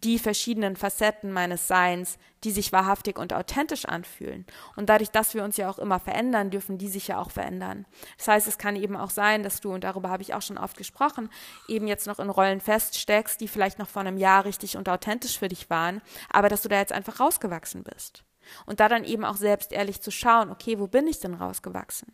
die 0.02 0.18
verschiedenen 0.18 0.76
Facetten 0.76 1.32
meines 1.32 1.68
Seins, 1.68 2.18
die 2.44 2.50
sich 2.50 2.72
wahrhaftig 2.72 3.18
und 3.18 3.32
authentisch 3.32 3.86
anfühlen. 3.86 4.46
Und 4.76 4.88
dadurch, 4.88 5.10
dass 5.10 5.34
wir 5.34 5.42
uns 5.42 5.56
ja 5.56 5.70
auch 5.70 5.78
immer 5.78 5.98
verändern, 5.98 6.50
dürfen 6.50 6.78
die 6.78 6.88
sich 6.88 7.08
ja 7.08 7.18
auch 7.18 7.30
verändern. 7.30 7.86
Das 8.18 8.28
heißt, 8.28 8.46
es 8.46 8.58
kann 8.58 8.76
eben 8.76 8.96
auch 8.96 9.10
sein, 9.10 9.42
dass 9.42 9.60
du, 9.60 9.72
und 9.72 9.84
darüber 9.84 10.10
habe 10.10 10.22
ich 10.22 10.34
auch 10.34 10.42
schon 10.42 10.58
oft 10.58 10.76
gesprochen, 10.76 11.30
eben 11.68 11.86
jetzt 11.86 12.06
noch 12.06 12.18
in 12.18 12.30
Rollen 12.30 12.60
feststeckst, 12.60 13.40
die 13.40 13.48
vielleicht 13.48 13.78
noch 13.78 13.88
vor 13.88 14.02
einem 14.02 14.18
Jahr 14.18 14.44
richtig 14.44 14.76
und 14.76 14.88
authentisch 14.88 15.38
für 15.38 15.48
dich 15.48 15.70
waren, 15.70 16.02
aber 16.30 16.48
dass 16.48 16.62
du 16.62 16.68
da 16.68 16.78
jetzt 16.78 16.92
einfach 16.92 17.20
rausgewachsen 17.20 17.82
bist. 17.82 18.24
Und 18.64 18.80
da 18.80 18.88
dann 18.88 19.04
eben 19.04 19.24
auch 19.24 19.36
selbst 19.36 19.72
ehrlich 19.72 20.00
zu 20.00 20.10
schauen, 20.10 20.50
okay, 20.50 20.78
wo 20.78 20.86
bin 20.86 21.08
ich 21.08 21.18
denn 21.18 21.34
rausgewachsen? 21.34 22.12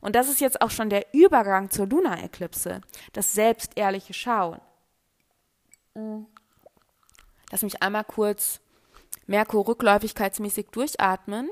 Und 0.00 0.16
das 0.16 0.28
ist 0.28 0.40
jetzt 0.40 0.60
auch 0.60 0.70
schon 0.70 0.90
der 0.90 1.06
Übergang 1.14 1.70
zur 1.70 1.86
Luna-Eklipse, 1.86 2.80
das 3.12 3.32
selbstehrliche 3.32 4.12
Schauen. 4.12 4.60
Lass 7.50 7.62
mich 7.62 7.82
einmal 7.82 8.04
kurz 8.04 8.60
Merkur 9.26 9.66
rückläufigkeitsmäßig 9.66 10.68
durchatmen 10.70 11.50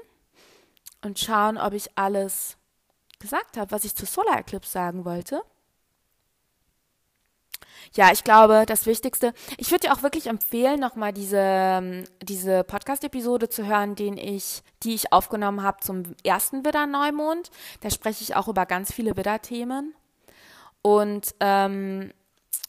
und 1.02 1.18
schauen, 1.18 1.58
ob 1.58 1.72
ich 1.72 1.96
alles 1.96 2.56
gesagt 3.18 3.56
habe, 3.56 3.70
was 3.70 3.84
ich 3.84 3.94
zur 3.94 4.06
Solar 4.06 4.38
Eclipse 4.38 4.70
sagen 4.70 5.04
wollte. 5.04 5.42
Ja, 7.94 8.12
ich 8.12 8.24
glaube, 8.24 8.64
das 8.66 8.86
Wichtigste, 8.86 9.32
ich 9.58 9.70
würde 9.70 9.86
dir 9.86 9.94
auch 9.94 10.02
wirklich 10.02 10.26
empfehlen, 10.26 10.80
nochmal 10.80 11.12
diese, 11.12 12.04
diese 12.22 12.64
Podcast-Episode 12.64 13.48
zu 13.48 13.66
hören, 13.66 13.94
den 13.94 14.16
ich, 14.16 14.62
die 14.82 14.94
ich 14.94 15.12
aufgenommen 15.12 15.62
habe 15.62 15.80
zum 15.80 16.02
ersten 16.24 16.64
Widder-Neumond. 16.64 17.50
Da 17.80 17.90
spreche 17.90 18.22
ich 18.22 18.34
auch 18.34 18.48
über 18.48 18.66
ganz 18.66 18.92
viele 18.92 19.16
Widder-Themen. 19.16 19.94
Und 20.82 21.34
ähm, 21.40 22.12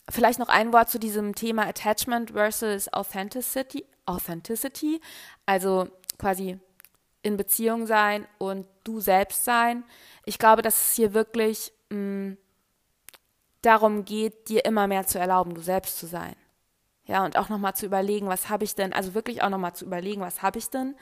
Vielleicht 0.10 0.39
noch 0.39 0.47
ein 0.49 0.72
Wort 0.72 0.89
zu 0.89 0.99
diesem 0.99 1.36
Thema 1.36 1.68
Attachment 1.68 2.32
versus 2.32 2.91
Authenticity. 2.93 3.86
Authenticity, 4.05 5.01
also 5.45 5.89
quasi 6.18 6.60
in 7.24 7.36
Beziehung 7.36 7.86
sein 7.86 8.26
und 8.38 8.66
du 8.86 9.01
selbst 9.01 9.43
sein. 9.43 9.84
Ich 10.24 10.39
glaube, 10.39 10.62
dass 10.62 10.89
es 10.89 10.95
hier 10.95 11.14
wirklich 11.14 11.74
mh, 11.89 11.97
mm, 11.97 12.38
darum 13.62 14.05
geht, 14.05 14.47
dir 14.47 14.64
immer 14.64 14.88
mehr 14.88 15.05
zu 15.05 15.20
erlauben, 15.20 15.53
du 15.53 15.62
selbst 15.62 15.99
zu 15.99 16.08
sein. 16.08 16.36
Ja, 17.05 17.26
und 17.26 17.38
auch 17.38 17.49
nochmal 17.49 17.76
zu 17.76 17.86
überlegen, 17.86 18.28
was 18.28 18.49
habe 18.49 18.64
ich 18.64 18.76
denn, 18.76 18.93
also 18.93 19.14
wirklich 19.14 19.41
auch 19.41 19.49
nochmal 19.49 19.74
zu 19.74 19.86
überlegen, 19.86 20.22
was 20.22 20.41
habe 20.41 20.60
ich 20.60 20.70
denn 20.70 20.95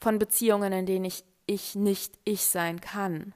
von 0.00 0.18
Beziehungen, 0.18 0.72
in 0.72 0.86
denen 0.86 1.04
ich, 1.04 1.24
ich 1.46 1.74
nicht 1.74 2.18
ich 2.24 2.46
sein 2.46 2.80
kann 2.80 3.34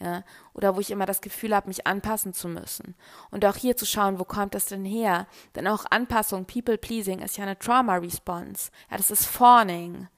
ja, 0.00 0.22
oder 0.54 0.76
wo 0.76 0.80
ich 0.80 0.90
immer 0.90 1.06
das 1.06 1.20
Gefühl 1.20 1.54
habe, 1.54 1.68
mich 1.68 1.86
anpassen 1.86 2.32
zu 2.32 2.48
müssen. 2.48 2.94
Und 3.30 3.44
auch 3.44 3.56
hier 3.56 3.76
zu 3.76 3.84
schauen, 3.84 4.20
wo 4.20 4.24
kommt 4.24 4.54
das 4.54 4.66
denn 4.66 4.84
her? 4.84 5.26
Denn 5.56 5.66
auch 5.66 5.86
Anpassung, 5.90 6.46
People-Pleasing 6.46 7.20
ist 7.20 7.36
ja 7.36 7.44
eine 7.44 7.58
Trauma-Response. 7.58 8.70
Ja, 8.90 8.96
das 8.96 9.10
ist 9.10 9.26
Fawning. 9.26 10.08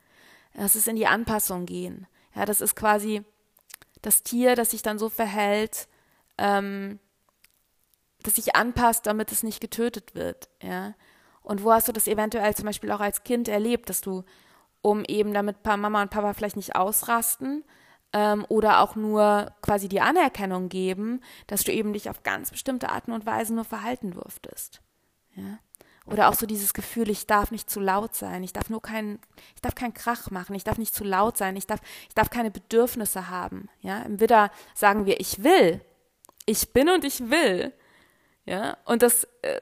Das 0.54 0.76
ist 0.76 0.86
in 0.86 0.96
die 0.96 1.06
Anpassung 1.06 1.64
gehen. 1.64 2.06
Ja, 2.34 2.44
das 2.44 2.60
ist 2.60 2.76
quasi 2.76 3.24
das 4.02 4.22
Tier, 4.22 4.54
das 4.54 4.70
sich 4.70 4.82
dann 4.82 4.98
so 4.98 5.08
verhält, 5.08 5.88
ähm, 6.36 6.98
das 8.22 8.34
sich 8.34 8.54
anpasst, 8.54 9.06
damit 9.06 9.32
es 9.32 9.42
nicht 9.42 9.60
getötet 9.60 10.14
wird. 10.14 10.50
Ja, 10.62 10.94
und 11.42 11.64
wo 11.64 11.72
hast 11.72 11.88
du 11.88 11.92
das 11.92 12.06
eventuell 12.06 12.54
zum 12.54 12.66
Beispiel 12.66 12.90
auch 12.92 13.00
als 13.00 13.24
Kind 13.24 13.48
erlebt, 13.48 13.88
dass 13.88 14.02
du, 14.02 14.24
um 14.82 15.04
eben 15.04 15.32
damit 15.32 15.64
Mama 15.64 16.02
und 16.02 16.10
Papa 16.10 16.34
vielleicht 16.34 16.56
nicht 16.56 16.76
ausrasten, 16.76 17.64
ähm, 18.12 18.44
oder 18.48 18.80
auch 18.80 18.96
nur 18.96 19.52
quasi 19.62 19.88
die 19.88 20.00
Anerkennung 20.00 20.68
geben, 20.68 21.20
dass 21.46 21.64
du 21.64 21.72
eben 21.72 21.92
dich 21.92 22.10
auf 22.10 22.22
ganz 22.22 22.50
bestimmte 22.50 22.90
Arten 22.90 23.12
und 23.12 23.26
Weisen 23.26 23.56
nur 23.56 23.64
verhalten 23.64 24.12
durftest. 24.12 24.80
Ja? 25.34 25.58
Oder 26.06 26.28
auch 26.28 26.34
so 26.34 26.46
dieses 26.46 26.74
Gefühl, 26.74 27.08
ich 27.08 27.26
darf 27.26 27.50
nicht 27.50 27.70
zu 27.70 27.78
laut 27.78 28.14
sein, 28.14 28.42
ich 28.42 28.52
darf 28.52 28.68
nur 28.68 28.82
keinen, 28.82 29.20
ich 29.54 29.60
darf 29.60 29.74
keinen 29.74 29.94
Krach 29.94 30.30
machen, 30.30 30.54
ich 30.54 30.64
darf 30.64 30.78
nicht 30.78 30.94
zu 30.94 31.04
laut 31.04 31.36
sein, 31.36 31.56
ich 31.56 31.66
darf, 31.66 31.80
ich 32.08 32.14
darf 32.14 32.30
keine 32.30 32.50
Bedürfnisse 32.50 33.28
haben. 33.28 33.68
Ja, 33.80 34.02
im 34.02 34.18
Widder 34.18 34.50
sagen 34.74 35.06
wir, 35.06 35.20
ich 35.20 35.44
will, 35.44 35.80
ich 36.46 36.72
bin 36.72 36.88
und 36.88 37.04
ich 37.04 37.30
will. 37.30 37.72
Ja, 38.44 38.76
und 38.86 39.02
das, 39.02 39.24
äh, 39.42 39.60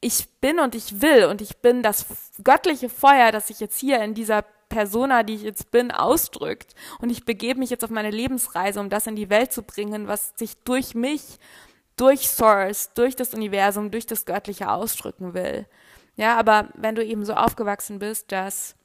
ich 0.00 0.28
bin 0.40 0.58
und 0.58 0.74
ich 0.74 1.02
will 1.02 1.26
und 1.26 1.40
ich 1.40 1.58
bin 1.58 1.82
das 1.82 2.06
göttliche 2.42 2.88
Feuer, 2.88 3.30
das 3.30 3.48
sich 3.48 3.60
jetzt 3.60 3.78
hier 3.78 4.02
in 4.02 4.14
dieser 4.14 4.44
Persona, 4.68 5.22
die 5.22 5.34
ich 5.34 5.42
jetzt 5.42 5.70
bin, 5.70 5.90
ausdrückt. 5.90 6.74
Und 7.00 7.10
ich 7.10 7.24
begebe 7.24 7.58
mich 7.58 7.70
jetzt 7.70 7.84
auf 7.84 7.90
meine 7.90 8.10
Lebensreise, 8.10 8.80
um 8.80 8.90
das 8.90 9.06
in 9.06 9.16
die 9.16 9.30
Welt 9.30 9.52
zu 9.52 9.62
bringen, 9.62 10.08
was 10.08 10.32
sich 10.36 10.56
durch 10.64 10.94
mich 10.94 11.38
durch 11.98 12.28
Source, 12.28 12.92
durch 12.94 13.16
das 13.16 13.34
Universum, 13.34 13.90
durch 13.90 14.06
das 14.06 14.24
Göttliche 14.24 14.70
ausdrücken 14.70 15.34
will. 15.34 15.66
Ja, 16.16 16.36
aber 16.36 16.68
wenn 16.74 16.94
du 16.94 17.04
eben 17.04 17.24
so 17.24 17.34
aufgewachsen 17.34 17.98
bist, 17.98 18.32
dass 18.32 18.76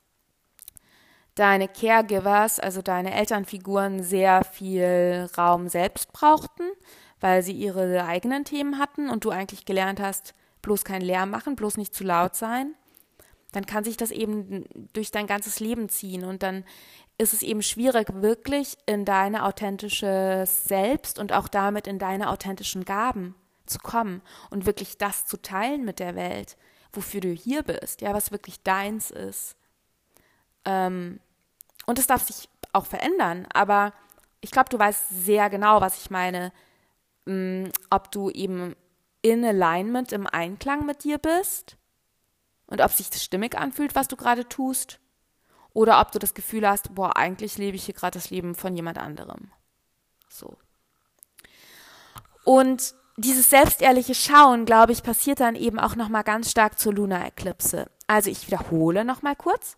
deine 1.36 1.68
Caregivers, 1.68 2.60
also 2.60 2.82
deine 2.82 3.14
Elternfiguren, 3.14 4.04
sehr 4.04 4.44
viel 4.44 5.30
Raum 5.38 5.70
selbst 5.70 6.12
brauchten, 6.12 6.64
weil 7.20 7.42
sie 7.42 7.54
ihre 7.54 8.06
eigenen 8.06 8.46
Themen 8.46 8.78
hatten 8.78 9.10
und 9.10 9.26
du 9.26 9.30
eigentlich 9.30 9.66
gelernt 9.66 10.00
hast, 10.00 10.36
bloß 10.62 10.84
kein 10.84 11.02
Lärm 11.02 11.30
machen, 11.30 11.56
bloß 11.56 11.78
nicht 11.78 11.96
zu 11.96 12.04
laut 12.04 12.36
sein, 12.36 12.76
dann 13.54 13.66
kann 13.66 13.84
sich 13.84 13.96
das 13.96 14.12
eben 14.12 14.66
durch 14.94 15.12
dein 15.12 15.28
ganzes 15.28 15.60
Leben 15.60 15.88
ziehen 15.88 16.26
und 16.26 16.44
dann 16.44 16.66
ist 17.18 17.34
es 17.34 17.44
eben 17.44 17.62
schwierig, 17.62 18.08
wirklich 18.14 18.76
in 18.86 19.06
deine 19.06 19.46
authentische 19.46 20.44
Selbst 20.48 21.20
und 21.20 21.32
auch 21.32 21.48
damit 21.48 21.88
in 21.88 22.00
deine 22.00 22.30
authentischen 22.30 22.84
Gaben 22.84 23.36
zu 23.66 23.78
kommen 23.78 24.22
und 24.50 24.66
wirklich 24.66 24.98
das 24.98 25.26
zu 25.26 25.38
teilen 25.42 25.86
mit 25.86 26.00
der 26.00 26.16
Welt, 26.16 26.58
wofür 26.92 27.22
du 27.22 27.30
hier 27.30 27.62
bist, 27.64 28.02
ja, 28.02 28.14
was 28.14 28.32
wirklich 28.32 28.62
deins 28.64 29.12
ist. 29.12 29.56
Ähm, 30.66 31.20
und 31.86 32.00
es 32.00 32.08
darf 32.08 32.24
sich 32.24 32.50
auch 32.74 32.88
verändern, 32.88 33.48
aber 33.54 33.94
ich 34.42 34.52
glaube, 34.52 34.70
du 34.70 34.80
weißt 34.80 35.10
sehr 35.10 35.50
genau, 35.50 35.80
was 35.80 36.02
ich 36.02 36.10
meine, 36.10 36.52
mh, 37.26 37.68
mm, 37.68 37.72
ob 37.92 38.12
du 38.12 38.32
eben 38.32 38.76
in 39.22 39.46
Alignment, 39.46 40.12
im 40.12 40.26
Einklang 40.28 40.86
mit 40.86 41.04
dir 41.04 41.20
bist 41.20 41.78
und 42.74 42.82
ob 42.82 42.92
sich 42.92 43.12
das 43.12 43.24
stimmig 43.24 43.56
anfühlt, 43.56 43.94
was 43.94 44.08
du 44.08 44.16
gerade 44.16 44.50
tust 44.50 45.00
oder 45.74 46.02
ob 46.02 46.12
du 46.12 46.18
das 46.18 46.34
Gefühl 46.34 46.68
hast, 46.68 46.96
boah, 46.96 47.16
eigentlich 47.16 47.60
lebe 47.60 47.76
ich 47.76 47.86
hier 47.86 47.94
gerade 47.94 48.18
das 48.18 48.32
Leben 48.32 48.56
von 48.56 48.76
jemand 48.76 48.98
anderem. 48.98 49.52
So. 50.28 50.58
Und 52.46 52.96
dieses 53.16 53.52
selbstehrliche 53.52 54.16
Schauen, 54.16 54.66
glaube 54.66 54.92
ich, 54.92 55.04
passiert 55.04 55.40
dann 55.40 55.54
eben 55.54 55.78
auch 55.78 55.96
nochmal 55.96 56.24
ganz 56.24 56.50
stark 56.50 56.80
zur 56.80 56.96
Luna-Eklipse. 56.96 57.92
Also 58.08 58.32
ich 58.32 58.48
wiederhole 58.48 59.06
nochmal 59.06 59.36
kurz. 59.36 59.78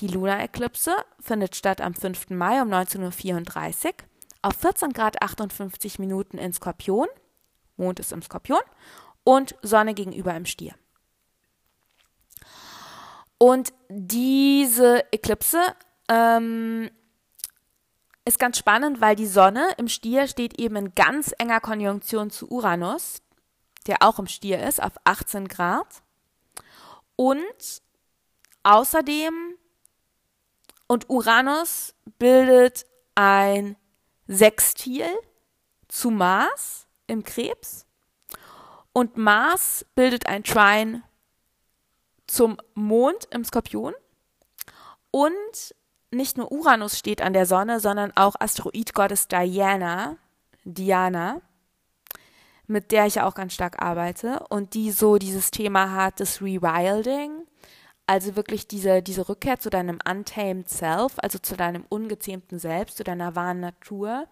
Die 0.00 0.08
Luna-Eklipse 0.08 0.94
findet 1.20 1.56
statt 1.56 1.80
am 1.80 1.94
5. 1.94 2.28
Mai 2.28 2.60
um 2.60 2.68
19.34 2.68 3.86
Uhr 3.86 3.92
auf 4.42 4.56
14 4.56 4.92
Grad 4.92 5.22
58 5.22 5.98
Minuten 5.98 6.36
in 6.36 6.52
Skorpion. 6.52 7.08
Mond 7.78 7.98
ist 7.98 8.12
im 8.12 8.20
Skorpion 8.20 8.60
und 9.24 9.54
Sonne 9.62 9.94
gegenüber 9.94 10.34
im 10.34 10.44
Stier. 10.44 10.74
Und 13.42 13.72
diese 13.88 15.02
Eklipse 15.12 15.62
ähm, 16.10 16.90
ist 18.26 18.38
ganz 18.38 18.58
spannend, 18.58 19.00
weil 19.00 19.16
die 19.16 19.26
Sonne 19.26 19.66
im 19.78 19.88
Stier 19.88 20.26
steht 20.26 20.60
eben 20.60 20.76
in 20.76 20.94
ganz 20.94 21.32
enger 21.38 21.60
Konjunktion 21.60 22.28
zu 22.30 22.50
Uranus, 22.50 23.22
der 23.86 24.02
auch 24.02 24.18
im 24.18 24.26
Stier 24.26 24.62
ist, 24.62 24.82
auf 24.82 24.92
18 25.04 25.48
Grad. 25.48 25.86
Und 27.16 27.82
außerdem, 28.62 29.32
und 30.86 31.08
Uranus 31.08 31.94
bildet 32.18 32.84
ein 33.14 33.76
Sextil 34.28 35.08
zu 35.88 36.10
Mars 36.10 36.86
im 37.06 37.24
Krebs. 37.24 37.86
Und 38.92 39.16
Mars 39.16 39.86
bildet 39.94 40.26
ein 40.26 40.44
Trine 40.44 41.04
zum 42.30 42.58
Mond 42.74 43.26
im 43.32 43.44
Skorpion 43.44 43.92
und 45.10 45.74
nicht 46.12 46.38
nur 46.38 46.52
Uranus 46.52 46.96
steht 46.96 47.22
an 47.22 47.32
der 47.32 47.46
Sonne, 47.46 47.80
sondern 47.80 48.12
auch 48.16 48.36
Asteroidgottes 48.38 49.26
Diana, 49.28 50.16
Diana, 50.64 51.40
mit 52.66 52.92
der 52.92 53.06
ich 53.06 53.16
ja 53.16 53.26
auch 53.26 53.34
ganz 53.34 53.52
stark 53.52 53.82
arbeite 53.82 54.44
und 54.48 54.74
die 54.74 54.92
so 54.92 55.18
dieses 55.18 55.50
Thema 55.50 55.92
hat 55.92 56.20
des 56.20 56.40
Rewilding, 56.40 57.46
also 58.06 58.36
wirklich 58.36 58.68
diese, 58.68 59.02
diese 59.02 59.28
Rückkehr 59.28 59.58
zu 59.58 59.70
deinem 59.70 59.98
untamed 60.08 60.68
Self, 60.68 61.14
also 61.16 61.38
zu 61.38 61.56
deinem 61.56 61.84
ungezähmten 61.88 62.60
Selbst, 62.60 62.96
zu 62.96 63.04
deiner 63.04 63.34
wahren 63.34 63.60
Natur. 63.60 64.26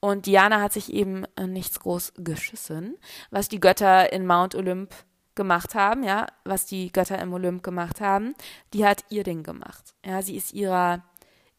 Und 0.00 0.26
Diana 0.26 0.60
hat 0.60 0.72
sich 0.72 0.92
eben 0.92 1.24
nichts 1.46 1.80
groß 1.80 2.14
geschissen, 2.16 2.96
was 3.30 3.48
die 3.48 3.60
Götter 3.60 4.12
in 4.12 4.26
Mount 4.26 4.54
Olymp 4.54 4.94
gemacht 5.34 5.74
haben, 5.74 6.02
ja, 6.02 6.26
was 6.44 6.66
die 6.66 6.92
Götter 6.92 7.18
im 7.20 7.32
Olymp 7.32 7.62
gemacht 7.62 8.00
haben, 8.00 8.34
die 8.72 8.86
hat 8.86 9.04
ihr 9.08 9.24
Ding 9.24 9.42
gemacht. 9.42 9.94
Ja, 10.04 10.22
sie 10.22 10.36
ist 10.36 10.52
ihrer 10.52 11.02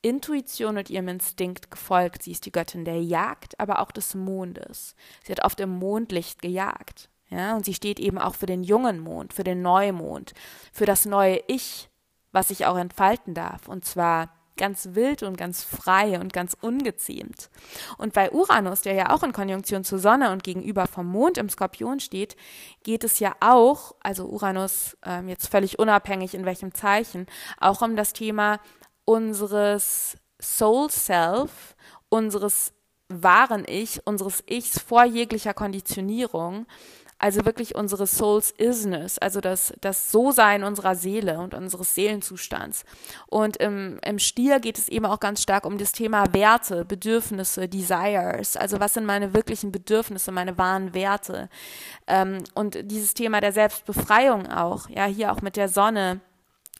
Intuition 0.02 0.78
und 0.78 0.90
ihrem 0.90 1.08
Instinkt 1.08 1.72
gefolgt. 1.72 2.24
Sie 2.24 2.32
ist 2.32 2.46
die 2.46 2.52
Göttin 2.52 2.86
der 2.86 3.02
Jagd, 3.02 3.60
aber 3.60 3.80
auch 3.80 3.92
des 3.92 4.14
Mondes. 4.14 4.96
Sie 5.24 5.32
hat 5.32 5.44
oft 5.44 5.60
im 5.60 5.72
Mondlicht 5.72 6.42
gejagt. 6.42 7.10
Ja, 7.30 7.56
und 7.56 7.66
sie 7.66 7.74
steht 7.74 8.00
eben 8.00 8.20
auch 8.20 8.36
für 8.36 8.46
den 8.46 8.64
jungen 8.64 9.00
Mond, 9.00 9.34
für 9.34 9.44
den 9.44 9.64
Neumond, 9.64 10.34
für 10.72 10.86
das 10.86 11.06
neue 11.06 11.42
Ich, 11.48 11.90
was 12.32 12.50
sich 12.50 12.68
auch 12.68 12.78
entfalten 12.78 13.34
darf. 13.34 13.68
Und 13.68 13.84
zwar 13.84 14.30
ganz 14.58 14.90
wild 14.94 15.24
und 15.24 15.38
ganz 15.38 15.64
frei 15.64 16.20
und 16.20 16.34
ganz 16.34 16.56
ungezähmt. 16.60 17.50
Und 17.98 18.14
bei 18.14 18.32
Uranus, 18.32 18.82
der 18.82 18.94
ja 18.94 19.10
auch 19.10 19.24
in 19.24 19.34
Konjunktion 19.34 19.84
zur 19.84 20.00
Sonne 20.00 20.32
und 20.32 20.44
gegenüber 20.44 20.88
vom 20.88 21.08
Mond 21.08 21.38
im 21.38 21.50
Skorpion 21.50 22.00
steht, 22.00 22.36
geht 22.84 23.04
es 23.04 23.20
ja 23.20 23.36
auch, 23.40 23.96
also 24.02 24.26
Uranus 24.26 24.98
ähm, 25.06 25.28
jetzt 25.28 25.48
völlig 25.48 25.80
unabhängig 25.80 26.34
in 26.34 26.46
welchem 26.46 26.74
Zeichen, 26.74 27.26
auch 27.60 27.82
um 27.82 27.96
das 27.96 28.14
Thema 28.14 28.60
unseres 29.06 30.18
Soul 30.42 30.90
Self, 30.90 31.76
unseres 32.10 32.74
wahren 33.08 33.66
Ich, 33.68 34.06
unseres 34.06 34.44
Ichs 34.48 34.80
vor 34.80 35.06
jeglicher 35.06 35.54
Konditionierung 35.54 36.66
also 37.18 37.46
wirklich 37.46 37.76
unsere 37.76 38.08
Souls 38.08 38.52
Isness, 38.52 39.18
also 39.18 39.40
das, 39.40 39.74
das 39.82 40.12
So-Sein 40.12 40.64
unserer 40.64 40.96
Seele 40.96 41.40
und 41.40 41.54
unseres 41.54 41.96
Seelenzustands. 41.96 42.84
Und 43.28 43.58
im, 43.58 44.00
im 44.06 44.20
Stier 44.20 44.60
geht 44.60 44.78
es 44.78 44.90
eben 44.90 45.06
auch 45.06 45.20
ganz 45.20 45.42
stark 45.42 45.66
um 45.66 45.78
das 45.78 45.94
Thema 45.94 46.34
Werte, 46.34 46.84
Bedürfnisse, 46.84 47.70
Desires, 47.70 48.58
also 48.58 48.80
was 48.80 48.94
sind 48.94 49.06
meine 49.06 49.34
wirklichen 49.34 49.72
Bedürfnisse, 49.72 50.32
meine 50.32 50.58
wahren 50.58 50.94
Werte. 50.94 51.50
Ähm, 52.08 52.44
und 52.54 52.78
dieses 52.92 53.14
Thema 53.14 53.40
der 53.40 53.54
Selbstbefreiung 53.54 54.48
auch, 54.48 54.90
ja, 54.90 55.06
hier 55.06 55.32
auch 55.32 55.42
mit 55.42 55.56
der 55.56 55.70
Sonne 55.70 56.20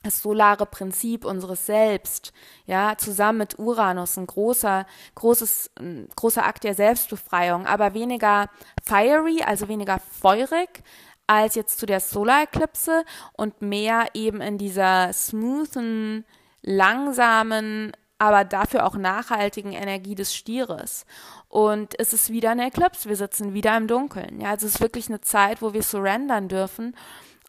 das 0.06 0.22
solare 0.22 0.66
Prinzip 0.66 1.26
unseres 1.26 1.66
Selbst, 1.66 2.34
ja, 2.66 2.98
zusammen 2.98 3.40
mit 3.40 3.60
Uranus, 3.60 4.18
ein 4.18 4.28
großer, 4.28 4.86
großes, 5.16 5.72
ein 5.80 6.08
großer 6.16 6.46
Akt 6.46 6.64
der 6.64 6.76
Selbstbefreiung, 6.76 7.66
aber 7.66 7.94
weniger 7.94 8.50
fiery, 8.84 9.42
also 9.44 9.68
weniger 9.68 10.00
feurig, 10.00 10.84
als 11.28 11.56
jetzt 11.56 11.80
zu 11.80 11.86
der 11.86 12.00
Solar-Eklipse 12.00 13.04
und 13.34 13.62
mehr 13.62 14.06
eben 14.14 14.42
in 14.42 14.58
dieser 14.58 15.12
smoothen, 15.12 16.26
langsamen, 16.62 17.92
aber 18.18 18.44
dafür 18.44 18.86
auch 18.86 18.96
nachhaltigen 18.96 19.74
Energie 19.74 20.16
des 20.16 20.34
Stieres. 20.34 21.06
Und 21.50 22.00
es 22.00 22.14
ist 22.14 22.30
wieder 22.30 22.52
eine 22.52 22.68
Eklipse, 22.68 23.10
wir 23.10 23.16
sitzen 23.16 23.54
wieder 23.54 23.76
im 23.76 23.88
Dunkeln. 23.88 24.42
Ja, 24.42 24.52
also 24.52 24.68
es 24.68 24.76
ist 24.76 24.82
wirklich 24.82 25.10
eine 25.10 25.22
Zeit, 25.22 25.62
wo 25.62 25.74
wir 25.74 25.84
surrendern 25.84 26.48
dürfen 26.48 26.96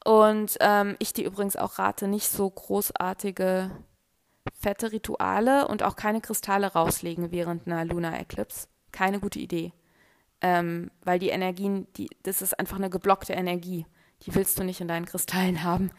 und 0.07 0.57
ähm, 0.61 0.95
ich 1.01 1.13
dir 1.13 1.27
übrigens 1.27 1.57
auch 1.57 1.81
rate, 1.81 2.07
nicht 2.07 2.29
so 2.29 2.49
großartige 2.49 3.73
fette 4.57 4.93
Rituale 4.93 5.67
und 5.67 5.83
auch 5.83 5.97
keine 5.97 6.21
Kristalle 6.21 6.69
rauslegen 6.69 7.33
während 7.33 7.67
einer 7.67 7.85
Lunar 7.85 8.17
Eclipse. 8.17 8.69
Keine 8.93 9.19
gute 9.19 9.41
Idee. 9.41 9.73
Ähm, 10.41 10.93
weil 11.03 11.19
die 11.19 11.31
Energien, 11.31 11.89
die, 11.97 12.09
das 12.23 12.41
ist 12.41 12.57
einfach 12.57 12.77
eine 12.77 12.89
geblockte 12.89 13.33
Energie. 13.33 13.85
Die 14.23 14.33
willst 14.37 14.57
du 14.61 14.63
nicht 14.63 14.81
in 14.81 14.87
deinen 14.87 15.07
Kristallen 15.07 15.65
haben. 15.65 15.91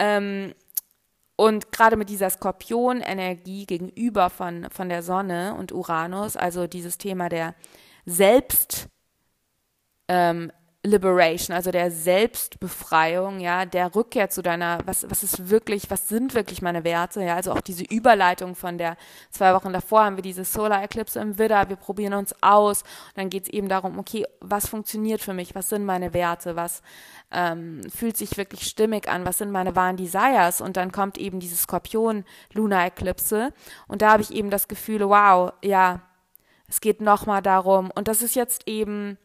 Ähm, 0.00 0.52
und 1.36 1.70
gerade 1.70 1.96
mit 1.96 2.08
dieser 2.08 2.30
Skorpion-Energie 2.30 3.66
gegenüber 3.66 4.28
von, 4.28 4.68
von 4.70 4.88
der 4.88 5.04
Sonne 5.04 5.54
und 5.54 5.70
Uranus, 5.70 6.36
also 6.36 6.66
dieses 6.66 6.98
Thema 6.98 7.28
der 7.28 7.54
Selbst, 8.06 8.88
ähm, 10.08 10.50
Liberation, 10.86 11.54
also 11.54 11.70
der 11.70 11.90
Selbstbefreiung, 11.90 13.40
ja, 13.40 13.64
der 13.64 13.94
Rückkehr 13.94 14.30
zu 14.30 14.42
deiner, 14.42 14.78
was, 14.86 15.08
was 15.10 15.22
ist 15.22 15.50
wirklich, 15.50 15.90
was 15.90 16.08
sind 16.08 16.34
wirklich 16.34 16.62
meine 16.62 16.84
Werte, 16.84 17.22
ja, 17.22 17.34
also 17.34 17.52
auch 17.52 17.60
diese 17.60 17.84
Überleitung 17.84 18.54
von 18.54 18.78
der, 18.78 18.96
zwei 19.30 19.52
Wochen 19.54 19.72
davor 19.72 20.04
haben 20.04 20.16
wir 20.16 20.22
diese 20.22 20.44
Solar 20.44 20.82
Eclipse 20.82 21.20
im 21.20 21.38
Widder, 21.38 21.68
wir 21.68 21.76
probieren 21.76 22.14
uns 22.14 22.34
aus, 22.42 22.82
und 22.82 23.16
dann 23.16 23.30
geht 23.30 23.44
es 23.44 23.48
eben 23.50 23.68
darum, 23.68 23.98
okay, 23.98 24.24
was 24.40 24.68
funktioniert 24.68 25.20
für 25.20 25.34
mich, 25.34 25.54
was 25.54 25.68
sind 25.68 25.84
meine 25.84 26.14
Werte, 26.14 26.56
was 26.56 26.82
ähm, 27.30 27.82
fühlt 27.94 28.16
sich 28.16 28.36
wirklich 28.36 28.62
stimmig 28.62 29.08
an, 29.08 29.26
was 29.26 29.38
sind 29.38 29.50
meine 29.50 29.76
wahren 29.76 29.96
Desires, 29.96 30.60
und 30.60 30.76
dann 30.76 30.92
kommt 30.92 31.18
eben 31.18 31.40
diese 31.40 31.56
Skorpion-Lunar 31.56 32.86
Eclipse, 32.86 33.52
und 33.88 34.02
da 34.02 34.12
habe 34.12 34.22
ich 34.22 34.32
eben 34.32 34.50
das 34.50 34.68
Gefühl, 34.68 35.08
wow, 35.08 35.52
ja, 35.62 36.02
es 36.68 36.80
geht 36.80 37.00
nochmal 37.00 37.42
darum, 37.42 37.90
und 37.94 38.08
das 38.08 38.22
ist 38.22 38.34
jetzt 38.34 38.66
eben, 38.66 39.18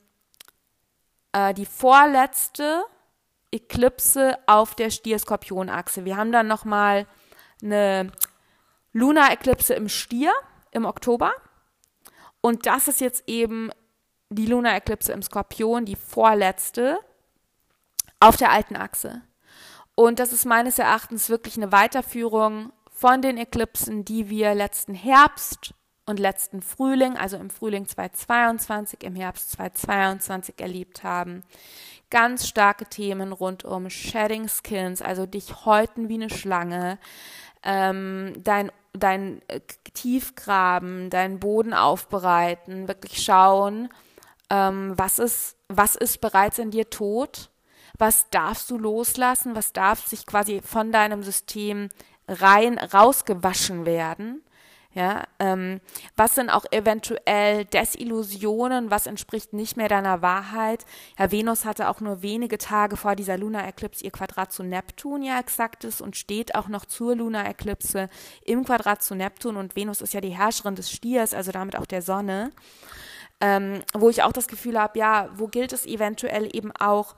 äh, 1.34 1.54
die 1.54 1.66
vorletzte 1.66 2.84
Eklipse 3.52 4.38
auf 4.48 4.76
der 4.76 4.90
Stier-Skorpion-Achse. 4.90 6.06
Wir 6.06 6.18
haben 6.18 6.32
dann 6.32 6.48
nochmal 6.48 7.06
eine 7.62 8.12
Lunar-Eklipse 8.94 9.74
im 9.74 9.90
Stier 9.90 10.34
im 10.72 10.86
Oktober. 10.86 11.34
Und 12.40 12.66
das 12.66 12.88
ist 12.88 13.02
jetzt 13.02 13.24
eben 13.28 13.70
die 14.30 14.46
Lunar-Eklipse 14.46 15.12
im 15.12 15.22
Skorpion, 15.22 15.86
die 15.86 15.96
vorletzte 15.96 16.98
auf 18.20 18.38
der 18.38 18.52
alten 18.52 18.76
Achse. 18.76 19.22
Und 19.96 20.20
das 20.20 20.32
ist 20.32 20.46
meines 20.46 20.80
Erachtens 20.80 21.30
wirklich 21.30 21.58
eine 21.58 21.72
Weiterführung 21.72 22.72
von 22.90 23.22
den 23.22 23.38
Eklipsen, 23.38 24.06
die 24.06 24.30
wir 24.30 24.56
letzten 24.56 24.94
Herbst 24.94 25.74
und 26.12 26.20
letzten 26.20 26.62
Frühling, 26.62 27.18
also 27.18 27.38
im 27.38 27.50
Frühling 27.50 27.88
2022, 27.88 29.04
im 29.04 29.16
Herbst 29.16 29.52
2022 29.54 30.56
erlebt 30.60 31.04
haben. 31.04 31.44
Ganz 32.12 32.48
starke 32.48 32.86
Themen 32.86 33.32
rund 33.32 33.64
um 33.64 33.90
Shedding 33.90 34.48
Skins, 34.48 35.02
also 35.02 35.26
dich 35.26 35.66
häuten 35.66 36.10
wie 36.10 36.16
eine 36.16 36.30
Schlange, 36.30 37.00
ähm, 37.64 38.34
dein, 38.44 38.72
dein 38.94 39.42
äh, 39.48 39.62
Tiefgraben, 39.94 41.10
deinen 41.10 41.40
Boden 41.40 41.74
aufbereiten, 41.74 42.88
wirklich 42.88 43.24
schauen, 43.24 43.90
ähm, 44.50 44.94
was, 44.98 45.18
ist, 45.18 45.56
was 45.70 45.96
ist 45.96 46.20
bereits 46.20 46.60
in 46.60 46.72
dir 46.72 46.90
tot, 46.90 47.50
was 47.98 48.30
darfst 48.30 48.70
du 48.70 48.78
loslassen, 48.78 49.56
was 49.56 49.74
darf 49.74 50.06
sich 50.06 50.26
quasi 50.26 50.62
von 50.62 50.92
deinem 50.92 51.24
System 51.24 51.90
rein 52.28 52.78
rausgewaschen 52.78 53.86
werden 53.86 54.44
ja, 54.94 55.24
ähm, 55.40 55.80
was 56.18 56.36
sind 56.36 56.50
auch 56.50 56.66
eventuell 56.72 57.64
Desillusionen? 57.64 58.92
Was 58.92 59.08
entspricht 59.08 59.54
nicht 59.54 59.78
mehr 59.78 59.88
deiner 59.88 60.22
Wahrheit? 60.22 60.86
Ja, 61.18 61.32
Venus 61.32 61.64
hatte 61.64 61.88
auch 61.88 62.02
nur 62.02 62.22
wenige 62.22 62.58
Tage 62.58 62.98
vor 62.98 63.16
dieser 63.16 63.38
Lunar 63.38 63.66
Eclipse 63.66 64.04
ihr 64.04 64.12
Quadrat 64.12 64.52
zu 64.52 64.64
Neptun 64.64 65.24
ja 65.24 65.40
exaktes 65.40 66.02
und 66.02 66.18
steht 66.18 66.56
auch 66.56 66.68
noch 66.68 66.86
zur 66.86 67.16
Lunar 67.16 67.48
Eclipse 67.48 68.10
im 68.44 68.66
Quadrat 68.66 69.02
zu 69.02 69.16
Neptun 69.16 69.56
und 69.56 69.78
Venus 69.78 70.02
ist 70.02 70.14
ja 70.14 70.20
die 70.20 70.38
Herrscherin 70.38 70.76
des 70.76 70.92
Stiers, 70.92 71.34
also 71.34 71.52
damit 71.52 71.78
auch 71.78 71.86
der 71.86 72.02
Sonne. 72.02 72.52
Ähm, 73.40 73.82
wo 73.94 74.10
ich 74.10 74.22
auch 74.22 74.34
das 74.34 74.48
Gefühl 74.48 74.80
habe, 74.80 75.00
ja, 75.00 75.30
wo 75.36 75.48
gilt 75.48 75.74
es 75.74 75.86
eventuell 75.86 76.56
eben 76.56 76.72
auch 76.80 77.16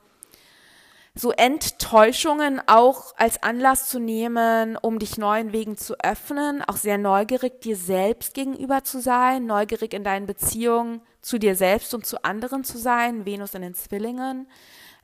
so 1.16 1.32
Enttäuschungen 1.32 2.62
auch 2.66 3.14
als 3.18 3.44
Anlass 3.44 3.88
zu 3.88 4.00
nehmen, 4.00 4.78
um 4.78 4.98
dich 4.98 5.18
neuen 5.18 5.52
Wegen 5.54 5.78
zu 5.78 5.96
öffnen, 6.00 6.64
auch 6.64 6.78
sehr 6.78 6.98
neugierig 6.98 7.62
dir 7.62 7.76
selbst 7.76 8.34
gegenüber 8.34 8.84
zu 8.84 9.00
sein, 9.00 9.46
neugierig 9.46 9.94
in 9.94 10.04
deinen 10.04 10.26
Beziehungen 10.26 11.02
zu 11.22 11.38
dir 11.38 11.56
selbst 11.56 11.94
und 11.94 12.06
zu 12.06 12.24
anderen 12.24 12.64
zu 12.64 12.80
sein, 12.80 13.26
Venus 13.26 13.54
in 13.54 13.62
den 13.62 13.76
Zwillingen, 13.76 14.48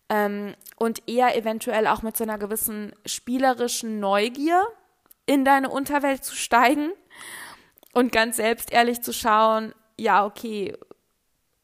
ähm, 0.10 0.55
und 0.76 1.07
eher 1.07 1.38
eventuell 1.38 1.86
auch 1.88 2.01
mit 2.01 2.18
so 2.18 2.24
einer 2.24 2.39
gewissen 2.39 2.93
spielerischen 3.05 3.99
Neugier 3.99 4.66
in 5.28 5.45
deine 5.45 5.70
Unterwelt 5.70 6.24
zu 6.24 6.36
steigen 6.36 6.91
und 7.93 8.12
ganz 8.12 8.38
selbst 8.38 8.72
ehrlich 8.72 9.01
zu 9.01 9.14
schauen, 9.14 9.74
ja, 9.97 10.26
okay, 10.26 10.76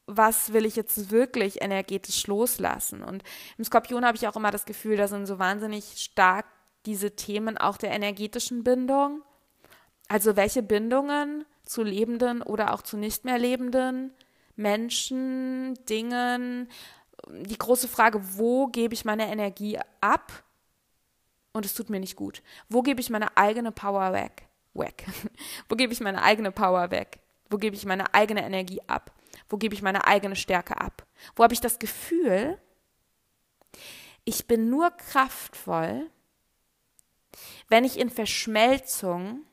was 0.07 0.53
will 0.53 0.65
ich 0.65 0.75
jetzt 0.75 1.11
wirklich 1.11 1.61
energetisch 1.61 2.27
loslassen? 2.27 3.03
Und 3.03 3.23
im 3.57 3.63
Skorpion 3.63 4.05
habe 4.05 4.17
ich 4.17 4.27
auch 4.27 4.35
immer 4.35 4.51
das 4.51 4.65
Gefühl, 4.65 4.97
da 4.97 5.07
sind 5.07 5.25
so 5.25 5.39
wahnsinnig 5.39 5.85
stark 5.97 6.45
diese 6.85 7.15
Themen 7.15 7.57
auch 7.57 7.77
der 7.77 7.91
energetischen 7.91 8.63
Bindung. 8.63 9.23
Also 10.07 10.35
welche 10.35 10.61
Bindungen 10.61 11.45
zu 11.63 11.81
lebenden 11.81 12.41
oder 12.41 12.73
auch 12.73 12.83
zu 12.83 12.97
nicht 12.97 13.25
mehr 13.25 13.39
lebenden 13.39 14.11
Menschen, 14.55 15.73
Dingen. 15.89 16.69
Die 17.27 17.57
große 17.57 17.87
Frage, 17.87 18.21
wo 18.37 18.67
gebe 18.67 18.93
ich 18.93 19.05
meine 19.05 19.31
Energie 19.31 19.79
ab? 20.01 20.43
Und 21.53 21.65
es 21.65 21.73
tut 21.73 21.89
mir 21.89 21.99
nicht 21.99 22.15
gut. 22.15 22.43
Wo 22.69 22.81
gebe 22.81 23.01
ich 23.01 23.09
meine 23.09 23.35
eigene 23.37 23.71
Power 23.71 24.13
weg? 24.13 24.47
Weg. 24.73 25.05
wo 25.69 25.75
gebe 25.75 25.93
ich 25.93 26.01
meine 26.01 26.21
eigene 26.21 26.51
Power 26.51 26.91
weg? 26.91 27.19
Wo 27.49 27.57
gebe 27.57 27.75
ich 27.75 27.85
meine 27.85 28.13
eigene 28.13 28.43
Energie 28.45 28.81
ab? 28.87 29.11
Wo 29.49 29.57
gebe 29.57 29.75
ich 29.75 29.81
meine 29.81 30.05
eigene 30.05 30.35
Stärke 30.35 30.79
ab? 30.79 31.05
Wo 31.35 31.43
habe 31.43 31.53
ich 31.53 31.61
das 31.61 31.79
Gefühl, 31.79 32.59
ich 34.23 34.47
bin 34.47 34.69
nur 34.69 34.91
kraftvoll, 34.91 36.09
wenn 37.69 37.83
ich 37.83 37.99
in 37.99 38.09
Verschmelzung 38.09 39.45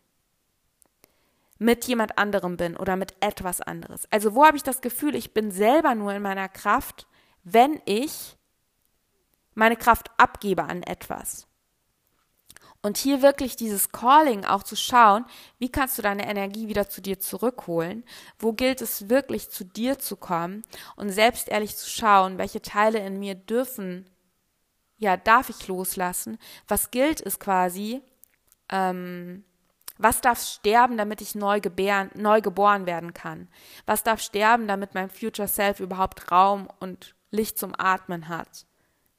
mit 1.59 1.85
jemand 1.87 2.19
anderem 2.19 2.57
bin 2.57 2.77
oder 2.77 2.97
mit 2.97 3.15
etwas 3.21 3.61
anderes. 3.61 4.11
Also 4.11 4.35
wo 4.35 4.45
habe 4.45 4.57
ich 4.57 4.63
das 4.63 4.81
Gefühl, 4.81 5.15
ich 5.15 5.33
bin 5.33 5.51
selber 5.51 5.95
nur 5.95 6.13
in 6.13 6.23
meiner 6.23 6.49
Kraft, 6.49 7.07
wenn 7.45 7.81
ich 7.85 8.37
meine 9.55 9.77
Kraft 9.77 10.11
abgebe 10.17 10.65
an 10.65 10.83
etwas. 10.83 11.47
Und 12.85 12.97
hier 12.97 13.23
wirklich 13.23 13.55
dieses 13.55 13.93
Calling 13.93 14.45
auch 14.45 14.65
zu 14.65 14.75
schauen, 14.75 15.25
wie 15.59 15.71
kannst 15.71 15.97
du 15.99 16.03
deine 16.03 16.29
Energie 16.29 16.67
wieder 16.67 16.89
zu 16.89 17.01
dir 17.01 17.21
zurückholen? 17.21 18.05
Wo 18.41 18.53
gilt 18.53 18.81
es 18.81 19.09
wirklich 19.09 19.51
zu 19.51 19.65
dir 19.65 20.01
zu 20.01 20.17
kommen 20.17 20.63
und 20.97 21.11
selbst 21.11 21.49
ehrlich 21.49 21.77
zu 21.77 21.89
schauen, 21.89 22.39
welche 22.39 22.61
Teile 22.61 22.99
in 22.99 23.21
mir 23.21 23.37
dürfen, 23.37 24.11
ja, 24.97 25.17
darf 25.17 25.49
ich 25.49 25.69
loslassen? 25.69 26.39
Was 26.67 26.91
gilt 26.91 27.21
es 27.25 27.39
quasi? 27.39 28.03
Ähm, 28.69 29.45
was 29.99 30.21
darf 30.21 30.43
sterben, 30.43 30.97
damit 30.97 31.21
ich 31.21 31.37
neu, 31.37 31.61
gebären, 31.61 32.11
neu 32.15 32.41
geboren 32.41 32.87
werden 32.87 33.15
kann? 33.15 33.47
Was 33.87 34.03
darf 34.03 34.21
sterben, 34.21 34.67
damit 34.67 34.95
mein 34.95 35.09
Future 35.09 35.47
Self 35.47 35.79
überhaupt 35.79 36.33
Raum 36.33 36.69
und 36.81 37.15
Licht 37.31 37.59
zum 37.59 37.75
Atmen 37.79 38.29
hat? 38.29 38.67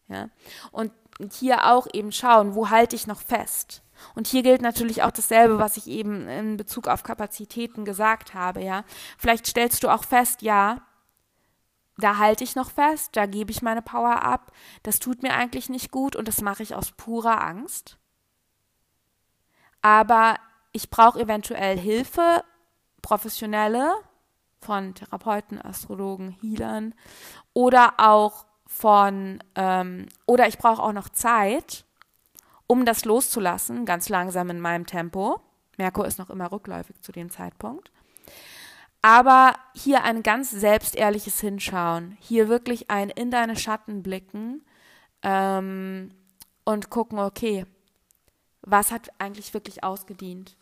Ja? 0.09 0.29
Und 0.71 0.91
hier 1.31 1.71
auch 1.71 1.87
eben 1.93 2.11
schauen, 2.11 2.55
wo 2.55 2.69
halte 2.69 2.95
ich 2.95 3.07
noch 3.07 3.21
fest. 3.21 3.83
Und 4.15 4.27
hier 4.27 4.43
gilt 4.43 4.61
natürlich 4.61 5.03
auch 5.03 5.11
dasselbe, 5.11 5.59
was 5.59 5.77
ich 5.77 5.87
eben 5.87 6.27
in 6.27 6.57
Bezug 6.57 6.87
auf 6.87 7.03
Kapazitäten 7.03 7.85
gesagt 7.85 8.33
habe, 8.33 8.61
ja. 8.61 8.83
Vielleicht 9.17 9.47
stellst 9.47 9.83
du 9.83 9.89
auch 9.89 10.03
fest, 10.03 10.41
ja, 10.41 10.81
da 11.97 12.17
halte 12.17 12.43
ich 12.43 12.55
noch 12.55 12.71
fest, 12.71 13.11
da 13.13 13.25
gebe 13.25 13.51
ich 13.51 13.61
meine 13.61 13.81
Power 13.81 14.23
ab, 14.23 14.51
das 14.81 14.99
tut 14.99 15.21
mir 15.21 15.33
eigentlich 15.33 15.69
nicht 15.69 15.91
gut 15.91 16.15
und 16.15 16.27
das 16.27 16.41
mache 16.41 16.63
ich 16.63 16.75
aus 16.75 16.91
purer 16.91 17.43
Angst. 17.43 17.97
Aber 19.81 20.37
ich 20.71 20.89
brauche 20.89 21.19
eventuell 21.19 21.77
Hilfe, 21.77 22.43
professionelle 23.01 23.93
von 24.59 24.95
Therapeuten, 24.95 25.61
Astrologen, 25.61 26.31
Healern 26.31 26.95
oder 27.53 27.93
auch 27.97 28.45
von, 28.73 29.41
ähm, 29.55 30.07
oder 30.25 30.47
ich 30.47 30.57
brauche 30.57 30.81
auch 30.81 30.93
noch 30.93 31.09
Zeit, 31.09 31.85
um 32.65 32.85
das 32.85 33.05
loszulassen, 33.05 33.85
ganz 33.85 34.09
langsam 34.09 34.49
in 34.49 34.59
meinem 34.59 34.85
Tempo. 34.85 35.39
Merkur 35.77 36.07
ist 36.07 36.17
noch 36.17 36.29
immer 36.29 36.51
rückläufig 36.51 36.99
zu 37.01 37.11
dem 37.11 37.29
Zeitpunkt. 37.29 37.91
Aber 39.01 39.53
hier 39.75 40.03
ein 40.03 40.23
ganz 40.23 40.49
selbstehrliches 40.49 41.39
Hinschauen, 41.39 42.17
hier 42.19 42.47
wirklich 42.47 42.89
ein 42.89 43.09
in 43.09 43.31
deine 43.31 43.55
Schatten 43.55 44.01
blicken 44.01 44.63
ähm, 45.21 46.09
und 46.63 46.89
gucken, 46.89 47.19
okay, 47.19 47.65
was 48.61 48.91
hat 48.91 49.09
eigentlich 49.19 49.53
wirklich 49.53 49.83
ausgedient? 49.83 50.57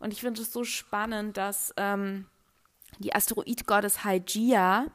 Und 0.00 0.12
ich 0.12 0.20
finde 0.20 0.40
es 0.40 0.52
so 0.52 0.64
spannend, 0.64 1.36
dass 1.36 1.74
ähm, 1.76 2.26
die 2.98 3.14
Asteroid-Gottes 3.14 4.04
Hygeia 4.04 4.86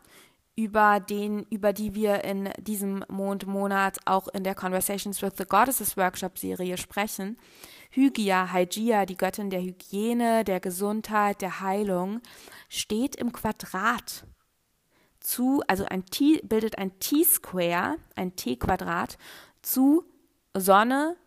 über 0.57 0.99
den, 0.99 1.43
über 1.51 1.71
die 1.71 1.93
wir 1.93 2.23
in 2.23 2.49
diesem 2.57 3.05
Mondmonat 3.07 3.99
auch 4.05 4.27
in 4.29 4.43
der 4.43 4.55
Conversations 4.55 5.21
with 5.21 5.33
the 5.37 5.45
Goddesses 5.45 5.95
Workshop 5.95 6.39
Serie 6.39 6.77
sprechen. 6.77 7.37
Hygia, 7.91 8.51
Hygia, 8.51 9.05
die 9.05 9.15
Göttin 9.15 9.51
der 9.51 9.61
Hygiene, 9.61 10.43
der 10.43 10.59
Gesundheit, 10.59 11.41
der 11.41 11.61
Heilung, 11.61 12.21
steht 12.69 13.15
im 13.15 13.31
Quadrat 13.31 14.25
zu, 15.19 15.61
also 15.67 15.85
ein 15.85 16.05
T, 16.05 16.41
bildet 16.43 16.79
ein 16.79 16.97
T-Square, 16.99 17.97
ein 18.15 18.35
T-Quadrat 18.35 19.19
zu 19.61 20.05
Sonne 20.55 21.17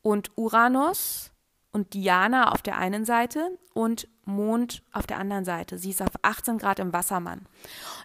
und 0.00 0.30
Uranus 0.36 1.31
und 1.72 1.94
Diana 1.94 2.52
auf 2.52 2.62
der 2.62 2.76
einen 2.78 3.04
Seite 3.04 3.58
und 3.72 4.06
Mond 4.24 4.82
auf 4.92 5.06
der 5.06 5.18
anderen 5.18 5.44
Seite. 5.44 5.78
Sie 5.78 5.90
ist 5.90 6.02
auf 6.02 6.10
18 6.20 6.58
Grad 6.58 6.78
im 6.78 6.92
Wassermann. 6.92 7.46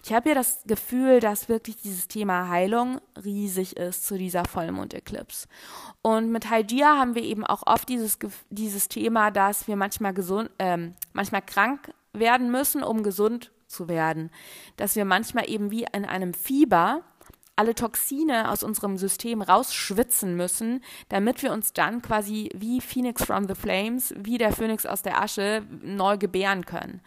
Ich 0.03 0.13
habe 0.13 0.29
hier 0.29 0.35
das 0.35 0.63
Gefühl, 0.65 1.19
dass 1.19 1.49
wirklich 1.49 1.75
dieses 1.77 2.07
Thema 2.07 2.49
Heilung 2.49 3.01
riesig 3.23 3.77
ist 3.77 4.07
zu 4.07 4.17
dieser 4.17 4.45
Vollmond-Eclipse. 4.45 5.47
Und 6.01 6.31
mit 6.31 6.49
Hygia 6.49 6.97
haben 6.97 7.15
wir 7.15 7.23
eben 7.23 7.45
auch 7.45 7.63
oft 7.65 7.89
dieses, 7.89 8.17
dieses 8.49 8.87
Thema, 8.87 9.31
dass 9.31 9.67
wir 9.67 9.75
manchmal 9.75 10.13
gesund, 10.13 10.49
ähm, 10.59 10.95
manchmal 11.13 11.41
krank 11.41 11.93
werden 12.13 12.49
müssen, 12.49 12.83
um 12.83 13.03
gesund 13.03 13.51
zu 13.67 13.89
werden. 13.89 14.31
Dass 14.77 14.95
wir 14.95 15.05
manchmal 15.05 15.49
eben 15.49 15.71
wie 15.71 15.85
in 15.91 16.05
einem 16.05 16.33
Fieber 16.33 17.03
alle 17.57 17.75
Toxine 17.75 18.49
aus 18.49 18.63
unserem 18.63 18.97
System 18.97 19.41
rausschwitzen 19.41 20.35
müssen, 20.35 20.83
damit 21.09 21.43
wir 21.43 21.51
uns 21.51 21.73
dann 21.73 22.01
quasi 22.01 22.49
wie 22.55 22.79
Phoenix 22.79 23.25
from 23.25 23.47
the 23.47 23.55
Flames, 23.55 24.13
wie 24.17 24.37
der 24.37 24.53
Phönix 24.53 24.85
aus 24.85 25.01
der 25.01 25.21
Asche 25.21 25.63
neu 25.81 26.17
gebären 26.17 26.65
können. 26.65 27.01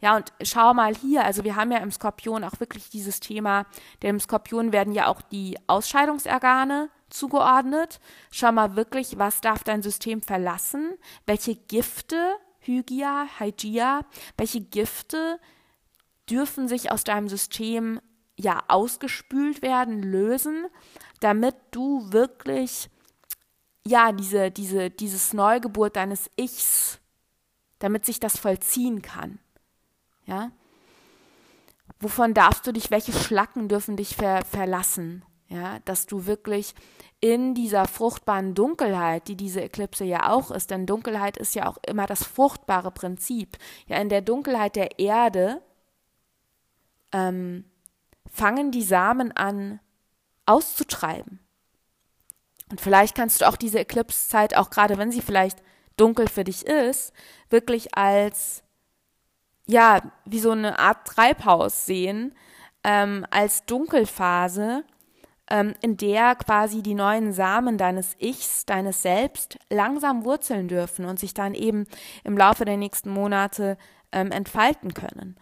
Ja, 0.00 0.16
und 0.16 0.32
schau 0.42 0.74
mal 0.74 0.94
hier, 0.94 1.24
also 1.24 1.44
wir 1.44 1.56
haben 1.56 1.72
ja 1.72 1.78
im 1.78 1.90
Skorpion 1.90 2.44
auch 2.44 2.60
wirklich 2.60 2.90
dieses 2.90 3.20
Thema, 3.20 3.66
dem 4.02 4.20
Skorpion 4.20 4.72
werden 4.72 4.92
ja 4.92 5.08
auch 5.08 5.22
die 5.22 5.58
Ausscheidungsorgane 5.66 6.90
zugeordnet. 7.08 8.00
Schau 8.30 8.52
mal 8.52 8.76
wirklich, 8.76 9.18
was 9.18 9.40
darf 9.40 9.64
dein 9.64 9.82
System 9.82 10.22
verlassen? 10.22 10.94
Welche 11.24 11.54
Gifte, 11.54 12.34
Hygia, 12.60 13.26
Hygia, 13.38 14.02
welche 14.36 14.60
Gifte 14.60 15.38
dürfen 16.28 16.68
sich 16.68 16.90
aus 16.90 17.04
deinem 17.04 17.28
System 17.28 18.00
ja 18.36 18.62
ausgespült 18.68 19.62
werden, 19.62 20.02
lösen, 20.02 20.66
damit 21.20 21.56
du 21.70 22.12
wirklich 22.12 22.90
ja 23.86 24.12
diese 24.12 24.50
diese 24.50 24.90
dieses 24.90 25.32
Neugeburt 25.32 25.96
deines 25.96 26.30
Ichs, 26.36 27.00
damit 27.78 28.04
sich 28.04 28.20
das 28.20 28.38
vollziehen 28.38 29.02
kann. 29.02 29.38
Ja? 30.26 30.50
Wovon 32.00 32.34
darfst 32.34 32.66
du 32.66 32.72
dich, 32.72 32.90
welche 32.90 33.12
Schlacken 33.12 33.68
dürfen 33.68 33.96
dich 33.96 34.16
ver, 34.16 34.44
verlassen? 34.44 35.24
Ja, 35.48 35.78
dass 35.84 36.06
du 36.06 36.26
wirklich 36.26 36.74
in 37.20 37.54
dieser 37.54 37.86
fruchtbaren 37.86 38.54
Dunkelheit, 38.54 39.28
die 39.28 39.36
diese 39.36 39.60
Eklipse 39.60 40.04
ja 40.04 40.32
auch 40.32 40.50
ist, 40.50 40.70
denn 40.70 40.86
Dunkelheit 40.86 41.36
ist 41.36 41.54
ja 41.54 41.68
auch 41.68 41.78
immer 41.86 42.06
das 42.06 42.24
fruchtbare 42.24 42.90
Prinzip. 42.90 43.56
Ja, 43.86 43.98
in 43.98 44.08
der 44.08 44.22
Dunkelheit 44.22 44.74
der 44.74 44.98
Erde 44.98 45.62
ähm, 47.12 47.64
fangen 48.30 48.70
die 48.70 48.82
Samen 48.82 49.32
an 49.32 49.80
auszutreiben. 50.46 51.40
Und 52.70 52.80
vielleicht 52.80 53.14
kannst 53.14 53.40
du 53.40 53.48
auch 53.48 53.56
diese 53.56 53.78
Eclipse-Zeit, 53.78 54.56
auch 54.56 54.70
gerade 54.70 54.98
wenn 54.98 55.12
sie 55.12 55.22
vielleicht 55.22 55.62
dunkel 55.96 56.28
für 56.28 56.44
dich 56.44 56.66
ist, 56.66 57.12
wirklich 57.48 57.96
als, 57.96 58.62
ja, 59.66 60.00
wie 60.24 60.40
so 60.40 60.50
eine 60.50 60.78
Art 60.78 61.06
Treibhaus 61.06 61.86
sehen, 61.86 62.34
ähm, 62.82 63.26
als 63.30 63.64
Dunkelphase, 63.66 64.84
ähm, 65.48 65.74
in 65.80 65.96
der 65.96 66.34
quasi 66.34 66.82
die 66.82 66.94
neuen 66.94 67.32
Samen 67.32 67.78
deines 67.78 68.16
Ichs, 68.18 68.66
deines 68.66 69.02
Selbst 69.02 69.58
langsam 69.70 70.24
wurzeln 70.24 70.68
dürfen 70.68 71.04
und 71.04 71.20
sich 71.20 71.34
dann 71.34 71.54
eben 71.54 71.86
im 72.24 72.36
Laufe 72.36 72.64
der 72.64 72.76
nächsten 72.76 73.10
Monate 73.10 73.78
ähm, 74.12 74.32
entfalten 74.32 74.92
können. 74.92 75.36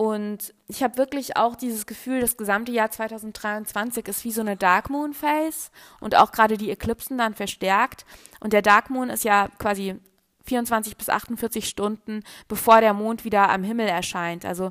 Und 0.00 0.54
ich 0.68 0.84
habe 0.84 0.96
wirklich 0.96 1.36
auch 1.36 1.56
dieses 1.56 1.84
Gefühl, 1.84 2.20
das 2.20 2.36
gesamte 2.36 2.70
Jahr 2.70 2.88
2023 2.88 4.06
ist 4.06 4.24
wie 4.24 4.30
so 4.30 4.42
eine 4.42 4.56
Dark 4.56 4.90
Moon 4.90 5.12
Phase 5.12 5.70
und 5.98 6.14
auch 6.14 6.30
gerade 6.30 6.56
die 6.56 6.70
Eklipsen 6.70 7.18
dann 7.18 7.34
verstärkt. 7.34 8.06
Und 8.38 8.52
der 8.52 8.62
Dark 8.62 8.90
Moon 8.90 9.10
ist 9.10 9.24
ja 9.24 9.48
quasi 9.58 9.96
24 10.44 10.96
bis 10.96 11.08
48 11.08 11.68
Stunden, 11.68 12.22
bevor 12.46 12.80
der 12.80 12.94
Mond 12.94 13.24
wieder 13.24 13.50
am 13.50 13.64
Himmel 13.64 13.88
erscheint. 13.88 14.44
Also 14.44 14.70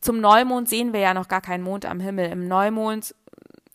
zum 0.00 0.20
Neumond 0.20 0.68
sehen 0.68 0.92
wir 0.92 1.00
ja 1.00 1.12
noch 1.12 1.26
gar 1.26 1.40
keinen 1.40 1.64
Mond 1.64 1.84
am 1.84 1.98
Himmel. 1.98 2.30
Im 2.30 2.46
Neumond 2.46 3.16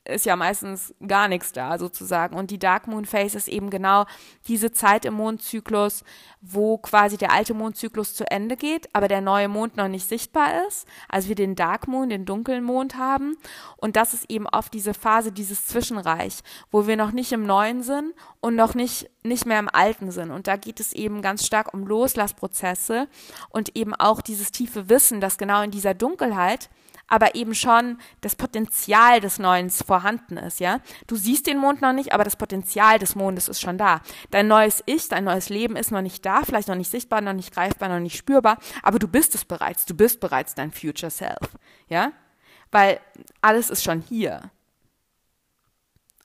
ist 0.06 0.26
ja 0.26 0.36
meistens 0.36 0.94
gar 1.06 1.28
nichts 1.28 1.54
da 1.54 1.78
sozusagen. 1.78 2.36
Und 2.36 2.52
die 2.52 2.60
Dark 2.60 2.88
Moon 2.88 3.06
Phase 3.06 3.38
ist 3.38 3.48
eben 3.48 3.70
genau 3.70 4.06
diese 4.48 4.72
Zeit 4.72 5.06
im 5.06 5.14
Mondzyklus, 5.14 6.04
wo 6.42 6.78
quasi 6.78 7.18
der 7.18 7.32
alte 7.32 7.54
Mondzyklus 7.54 8.14
zu 8.14 8.30
Ende 8.30 8.58
geht, 8.58 8.94
aber 8.94 9.08
der 9.08 9.22
neue 9.22 9.48
Mond 9.48 9.78
noch 9.78 9.88
nicht 9.88 10.08
sichtbar 10.08 10.68
ist. 10.68 10.86
Also 11.08 11.30
wir 11.30 11.36
den 11.36 11.56
Dark 11.56 11.88
Moon, 11.88 12.10
den 12.10 12.26
dunklen 12.26 12.64
Mond 12.64 12.98
haben. 12.98 13.38
Und 13.78 13.96
das 13.96 14.14
ist 14.14 14.30
eben 14.30 14.48
oft 14.48 14.74
diese 14.74 14.94
Phase, 14.94 15.32
dieses 15.32 15.66
Zwischenreich, 15.68 16.40
wo 16.70 16.86
wir 16.86 16.98
noch 16.98 17.12
nicht 17.12 17.32
im 17.32 17.46
Neuen 17.46 17.82
sind 17.82 18.14
und 18.42 18.56
noch 18.56 18.76
nicht, 18.76 19.10
nicht 19.24 19.46
mehr 19.46 19.60
im 19.60 19.70
Alten 19.70 20.12
sind. 20.12 20.32
Und 20.32 20.48
da 20.48 20.58
geht 20.58 20.82
es 20.82 20.92
eben 20.92 21.22
ganz 21.22 21.46
stark 21.46 21.74
um 21.74 21.88
Loslassprozesse 21.88 23.08
und 23.50 23.78
eben 23.78 23.96
auch 23.96 24.22
dieses 24.22 24.52
tiefe 24.52 24.90
Wissen, 24.90 25.22
dass 25.22 25.38
genau 25.38 25.62
in 25.62 25.72
dieser 25.72 25.94
Dunkelheit 25.94 26.70
aber 27.08 27.36
eben 27.36 27.54
schon 27.54 27.98
das 28.22 28.36
Potenzial 28.36 29.20
des 29.20 29.40
Neuen 29.40 29.70
vorhanden 29.70 30.38
ist, 30.38 30.60
ja. 30.60 30.80
Du 31.08 31.16
siehst 31.16 31.48
den 31.48 31.58
Mond 31.58 31.82
noch 31.82 31.94
nicht, 31.94 32.14
aber 32.14 32.24
das 32.24 32.36
Potenzial 32.36 33.00
des 33.00 33.16
Mondes 33.16 33.48
ist 33.48 33.62
schon 33.62 33.78
da. 33.78 34.02
Dein 34.32 34.48
neues 34.48 34.84
Ich, 34.86 35.10
dein 35.10 35.24
neues 35.24 35.50
Leben 35.50 35.76
ist 35.76 35.92
noch 35.92 36.02
nicht 36.02 36.26
da, 36.26 36.42
vielleicht 36.44 36.68
noch 36.68 36.76
nicht 36.76 36.90
sichtbar, 36.90 37.22
noch 37.22 37.34
nicht 37.34 37.54
greifbar, 37.54 37.90
noch 37.90 38.00
nicht 38.00 38.18
spürbar, 38.18 38.58
aber 38.82 39.00
du 39.00 39.08
bist 39.08 39.36
es 39.36 39.46
bereits. 39.46 39.86
Du 39.86 39.94
bist 39.94 40.20
bereits 40.20 40.56
dein 40.56 40.72
Future 40.72 41.12
Self, 41.12 41.58
ja. 41.88 42.12
Weil 42.72 43.00
alles 43.42 43.70
ist 43.70 43.84
schon 43.84 44.02
hier. 44.02 44.50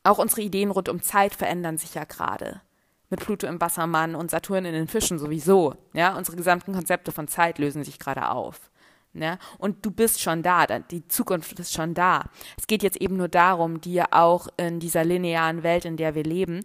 Auch 0.03 0.18
unsere 0.18 0.41
Ideen 0.41 0.70
rund 0.70 0.89
um 0.89 1.03
Zeit 1.03 1.35
verändern 1.35 1.76
sich 1.76 1.95
ja 1.95 2.05
gerade 2.05 2.62
mit 3.11 3.20
Pluto 3.20 3.47
im 3.47 3.61
Wassermann 3.61 4.14
und 4.14 4.31
Saturn 4.31 4.64
in 4.64 4.72
den 4.72 4.89
Fischen 4.89 5.18
sowieso. 5.18 5.74
Ja, 5.93 6.16
unsere 6.16 6.37
gesamten 6.37 6.72
Konzepte 6.72 7.12
von 7.12 7.29
Zeit 7.29 7.59
lösen 7.59 7.85
sich 7.85 7.99
gerade 7.99 8.31
auf. 8.31 8.70
Ne? 9.12 9.38
Und 9.59 9.84
du 9.84 9.90
bist 9.90 10.20
schon 10.20 10.42
da, 10.42 10.66
die 10.66 11.06
Zukunft 11.09 11.59
ist 11.59 11.72
schon 11.72 11.94
da. 11.94 12.24
Es 12.56 12.66
geht 12.66 12.82
jetzt 12.82 12.98
eben 12.98 13.16
nur 13.16 13.28
darum, 13.28 13.80
dir 13.80 14.09
auch 14.12 14.48
in 14.56 14.80
dieser 14.80 15.04
linearen 15.04 15.62
Welt, 15.62 15.84
in 15.84 15.96
der 15.96 16.14
wir 16.14 16.24
leben, 16.24 16.64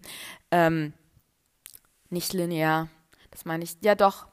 ähm, 0.50 0.92
nicht 2.10 2.32
linear, 2.32 2.88
das 3.30 3.44
meine 3.44 3.64
ich, 3.64 3.76
ja 3.82 3.96
doch, 3.96 4.28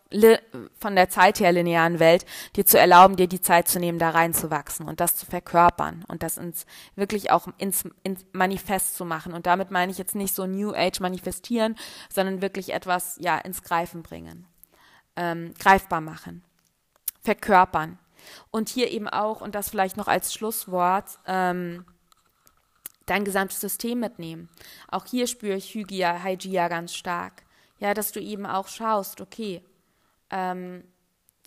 von 0.78 0.96
der 0.96 1.10
Zeit 1.10 1.40
her 1.40 1.52
linearen 1.52 2.00
Welt, 2.00 2.26
dir 2.56 2.66
zu 2.66 2.78
erlauben, 2.78 3.16
dir 3.16 3.28
die 3.28 3.42
Zeit 3.42 3.68
zu 3.68 3.80
nehmen, 3.80 3.98
da 3.98 4.12
reinzuwachsen 4.12 4.88
und 4.88 5.00
das 5.00 5.16
zu 5.16 5.26
verkörpern 5.26 6.04
und 6.08 6.22
das 6.22 6.38
ins, 6.38 6.66
wirklich 6.96 7.32
auch 7.32 7.48
ins, 7.58 7.86
ins 8.04 8.26
Manifest 8.34 8.96
zu 8.96 9.06
machen. 9.06 9.34
Und 9.34 9.48
damit 9.48 9.72
meine 9.72 9.92
ich 9.92 9.98
jetzt 9.98 10.14
nicht 10.14 10.36
so 10.36 10.46
New 10.46 10.74
Age 10.74 11.00
manifestieren, 11.00 11.76
sondern 12.14 12.42
wirklich 12.42 12.74
etwas, 12.74 13.18
ja, 13.20 13.38
ins 13.40 13.64
Greifen 13.64 14.04
bringen, 14.04 14.46
ähm, 15.16 15.54
greifbar 15.58 16.02
machen, 16.02 16.44
verkörpern. 17.22 17.98
Und 18.52 18.70
hier 18.70 18.92
eben 18.92 19.08
auch, 19.08 19.42
und 19.42 19.56
das 19.56 19.70
vielleicht 19.70 19.98
noch 19.98 20.08
als 20.08 20.34
Schlusswort, 20.34 21.20
ähm, 21.26 21.86
dein 23.06 23.26
gesamtes 23.26 23.60
System 23.60 24.00
mitnehmen. 24.00 24.50
Auch 24.88 25.06
hier 25.06 25.28
spüre 25.28 25.58
ich 25.58 25.74
Hygia, 25.74 26.24
Hygia 26.24 26.68
ganz 26.68 26.94
stark. 26.94 27.44
Ja, 27.80 27.94
dass 27.94 28.12
du 28.12 28.22
eben 28.22 28.46
auch 28.46 28.68
schaust, 28.68 29.22
okay, 29.22 29.64
ähm, 30.30 30.84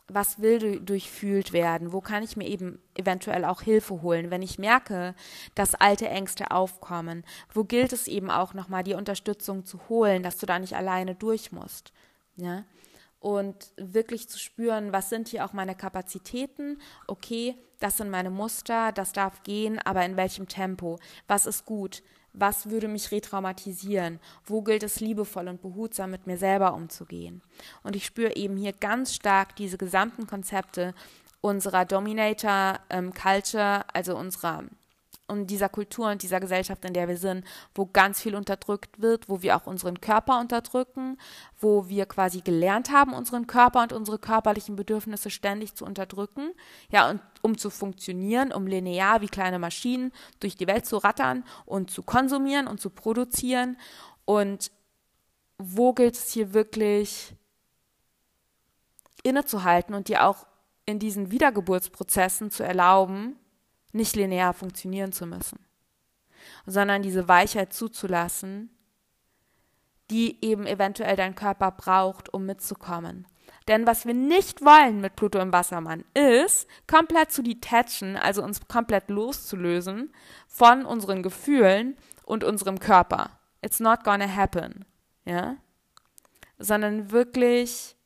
was 0.09 0.41
will 0.41 0.81
durchfühlt 0.81 1.53
werden? 1.53 1.93
Wo 1.93 2.01
kann 2.01 2.23
ich 2.23 2.37
mir 2.37 2.47
eben 2.47 2.83
eventuell 2.95 3.45
auch 3.45 3.63
Hilfe 3.63 4.03
holen, 4.03 4.31
wenn 4.31 4.43
ich 4.43 4.59
merke, 4.59 5.15
dass 5.55 5.75
alte 5.75 6.09
Ängste 6.09 6.51
aufkommen? 6.51 7.25
Wo 7.53 7.65
gilt 7.65 7.93
es 7.93 8.07
eben 8.07 8.31
auch 8.31 8.53
nochmal 8.53 8.83
die 8.85 8.95
Unterstützung 8.95 9.65
zu 9.65 9.81
holen, 9.89 10.23
dass 10.23 10.37
du 10.37 10.45
da 10.45 10.59
nicht 10.59 10.77
alleine 10.77 11.15
durch 11.15 11.53
musst? 11.53 11.93
Ja? 12.37 12.65
Und 13.25 13.73
wirklich 13.79 14.29
zu 14.29 14.39
spüren, 14.39 14.93
was 14.93 15.09
sind 15.09 15.29
hier 15.29 15.47
auch 15.47 15.55
meine 15.55 15.75
Kapazitäten? 15.75 16.77
Okay, 17.07 17.57
das 17.81 17.97
sind 17.97 18.11
meine 18.11 18.29
Muster, 18.29 18.93
das 18.93 19.15
darf 19.15 19.43
gehen, 19.45 19.79
aber 19.79 20.05
in 20.05 20.19
welchem 20.19 20.47
Tempo? 20.47 20.99
Was 21.27 21.47
ist 21.47 21.65
gut? 21.65 22.03
Was 22.35 22.69
würde 22.69 22.87
mich 22.87 23.13
retraumatisieren? 23.13 24.21
Wo 24.45 24.61
gilt 24.61 24.83
es 24.83 25.01
liebevoll 25.01 25.49
und 25.49 25.63
behutsam 25.63 26.11
mit 26.11 26.27
mir 26.27 26.37
selber 26.37 26.75
umzugehen? 26.75 27.41
Und 27.83 27.97
ich 27.97 28.05
spüre 28.05 28.37
eben 28.37 28.59
hier 28.59 28.75
ganz 28.75 29.15
stark 29.15 29.57
diese 29.57 29.79
gesamten 29.79 30.27
Konzepte 30.27 30.93
unserer 31.41 31.87
Dominator 31.87 32.79
ähm, 32.91 33.15
Culture, 33.15 33.87
also 33.95 34.19
unserer 34.19 34.65
und 35.27 35.47
dieser 35.47 35.69
Kultur 35.69 36.11
und 36.11 36.23
dieser 36.23 36.39
Gesellschaft, 36.39 36.85
in 36.85 36.93
der 36.93 37.09
wir 37.09 37.17
sind, 37.17 37.45
wo 37.75 37.87
ganz 37.87 38.21
viel 38.21 38.35
unterdrückt 38.35 39.01
wird, 39.01 39.29
wo 39.29 39.41
wir 39.43 39.57
auch 39.57 39.67
unseren 39.67 40.01
Körper 40.01 40.39
unterdrücken, 40.39 41.17
wo 41.59 41.89
wir 41.89 42.07
quasi 42.07 42.41
gelernt 42.43 42.91
haben, 42.91 43.15
unseren 43.15 43.47
Körper 43.47 43.83
und 43.83 43.93
unsere 43.93 44.19
körperlichen 44.19 44.77
Bedürfnisse 44.77 45.31
ständig 45.31 45.75
zu 45.75 45.87
unterdrücken, 45.87 46.53
ja, 46.91 47.09
und 47.09 47.21
um 47.41 47.57
zu 47.57 47.71
funktionieren, 47.71 48.53
um 48.53 48.67
linear 48.67 49.23
wie 49.23 49.29
kleine 49.29 49.59
Maschinen 49.59 50.13
durch 50.41 50.57
die 50.57 50.67
Welt 50.67 50.85
zu 50.85 50.99
rattern 50.99 51.45
und 51.65 51.91
zu 51.91 52.03
konsumieren 52.03 52.67
und 52.67 52.81
zu 52.81 52.91
produzieren. 52.91 53.79
Und 54.27 54.71
wo 55.59 55.95
gilt 55.95 56.17
es 56.17 56.33
hier 56.33 56.53
wirklich 56.53 57.35
innezuhalten 59.23 59.95
und 59.95 60.09
dir 60.09 60.25
auch 60.27 60.47
in 60.87 60.99
diesen 60.99 61.31
Wiedergeburtsprozessen 61.31 62.51
zu 62.51 62.63
erlauben, 62.63 63.37
nicht 63.95 64.17
linear 64.17 64.53
funktionieren 64.53 65.13
zu 65.13 65.27
müssen, 65.27 65.59
sondern 66.67 67.03
diese 67.03 67.29
Weichheit 67.29 67.73
zuzulassen, 67.73 68.71
die 70.11 70.45
eben 70.45 70.67
eventuell 70.67 71.17
dein 71.17 71.35
Körper 71.35 71.71
braucht, 71.71 72.33
um 72.33 72.45
mitzukommen. 72.45 73.27
Denn 73.69 73.87
was 73.87 74.05
wir 74.05 74.15
nicht 74.15 74.63
wollen 74.63 75.01
mit 75.01 75.17
Pluto 75.17 75.39
im 75.39 75.53
Wassermann 75.53 76.05
ist, 76.13 76.69
komplett 76.87 77.33
zu 77.33 77.43
detachen, 77.43 78.17
also 78.17 78.43
uns 78.43 78.67
komplett 78.69 79.09
loszulösen 79.09 80.13
von 80.47 80.85
unseren 80.85 81.23
Gefühlen 81.23 81.97
und 82.25 82.45
unserem 82.45 82.79
Körper. 82.79 83.31
It's 83.63 83.81
not 83.81 84.05
gonna 84.05 84.29
happen. 84.29 84.85
Ja? 85.25 85.57
Sondern 86.59 87.11
wirklich 87.11 87.97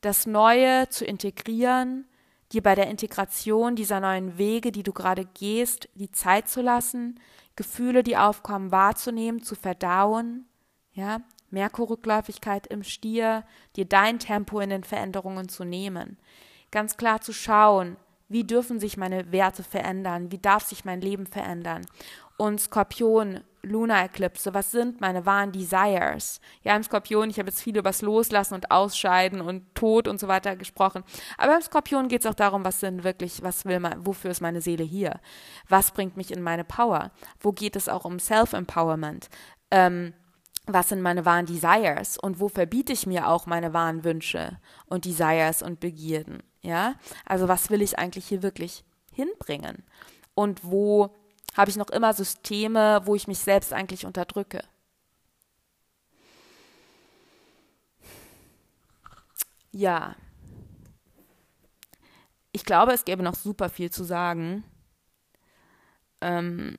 das 0.00 0.26
Neue 0.26 0.88
zu 0.88 1.04
integrieren, 1.04 2.08
dir 2.54 2.62
bei 2.62 2.74
der 2.74 2.88
Integration 2.88 3.76
dieser 3.76 4.00
neuen 4.00 4.38
Wege, 4.38 4.72
die 4.72 4.82
du 4.82 4.92
gerade 4.92 5.26
gehst, 5.34 5.88
die 5.94 6.10
Zeit 6.10 6.48
zu 6.48 6.62
lassen, 6.62 7.20
Gefühle, 7.56 8.02
die 8.02 8.16
aufkommen, 8.16 8.70
wahrzunehmen, 8.72 9.42
zu 9.42 9.54
verdauen, 9.54 10.46
ja, 10.92 11.20
Merkurrückläufigkeit 11.50 12.66
im 12.66 12.82
Stier, 12.82 13.44
dir 13.76 13.84
dein 13.84 14.18
Tempo 14.18 14.60
in 14.60 14.70
den 14.70 14.84
Veränderungen 14.84 15.48
zu 15.48 15.64
nehmen. 15.64 16.18
Ganz 16.70 16.96
klar 16.96 17.20
zu 17.20 17.32
schauen, 17.32 17.96
wie 18.28 18.44
dürfen 18.44 18.80
sich 18.80 18.96
meine 18.96 19.30
Werte 19.30 19.62
verändern, 19.62 20.32
wie 20.32 20.38
darf 20.38 20.64
sich 20.64 20.84
mein 20.84 21.00
Leben 21.00 21.26
verändern. 21.26 21.86
Und 22.36 22.60
Skorpion, 22.60 23.40
Luna-Eklipse, 23.64 24.54
was 24.54 24.70
sind 24.70 25.00
meine 25.00 25.26
wahren 25.26 25.52
Desires? 25.52 26.40
Ja, 26.62 26.76
im 26.76 26.82
Skorpion, 26.82 27.30
ich 27.30 27.38
habe 27.38 27.48
jetzt 27.48 27.62
viel 27.62 27.76
über 27.76 27.90
das 27.90 28.02
Loslassen 28.02 28.54
und 28.54 28.70
Ausscheiden 28.70 29.40
und 29.40 29.74
Tod 29.74 30.08
und 30.08 30.20
so 30.20 30.28
weiter 30.28 30.56
gesprochen. 30.56 31.04
Aber 31.38 31.56
im 31.56 31.62
Skorpion 31.62 32.08
geht 32.08 32.20
es 32.20 32.26
auch 32.26 32.34
darum, 32.34 32.64
was 32.64 32.80
sind 32.80 33.04
wirklich, 33.04 33.42
was 33.42 33.64
will 33.64 33.80
man, 33.80 34.06
wofür 34.06 34.30
ist 34.30 34.40
meine 34.40 34.60
Seele 34.60 34.84
hier? 34.84 35.20
Was 35.68 35.90
bringt 35.90 36.16
mich 36.16 36.30
in 36.30 36.42
meine 36.42 36.64
Power? 36.64 37.10
Wo 37.40 37.52
geht 37.52 37.76
es 37.76 37.88
auch 37.88 38.04
um 38.04 38.18
Self-Empowerment? 38.18 39.28
Ähm, 39.70 40.14
was 40.66 40.88
sind 40.88 41.02
meine 41.02 41.26
wahren 41.26 41.46
Desires 41.46 42.16
und 42.16 42.40
wo 42.40 42.48
verbiete 42.48 42.92
ich 42.92 43.06
mir 43.06 43.28
auch 43.28 43.46
meine 43.46 43.74
wahren 43.74 44.04
Wünsche 44.04 44.58
und 44.86 45.04
Desires 45.04 45.62
und 45.62 45.80
Begierden, 45.80 46.42
ja? 46.62 46.94
Also 47.26 47.48
was 47.48 47.68
will 47.68 47.82
ich 47.82 47.98
eigentlich 47.98 48.26
hier 48.26 48.42
wirklich 48.42 48.84
hinbringen? 49.12 49.84
Und 50.34 50.64
wo 50.64 51.14
habe 51.56 51.70
ich 51.70 51.76
noch 51.76 51.90
immer 51.90 52.12
Systeme, 52.12 53.00
wo 53.04 53.14
ich 53.14 53.28
mich 53.28 53.38
selbst 53.38 53.72
eigentlich 53.72 54.06
unterdrücke? 54.06 54.62
Ja. 59.72 60.14
Ich 62.52 62.64
glaube, 62.64 62.92
es 62.92 63.04
gäbe 63.04 63.22
noch 63.22 63.34
super 63.34 63.68
viel 63.68 63.90
zu 63.90 64.04
sagen. 64.04 64.64
Ähm, 66.20 66.78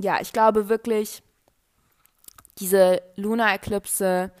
ja, 0.00 0.20
ich 0.20 0.32
glaube 0.32 0.68
wirklich, 0.68 1.22
diese 2.58 3.02
Luna-Eklipse, 3.16 4.32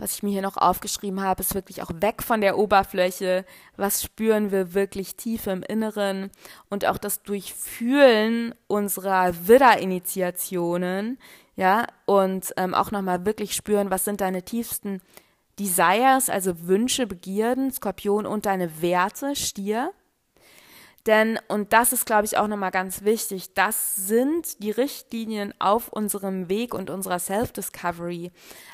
was 0.00 0.14
ich 0.14 0.22
mir 0.22 0.30
hier 0.30 0.42
noch 0.42 0.56
aufgeschrieben 0.56 1.22
habe, 1.22 1.42
ist 1.42 1.54
wirklich 1.54 1.82
auch 1.82 1.90
weg 1.94 2.22
von 2.22 2.40
der 2.40 2.56
Oberfläche. 2.56 3.44
Was 3.76 4.02
spüren 4.02 4.50
wir 4.50 4.72
wirklich 4.72 5.14
tief 5.14 5.46
im 5.46 5.62
Inneren? 5.62 6.30
Und 6.70 6.86
auch 6.86 6.96
das 6.96 7.22
Durchfühlen 7.22 8.54
unserer 8.66 9.46
Widder-Initiationen, 9.46 11.18
ja, 11.54 11.86
und 12.06 12.54
ähm, 12.56 12.74
auch 12.74 12.90
nochmal 12.90 13.26
wirklich 13.26 13.54
spüren, 13.54 13.90
was 13.90 14.06
sind 14.06 14.22
deine 14.22 14.42
tiefsten 14.42 15.02
Desires, 15.58 16.30
also 16.30 16.66
Wünsche, 16.66 17.06
Begierden, 17.06 17.70
Skorpion 17.70 18.24
und 18.24 18.46
deine 18.46 18.80
Werte, 18.80 19.36
Stier. 19.36 19.92
Denn, 21.06 21.38
und 21.48 21.72
das 21.72 21.92
ist, 21.92 22.04
glaube 22.04 22.26
ich, 22.26 22.36
auch 22.36 22.46
nochmal 22.46 22.70
ganz 22.70 23.04
wichtig, 23.04 23.54
das 23.54 23.96
sind 23.96 24.62
die 24.62 24.70
Richtlinien 24.70 25.54
auf 25.58 25.88
unserem 25.88 26.48
Weg 26.48 26.74
und 26.74 26.90
unserer 26.90 27.18
Self-Discovery. 27.18 28.30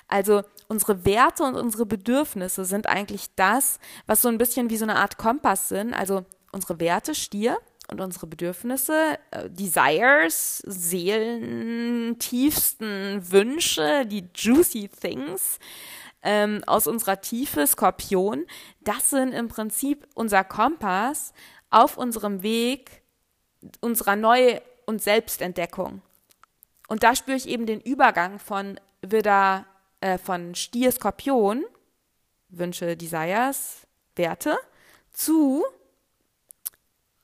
Also 0.08 0.42
unsere 0.68 1.04
Werte 1.04 1.44
und 1.44 1.54
unsere 1.54 1.86
Bedürfnisse 1.86 2.64
sind 2.64 2.88
eigentlich 2.88 3.34
das, 3.36 3.78
was 4.06 4.22
so 4.22 4.28
ein 4.28 4.38
bisschen 4.38 4.70
wie 4.70 4.76
so 4.76 4.84
eine 4.84 4.96
Art 4.96 5.18
Kompass 5.18 5.68
sind. 5.68 5.94
Also 5.94 6.24
unsere 6.52 6.80
Werte, 6.80 7.14
Stier, 7.14 7.58
und 7.88 8.00
unsere 8.00 8.26
Bedürfnisse, 8.26 9.16
äh, 9.30 9.48
Desires, 9.48 10.58
seelentiefsten 10.66 13.30
Wünsche, 13.30 14.04
die 14.06 14.28
juicy 14.34 14.88
things 14.88 15.60
ähm, 16.22 16.64
aus 16.66 16.88
unserer 16.88 17.20
Tiefe, 17.20 17.66
Skorpion, 17.66 18.46
das 18.80 19.10
sind 19.10 19.32
im 19.32 19.48
Prinzip 19.48 20.06
unser 20.14 20.44
Kompass, 20.44 21.34
auf 21.76 21.98
unserem 21.98 22.42
Weg 22.42 23.02
unserer 23.80 24.16
Neu- 24.16 24.60
und 24.86 25.02
Selbstentdeckung. 25.02 26.00
Und 26.88 27.02
da 27.02 27.14
spüre 27.14 27.36
ich 27.36 27.46
eben 27.46 27.66
den 27.66 27.80
Übergang 27.80 28.38
von 28.38 28.80
wieder 29.02 29.66
äh, 30.00 30.16
von 30.16 30.54
Stier 30.54 30.90
Skorpion, 30.90 31.66
Wünsche, 32.48 32.96
Desires, 32.96 33.86
Werte, 34.14 34.56
zu 35.12 35.64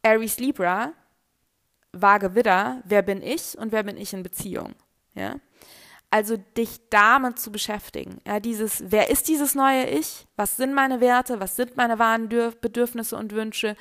Aries 0.02 0.38
Libra, 0.38 0.92
Waage 1.92 2.34
Widder, 2.34 2.82
wer 2.84 3.02
bin 3.02 3.22
ich 3.22 3.56
und 3.56 3.72
wer 3.72 3.84
bin 3.84 3.96
ich 3.96 4.12
in 4.12 4.22
Beziehung. 4.22 4.74
Ja? 5.14 5.36
Also 6.14 6.36
dich 6.36 6.78
damit 6.90 7.38
zu 7.38 7.50
beschäftigen. 7.50 8.18
Ja, 8.26 8.38
dieses, 8.38 8.84
wer 8.88 9.08
ist 9.08 9.28
dieses 9.28 9.54
neue 9.54 9.86
Ich? 9.88 10.26
Was 10.36 10.58
sind 10.58 10.74
meine 10.74 11.00
Werte? 11.00 11.40
Was 11.40 11.56
sind 11.56 11.78
meine 11.78 11.98
wahren 11.98 12.28
Bedürfnisse 12.28 13.16
und 13.16 13.32
Wünsche? 13.32 13.76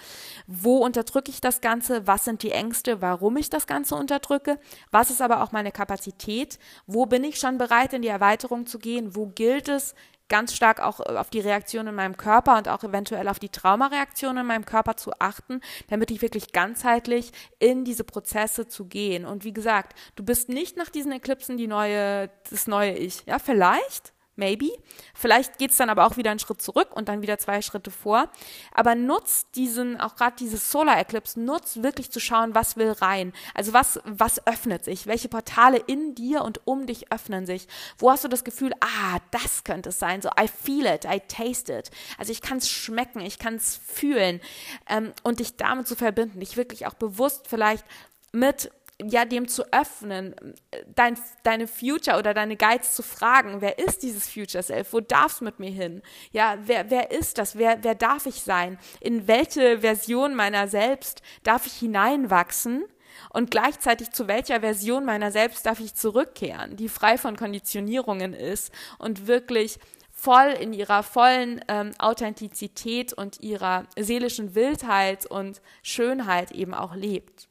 Wo 0.48 0.78
unterdrücke 0.78 1.30
ich 1.30 1.42
das 1.42 1.60
Ganze? 1.60 2.08
Was 2.08 2.24
sind 2.24 2.42
die 2.44 2.52
Ängste? 2.52 3.02
Warum 3.02 3.36
ich 3.36 3.50
das 3.50 3.68
Ganze 3.68 3.96
unterdrücke? 3.96 4.60
Was 4.92 5.10
ist 5.10 5.22
aber 5.22 5.44
auch 5.44 5.52
meine 5.52 5.74
Kapazität? 5.74 6.58
Wo 6.88 7.06
bin 7.06 7.26
ich 7.26 7.38
schon 7.38 7.58
bereit, 7.58 7.92
in 7.92 8.02
die 8.02 8.08
Erweiterung 8.08 8.66
zu 8.66 8.80
gehen? 8.80 9.14
Wo 9.14 9.26
gilt 9.26 9.68
es, 9.68 9.94
ganz 10.32 10.56
stark 10.56 10.80
auch 10.80 11.02
äh, 11.02 11.18
auf 11.18 11.30
die 11.30 11.42
Reaktion 11.42 11.86
in 11.86 11.94
meinem 11.94 12.18
Körper 12.18 12.58
und 12.58 12.68
auch 12.70 12.84
eventuell 12.84 13.28
auf 13.28 13.38
die 13.38 13.50
Traumareaktion 13.50 14.38
in 14.38 14.48
meinem 14.48 14.66
Körper 14.66 14.96
zu 14.96 15.12
achten, 15.20 15.62
damit 15.90 16.10
ich 16.10 16.22
wirklich 16.22 16.54
ganzheitlich 16.54 17.32
in 17.60 17.84
diese 17.84 18.04
Prozesse 18.04 18.68
zu 18.68 18.86
gehen. 18.86 19.26
Und 19.26 19.44
wie 19.44 19.54
gesagt, 19.54 19.94
du 20.16 20.24
bist 20.24 20.50
nicht 20.50 20.78
nach 20.78 20.90
diesen 20.90 21.12
Eklipsen 21.12 21.58
die 21.58 21.68
neue, 21.68 22.30
das 22.50 22.66
neue 22.66 22.94
Ich. 22.94 23.24
Ja, 23.26 23.38
vielleicht, 23.38 24.14
maybe. 24.42 24.72
Vielleicht 25.14 25.60
geht 25.60 25.72
es 25.72 25.78
dann 25.78 25.90
aber 25.90 26.08
auch 26.08 26.18
wieder 26.18 26.32
einen 26.32 26.40
Schritt 26.40 26.62
zurück 26.62 26.90
und 26.96 27.08
dann 27.08 27.22
wieder 27.22 27.38
zwei 27.38 27.62
Schritte 27.62 27.92
vor. 27.92 28.30
Aber 28.74 28.96
nutzt 28.96 29.56
diesen, 29.56 30.02
auch 30.02 30.16
gerade 30.16 30.36
dieses 30.38 30.72
Solar 30.72 31.00
Eclipse, 31.00 31.40
nutzt 31.40 31.84
wirklich 31.84 32.12
zu 32.12 32.20
schauen, 32.20 32.56
was 32.56 32.76
will 32.76 32.92
rein. 32.92 33.34
Also 33.54 33.72
was, 33.72 34.00
was 34.04 34.46
öffnet 34.48 34.84
sich? 34.84 35.06
Welche 35.06 35.30
Portale 35.30 35.78
in 35.78 36.16
dir 36.16 36.44
und 36.44 36.62
um 36.66 36.88
dich 36.88 37.12
öffnen 37.12 37.46
sich? 37.46 37.68
Wo 38.00 38.10
hast 38.10 38.24
du 38.24 38.28
das 38.28 38.44
Gefühl, 38.44 38.74
ah, 38.82 39.20
das 39.30 39.64
könnte 39.64 39.90
es 39.90 40.00
sein? 40.00 40.22
So, 40.22 40.30
I 40.30 40.48
feel 40.48 40.88
it, 40.88 41.06
I 41.06 41.22
taste 41.28 41.72
it. 41.72 41.92
Also 42.18 42.32
ich 42.32 42.42
kann 42.42 42.58
es 42.58 42.70
schmecken, 42.70 43.22
ich 43.22 43.38
kann 43.38 43.56
es 43.56 43.80
fühlen 43.86 44.42
ähm, 44.90 45.14
und 45.24 45.40
dich 45.40 45.56
damit 45.56 45.88
zu 45.88 45.96
verbinden, 45.96 46.40
dich 46.40 46.58
wirklich 46.58 46.88
auch 46.88 46.96
bewusst 46.96 47.48
vielleicht 47.48 47.86
mit 48.32 48.72
ja, 49.10 49.26
dem 49.26 49.48
zu 49.48 49.64
öffnen, 49.74 50.36
dein, 50.96 51.18
deine 51.44 51.68
Future 51.68 52.18
oder 52.18 52.34
deine 52.34 52.56
Guides 52.56 52.94
zu 52.94 53.04
fragen, 53.04 53.62
wer 53.62 53.80
ist 53.80 54.04
dieses 54.04 54.28
Future 54.28 54.64
Self? 54.64 54.94
Wo 54.94 55.00
darfst 55.00 55.42
du 55.42 55.46
mit 55.46 55.60
mir 55.60 55.72
hin? 55.72 56.02
Ja, 56.32 56.58
wer, 56.66 56.90
wer 56.90 57.12
ist 57.12 57.38
das? 57.38 57.58
Wer, 57.58 57.84
wer 57.84 57.96
darf 57.96 58.26
ich 58.26 58.42
sein? 58.42 58.78
In 59.00 59.28
welche 59.28 59.80
Version 59.80 60.36
meiner 60.36 60.68
selbst 60.68 61.22
darf 61.44 61.66
ich 61.66 61.74
hineinwachsen? 61.74 62.86
Und 63.30 63.52
gleichzeitig 63.52 64.12
zu 64.12 64.28
welcher 64.28 64.62
Version 64.62 65.06
meiner 65.06 65.32
selbst 65.32 65.66
darf 65.66 65.80
ich 65.80 65.96
zurückkehren, 65.96 66.76
die 66.76 66.90
frei 66.90 67.18
von 67.18 67.36
Konditionierungen 67.36 68.34
ist 68.34 68.74
und 68.98 69.28
wirklich 69.28 69.80
voll 70.10 70.56
in 70.60 70.74
ihrer 70.74 71.04
vollen 71.04 71.62
ähm, 71.68 71.92
Authentizität 71.98 73.14
und 73.14 73.42
ihrer 73.42 73.86
seelischen 73.98 74.56
Wildheit 74.56 75.26
und 75.26 75.62
Schönheit 75.82 76.52
eben 76.52 76.74
auch 76.74 76.96
lebt. 76.96 77.51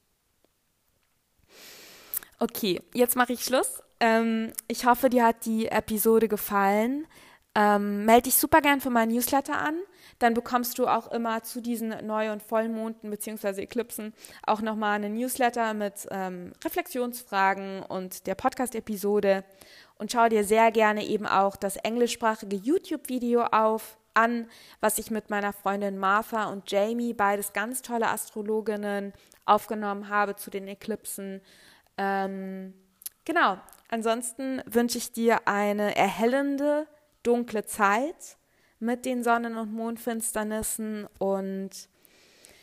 Okay, 2.43 2.81
jetzt 2.95 3.17
mache 3.17 3.35
ich 3.35 3.45
Schluss. 3.45 3.83
Ähm, 4.01 4.51
ich 4.67 4.87
hoffe, 4.87 5.11
dir 5.11 5.27
hat 5.27 5.45
die 5.45 5.67
Episode 5.67 6.27
gefallen. 6.27 7.07
Ähm, 7.55 8.07
melde 8.07 8.23
dich 8.23 8.37
super 8.37 8.63
gern 8.63 8.81
für 8.81 8.89
meinen 8.89 9.13
Newsletter 9.13 9.59
an. 9.59 9.77
Dann 10.21 10.33
bekommst 10.33 10.79
du 10.79 10.87
auch 10.87 11.13
immer 11.13 11.43
zu 11.43 11.61
diesen 11.61 11.91
Neu- 12.07 12.33
und 12.33 12.43
Vollmonden 12.43 13.11
bzw. 13.11 13.61
Eklipsen 13.61 14.15
auch 14.47 14.63
nochmal 14.63 14.95
einen 14.95 15.15
Newsletter 15.15 15.75
mit 15.75 16.07
ähm, 16.11 16.53
Reflexionsfragen 16.65 17.83
und 17.83 18.27
der 18.27 18.37
Podcast-Episode. 18.37 19.45
Und 19.99 20.11
schau 20.11 20.31
dir 20.31 20.45
sehr 20.45 20.71
gerne 20.71 21.05
eben 21.05 21.27
auch 21.27 21.57
das 21.57 21.77
englischsprachige 21.77 22.57
YouTube-Video 22.57 23.43
auf 23.43 23.99
an, 24.15 24.49
was 24.81 24.97
ich 24.97 25.11
mit 25.11 25.29
meiner 25.29 25.53
Freundin 25.53 25.99
Martha 25.99 26.47
und 26.51 26.71
Jamie, 26.71 27.13
beides 27.13 27.53
ganz 27.53 27.83
tolle 27.83 28.09
Astrologinnen, 28.09 29.13
aufgenommen 29.45 30.09
habe 30.09 30.37
zu 30.37 30.51
den 30.51 30.69
Eklipsen. 30.69 31.43
Ähm, 32.03 32.73
genau, 33.27 33.59
ansonsten 33.91 34.63
wünsche 34.65 34.97
ich 34.97 35.13
dir 35.13 35.47
eine 35.47 35.95
erhellende, 35.95 36.87
dunkle 37.23 37.67
Zeit 37.67 38.39
mit 38.79 39.05
den 39.05 39.23
Sonnen- 39.23 39.59
und 39.59 39.75
Mondfinsternissen 39.75 41.07
und 41.19 41.71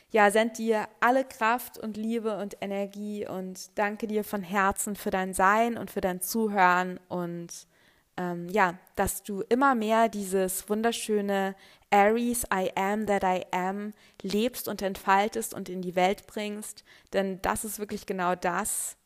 ja, 0.09 0.31
send 0.31 0.57
dir 0.57 0.87
alle 1.01 1.23
Kraft 1.23 1.77
und 1.77 1.97
Liebe 1.97 2.37
und 2.37 2.57
Energie 2.61 3.27
und 3.27 3.77
danke 3.77 4.07
dir 4.07 4.23
von 4.23 4.41
Herzen 4.41 4.95
für 4.95 5.11
dein 5.11 5.35
Sein 5.35 5.77
und 5.77 5.91
für 5.91 6.01
dein 6.01 6.19
Zuhören 6.19 6.99
und 7.07 7.67
ähm, 8.15 8.49
ja, 8.49 8.79
dass 8.95 9.21
du 9.21 9.41
immer 9.49 9.75
mehr 9.75 10.09
dieses 10.09 10.67
wunderschöne 10.67 11.55
Aries, 11.91 12.45
I 12.51 12.71
am 12.75 13.05
that 13.05 13.23
I 13.23 13.45
am, 13.51 13.93
lebst 14.23 14.67
und 14.67 14.81
entfaltest 14.81 15.53
und 15.53 15.69
in 15.69 15.83
die 15.83 15.95
Welt 15.95 16.25
bringst. 16.25 16.83
Denn 17.13 17.39
das 17.43 17.63
ist 17.63 17.77
wirklich 17.77 18.07
genau 18.07 18.33
das 18.33 18.97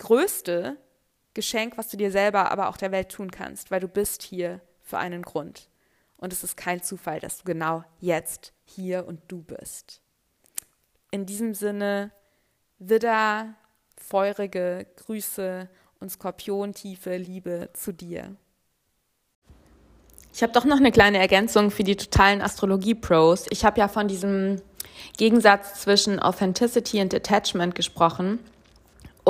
größte 0.00 0.76
Geschenk, 1.34 1.78
was 1.78 1.88
du 1.88 1.96
dir 1.96 2.10
selber, 2.10 2.50
aber 2.50 2.68
auch 2.68 2.76
der 2.76 2.90
Welt 2.90 3.10
tun 3.10 3.30
kannst, 3.30 3.70
weil 3.70 3.78
du 3.78 3.86
bist 3.86 4.22
hier 4.22 4.60
für 4.80 4.98
einen 4.98 5.22
Grund. 5.22 5.68
Und 6.16 6.32
es 6.32 6.42
ist 6.42 6.56
kein 6.56 6.82
Zufall, 6.82 7.20
dass 7.20 7.38
du 7.38 7.44
genau 7.44 7.84
jetzt 8.00 8.52
hier 8.64 9.06
und 9.06 9.20
du 9.28 9.42
bist. 9.42 10.00
In 11.12 11.24
diesem 11.24 11.54
Sinne, 11.54 12.10
Widder, 12.78 13.54
feurige 13.96 14.86
Grüße 14.96 15.68
und 16.00 16.10
skorpiontiefe 16.10 17.16
Liebe 17.16 17.70
zu 17.74 17.92
dir. 17.92 18.36
Ich 20.32 20.42
habe 20.42 20.52
doch 20.52 20.64
noch 20.64 20.78
eine 20.78 20.92
kleine 20.92 21.18
Ergänzung 21.18 21.70
für 21.70 21.84
die 21.84 21.96
totalen 21.96 22.40
Astrologie-Pros. 22.40 23.46
Ich 23.50 23.64
habe 23.64 23.80
ja 23.80 23.88
von 23.88 24.08
diesem 24.08 24.62
Gegensatz 25.16 25.80
zwischen 25.82 26.20
Authenticity 26.20 27.00
und 27.00 27.14
Attachment 27.14 27.74
gesprochen. 27.74 28.38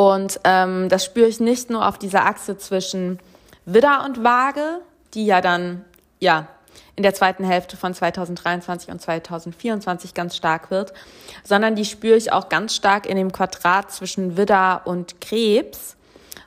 Und 0.00 0.40
ähm, 0.44 0.88
das 0.88 1.04
spüre 1.04 1.28
ich 1.28 1.40
nicht 1.40 1.68
nur 1.68 1.86
auf 1.86 1.98
dieser 1.98 2.24
Achse 2.24 2.56
zwischen 2.56 3.18
Widder 3.66 4.02
und 4.06 4.24
Waage, 4.24 4.80
die 5.12 5.26
ja 5.26 5.42
dann 5.42 5.84
ja 6.20 6.48
in 6.96 7.02
der 7.02 7.12
zweiten 7.12 7.44
Hälfte 7.44 7.76
von 7.76 7.92
2023 7.92 8.90
und 8.90 9.02
2024 9.02 10.14
ganz 10.14 10.38
stark 10.38 10.70
wird, 10.70 10.94
sondern 11.44 11.76
die 11.76 11.84
spüre 11.84 12.16
ich 12.16 12.32
auch 12.32 12.48
ganz 12.48 12.74
stark 12.74 13.04
in 13.04 13.18
dem 13.18 13.30
Quadrat 13.30 13.92
zwischen 13.92 14.38
Widder 14.38 14.86
und 14.86 15.20
Krebs. 15.20 15.98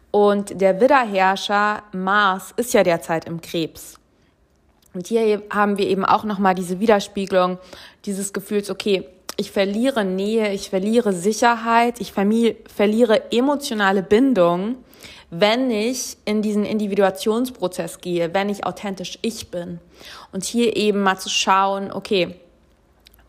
Und 0.09 0.59
der 0.59 0.81
Widderherrscher 0.81 1.83
Mars 1.91 2.55
ist 2.57 2.73
ja 2.73 2.81
derzeit 2.81 3.25
im 3.25 3.39
Krebs. 3.39 3.99
Und 4.95 5.05
hier 5.05 5.43
haben 5.51 5.77
wir 5.77 5.85
eben 5.85 6.05
auch 6.05 6.23
nochmal 6.23 6.55
diese 6.55 6.79
Widerspiegelung 6.79 7.59
dieses 8.05 8.33
Gefühls, 8.33 8.71
okay, 8.71 9.07
ich 9.37 9.51
verliere 9.51 10.05
Nähe, 10.05 10.53
ich 10.53 10.69
verliere 10.69 11.13
Sicherheit, 11.13 11.99
ich 11.99 12.13
verliere 12.13 13.31
emotionale 13.31 14.03
Bindung, 14.03 14.77
wenn 15.29 15.71
ich 15.71 16.17
in 16.25 16.41
diesen 16.41 16.63
Individuationsprozess 16.65 18.01
gehe, 18.01 18.33
wenn 18.33 18.49
ich 18.49 18.65
authentisch 18.65 19.17
ich 19.21 19.49
bin. 19.49 19.79
Und 20.31 20.43
hier 20.43 20.75
eben 20.75 21.01
mal 21.01 21.17
zu 21.17 21.29
schauen, 21.29 21.91
okay, 21.91 22.35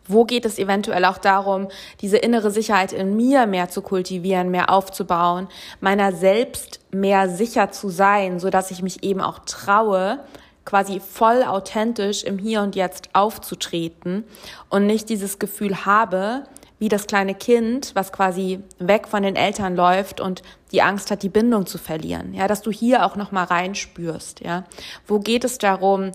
wo 0.07 0.23
geht 0.23 0.45
es 0.45 0.59
eventuell 0.59 1.03
auch 1.05 1.17
darum, 1.17 1.67
diese 2.01 2.17
innere 2.17 2.51
Sicherheit 2.51 2.93
in 2.93 3.15
mir 3.15 3.47
mehr 3.47 3.69
zu 3.69 3.81
kultivieren, 3.81 4.51
mehr 4.51 4.69
aufzubauen, 4.69 5.47
meiner 5.79 6.11
selbst 6.11 6.79
mehr 6.91 7.27
sicher 7.27 7.71
zu 7.71 7.89
sein, 7.89 8.39
so 8.39 8.51
dass 8.51 8.69
ich 8.69 8.83
mich 8.83 9.03
eben 9.03 9.21
auch 9.21 9.39
traue, 9.39 10.19
quasi 10.65 10.99
voll 10.99 11.43
authentisch 11.43 12.23
im 12.23 12.37
Hier 12.37 12.61
und 12.61 12.75
Jetzt 12.75 13.09
aufzutreten 13.13 14.25
und 14.69 14.87
nicht 14.87 15.09
dieses 15.09 15.39
Gefühl 15.39 15.85
habe, 15.85 16.43
wie 16.79 16.89
das 16.89 17.07
kleine 17.07 17.35
Kind, 17.35 17.91
was 17.93 18.11
quasi 18.11 18.59
weg 18.79 19.07
von 19.07 19.23
den 19.23 19.35
Eltern 19.35 19.75
läuft 19.75 20.19
und 20.19 20.41
die 20.71 20.81
Angst 20.81 21.09
hat, 21.09 21.23
die 21.23 21.29
Bindung 21.29 21.65
zu 21.65 21.77
verlieren. 21.77 22.33
Ja, 22.33 22.47
dass 22.47 22.61
du 22.61 22.71
hier 22.71 23.05
auch 23.05 23.15
noch 23.15 23.31
mal 23.31 23.45
reinspürst. 23.45 24.41
Ja, 24.41 24.65
wo 25.07 25.19
geht 25.19 25.45
es 25.45 25.57
darum? 25.57 26.11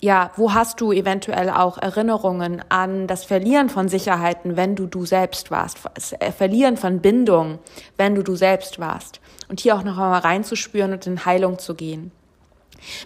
Ja, 0.00 0.32
wo 0.34 0.52
hast 0.52 0.80
du 0.80 0.90
eventuell 0.90 1.48
auch 1.48 1.78
Erinnerungen 1.78 2.60
an 2.70 3.06
das 3.06 3.24
Verlieren 3.24 3.68
von 3.68 3.88
Sicherheiten, 3.88 4.56
wenn 4.56 4.74
du 4.74 4.86
du 4.86 5.06
selbst 5.06 5.52
warst, 5.52 5.78
das 5.94 6.16
Verlieren 6.36 6.76
von 6.76 6.98
Bindung, 6.98 7.60
wenn 7.96 8.16
du 8.16 8.24
du 8.24 8.34
selbst 8.34 8.80
warst? 8.80 9.20
Und 9.48 9.60
hier 9.60 9.76
auch 9.76 9.84
noch 9.84 9.96
mal 9.96 10.18
reinzuspüren 10.18 10.92
und 10.92 11.06
in 11.06 11.24
Heilung 11.24 11.60
zu 11.60 11.76
gehen. 11.76 12.10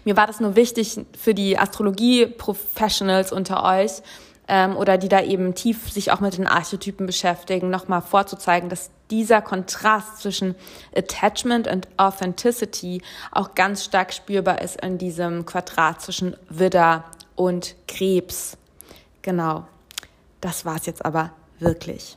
Mir 0.04 0.16
war 0.16 0.26
das 0.26 0.40
nur 0.40 0.56
wichtig 0.56 1.00
für 1.18 1.34
die 1.34 1.58
Astrologie-Professionals 1.58 3.32
unter 3.32 3.64
euch 3.64 4.02
ähm, 4.48 4.76
oder 4.76 4.98
die 4.98 5.08
da 5.08 5.22
eben 5.22 5.54
tief 5.54 5.90
sich 5.90 6.12
auch 6.12 6.20
mit 6.20 6.36
den 6.36 6.46
Archetypen 6.46 7.06
beschäftigen, 7.06 7.70
nochmal 7.70 8.02
vorzuzeigen, 8.02 8.68
dass 8.68 8.90
dieser 9.10 9.42
Kontrast 9.42 10.18
zwischen 10.18 10.54
Attachment 10.94 11.68
und 11.68 11.88
Authenticity 11.96 13.02
auch 13.30 13.54
ganz 13.54 13.84
stark 13.84 14.12
spürbar 14.12 14.62
ist 14.62 14.80
in 14.80 14.98
diesem 14.98 15.46
Quadrat 15.46 16.02
zwischen 16.02 16.36
Widder 16.48 17.04
und 17.34 17.76
Krebs. 17.86 18.56
Genau. 19.22 19.66
Das 20.40 20.64
war's 20.64 20.86
jetzt 20.86 21.04
aber 21.04 21.32
wirklich. 21.58 22.16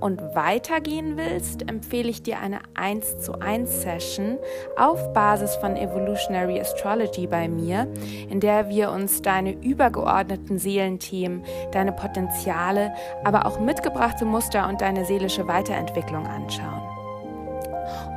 und 0.00 0.20
weitergehen 0.34 1.16
willst, 1.16 1.68
empfehle 1.68 2.08
ich 2.08 2.22
dir 2.22 2.40
eine 2.40 2.60
1 2.74 3.20
zu 3.20 3.40
1 3.40 3.82
Session 3.82 4.38
auf 4.76 5.12
Basis 5.12 5.56
von 5.56 5.76
Evolutionary 5.76 6.60
Astrology 6.60 7.26
bei 7.26 7.48
mir, 7.48 7.86
in 8.30 8.40
der 8.40 8.68
wir 8.68 8.90
uns 8.90 9.22
deine 9.22 9.52
übergeordneten 9.52 10.58
Seelenthemen, 10.58 11.44
deine 11.72 11.92
Potenziale, 11.92 12.92
aber 13.24 13.46
auch 13.46 13.60
mitgebrachte 13.60 14.24
Muster 14.24 14.68
und 14.68 14.80
deine 14.80 15.04
seelische 15.04 15.46
Weiterentwicklung 15.48 16.26
anschauen. 16.26 16.82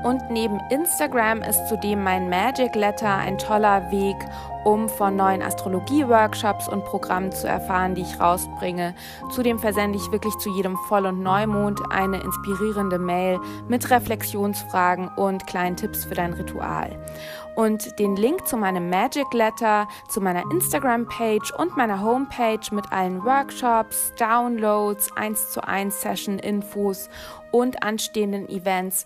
Und 0.04 0.32
neben 0.32 0.60
Instagram 0.72 1.44
ist 1.44 1.68
zudem 1.68 2.04
mein 2.04 2.30
Magic 2.30 2.76
Letter 2.76 3.16
ein 3.18 3.38
toller 3.38 3.92
Weg, 3.92 4.16
um 4.64 4.90
von 4.90 5.16
neuen 5.16 5.42
Astrologie-Workshops 5.42 6.68
und 6.68 6.86
Programmen 6.86 7.32
zu 7.32 7.48
erfahren, 7.48 7.96
die 7.96 8.02
ich 8.02 8.20
rausbringe. 8.20 8.96
Zudem 9.32 9.60
versende 9.60 9.98
ich 9.98 10.12
wirklich 10.12 10.38
zu 10.38 10.50
jedem 10.50 10.78
Voll- 10.88 11.06
und 11.06 11.22
Neumond 11.22 11.80
eine 11.90 12.22
inspirierende 12.22 13.00
Mail 13.00 13.40
mit 13.68 13.90
Reflexionsfragen 13.90 15.10
und 15.16 15.48
kleinen 15.48 15.76
Tipps 15.76 16.06
für 16.06 16.16
dein 16.16 16.34
Ritual. 16.34 16.98
Und 17.56 18.00
den 18.00 18.16
Link 18.16 18.48
zu 18.48 18.56
meinem 18.56 18.90
Magic 18.90 19.34
Letter, 19.34 19.88
zu 20.08 20.22
meiner 20.22 20.44
Instagram-Page 20.52 21.52
und 21.58 21.76
meiner 21.76 22.02
Homepage 22.02 22.60
mit 22.72 22.92
allen 22.92 23.24
Workshops, 23.26 24.14
Downloads, 24.18 25.12
1 25.18 25.52
zu 25.52 25.68
1 25.68 26.02
Session-Infos 26.02 27.10
und 27.52 27.84
anstehenden 27.84 28.48
Events 28.48 29.06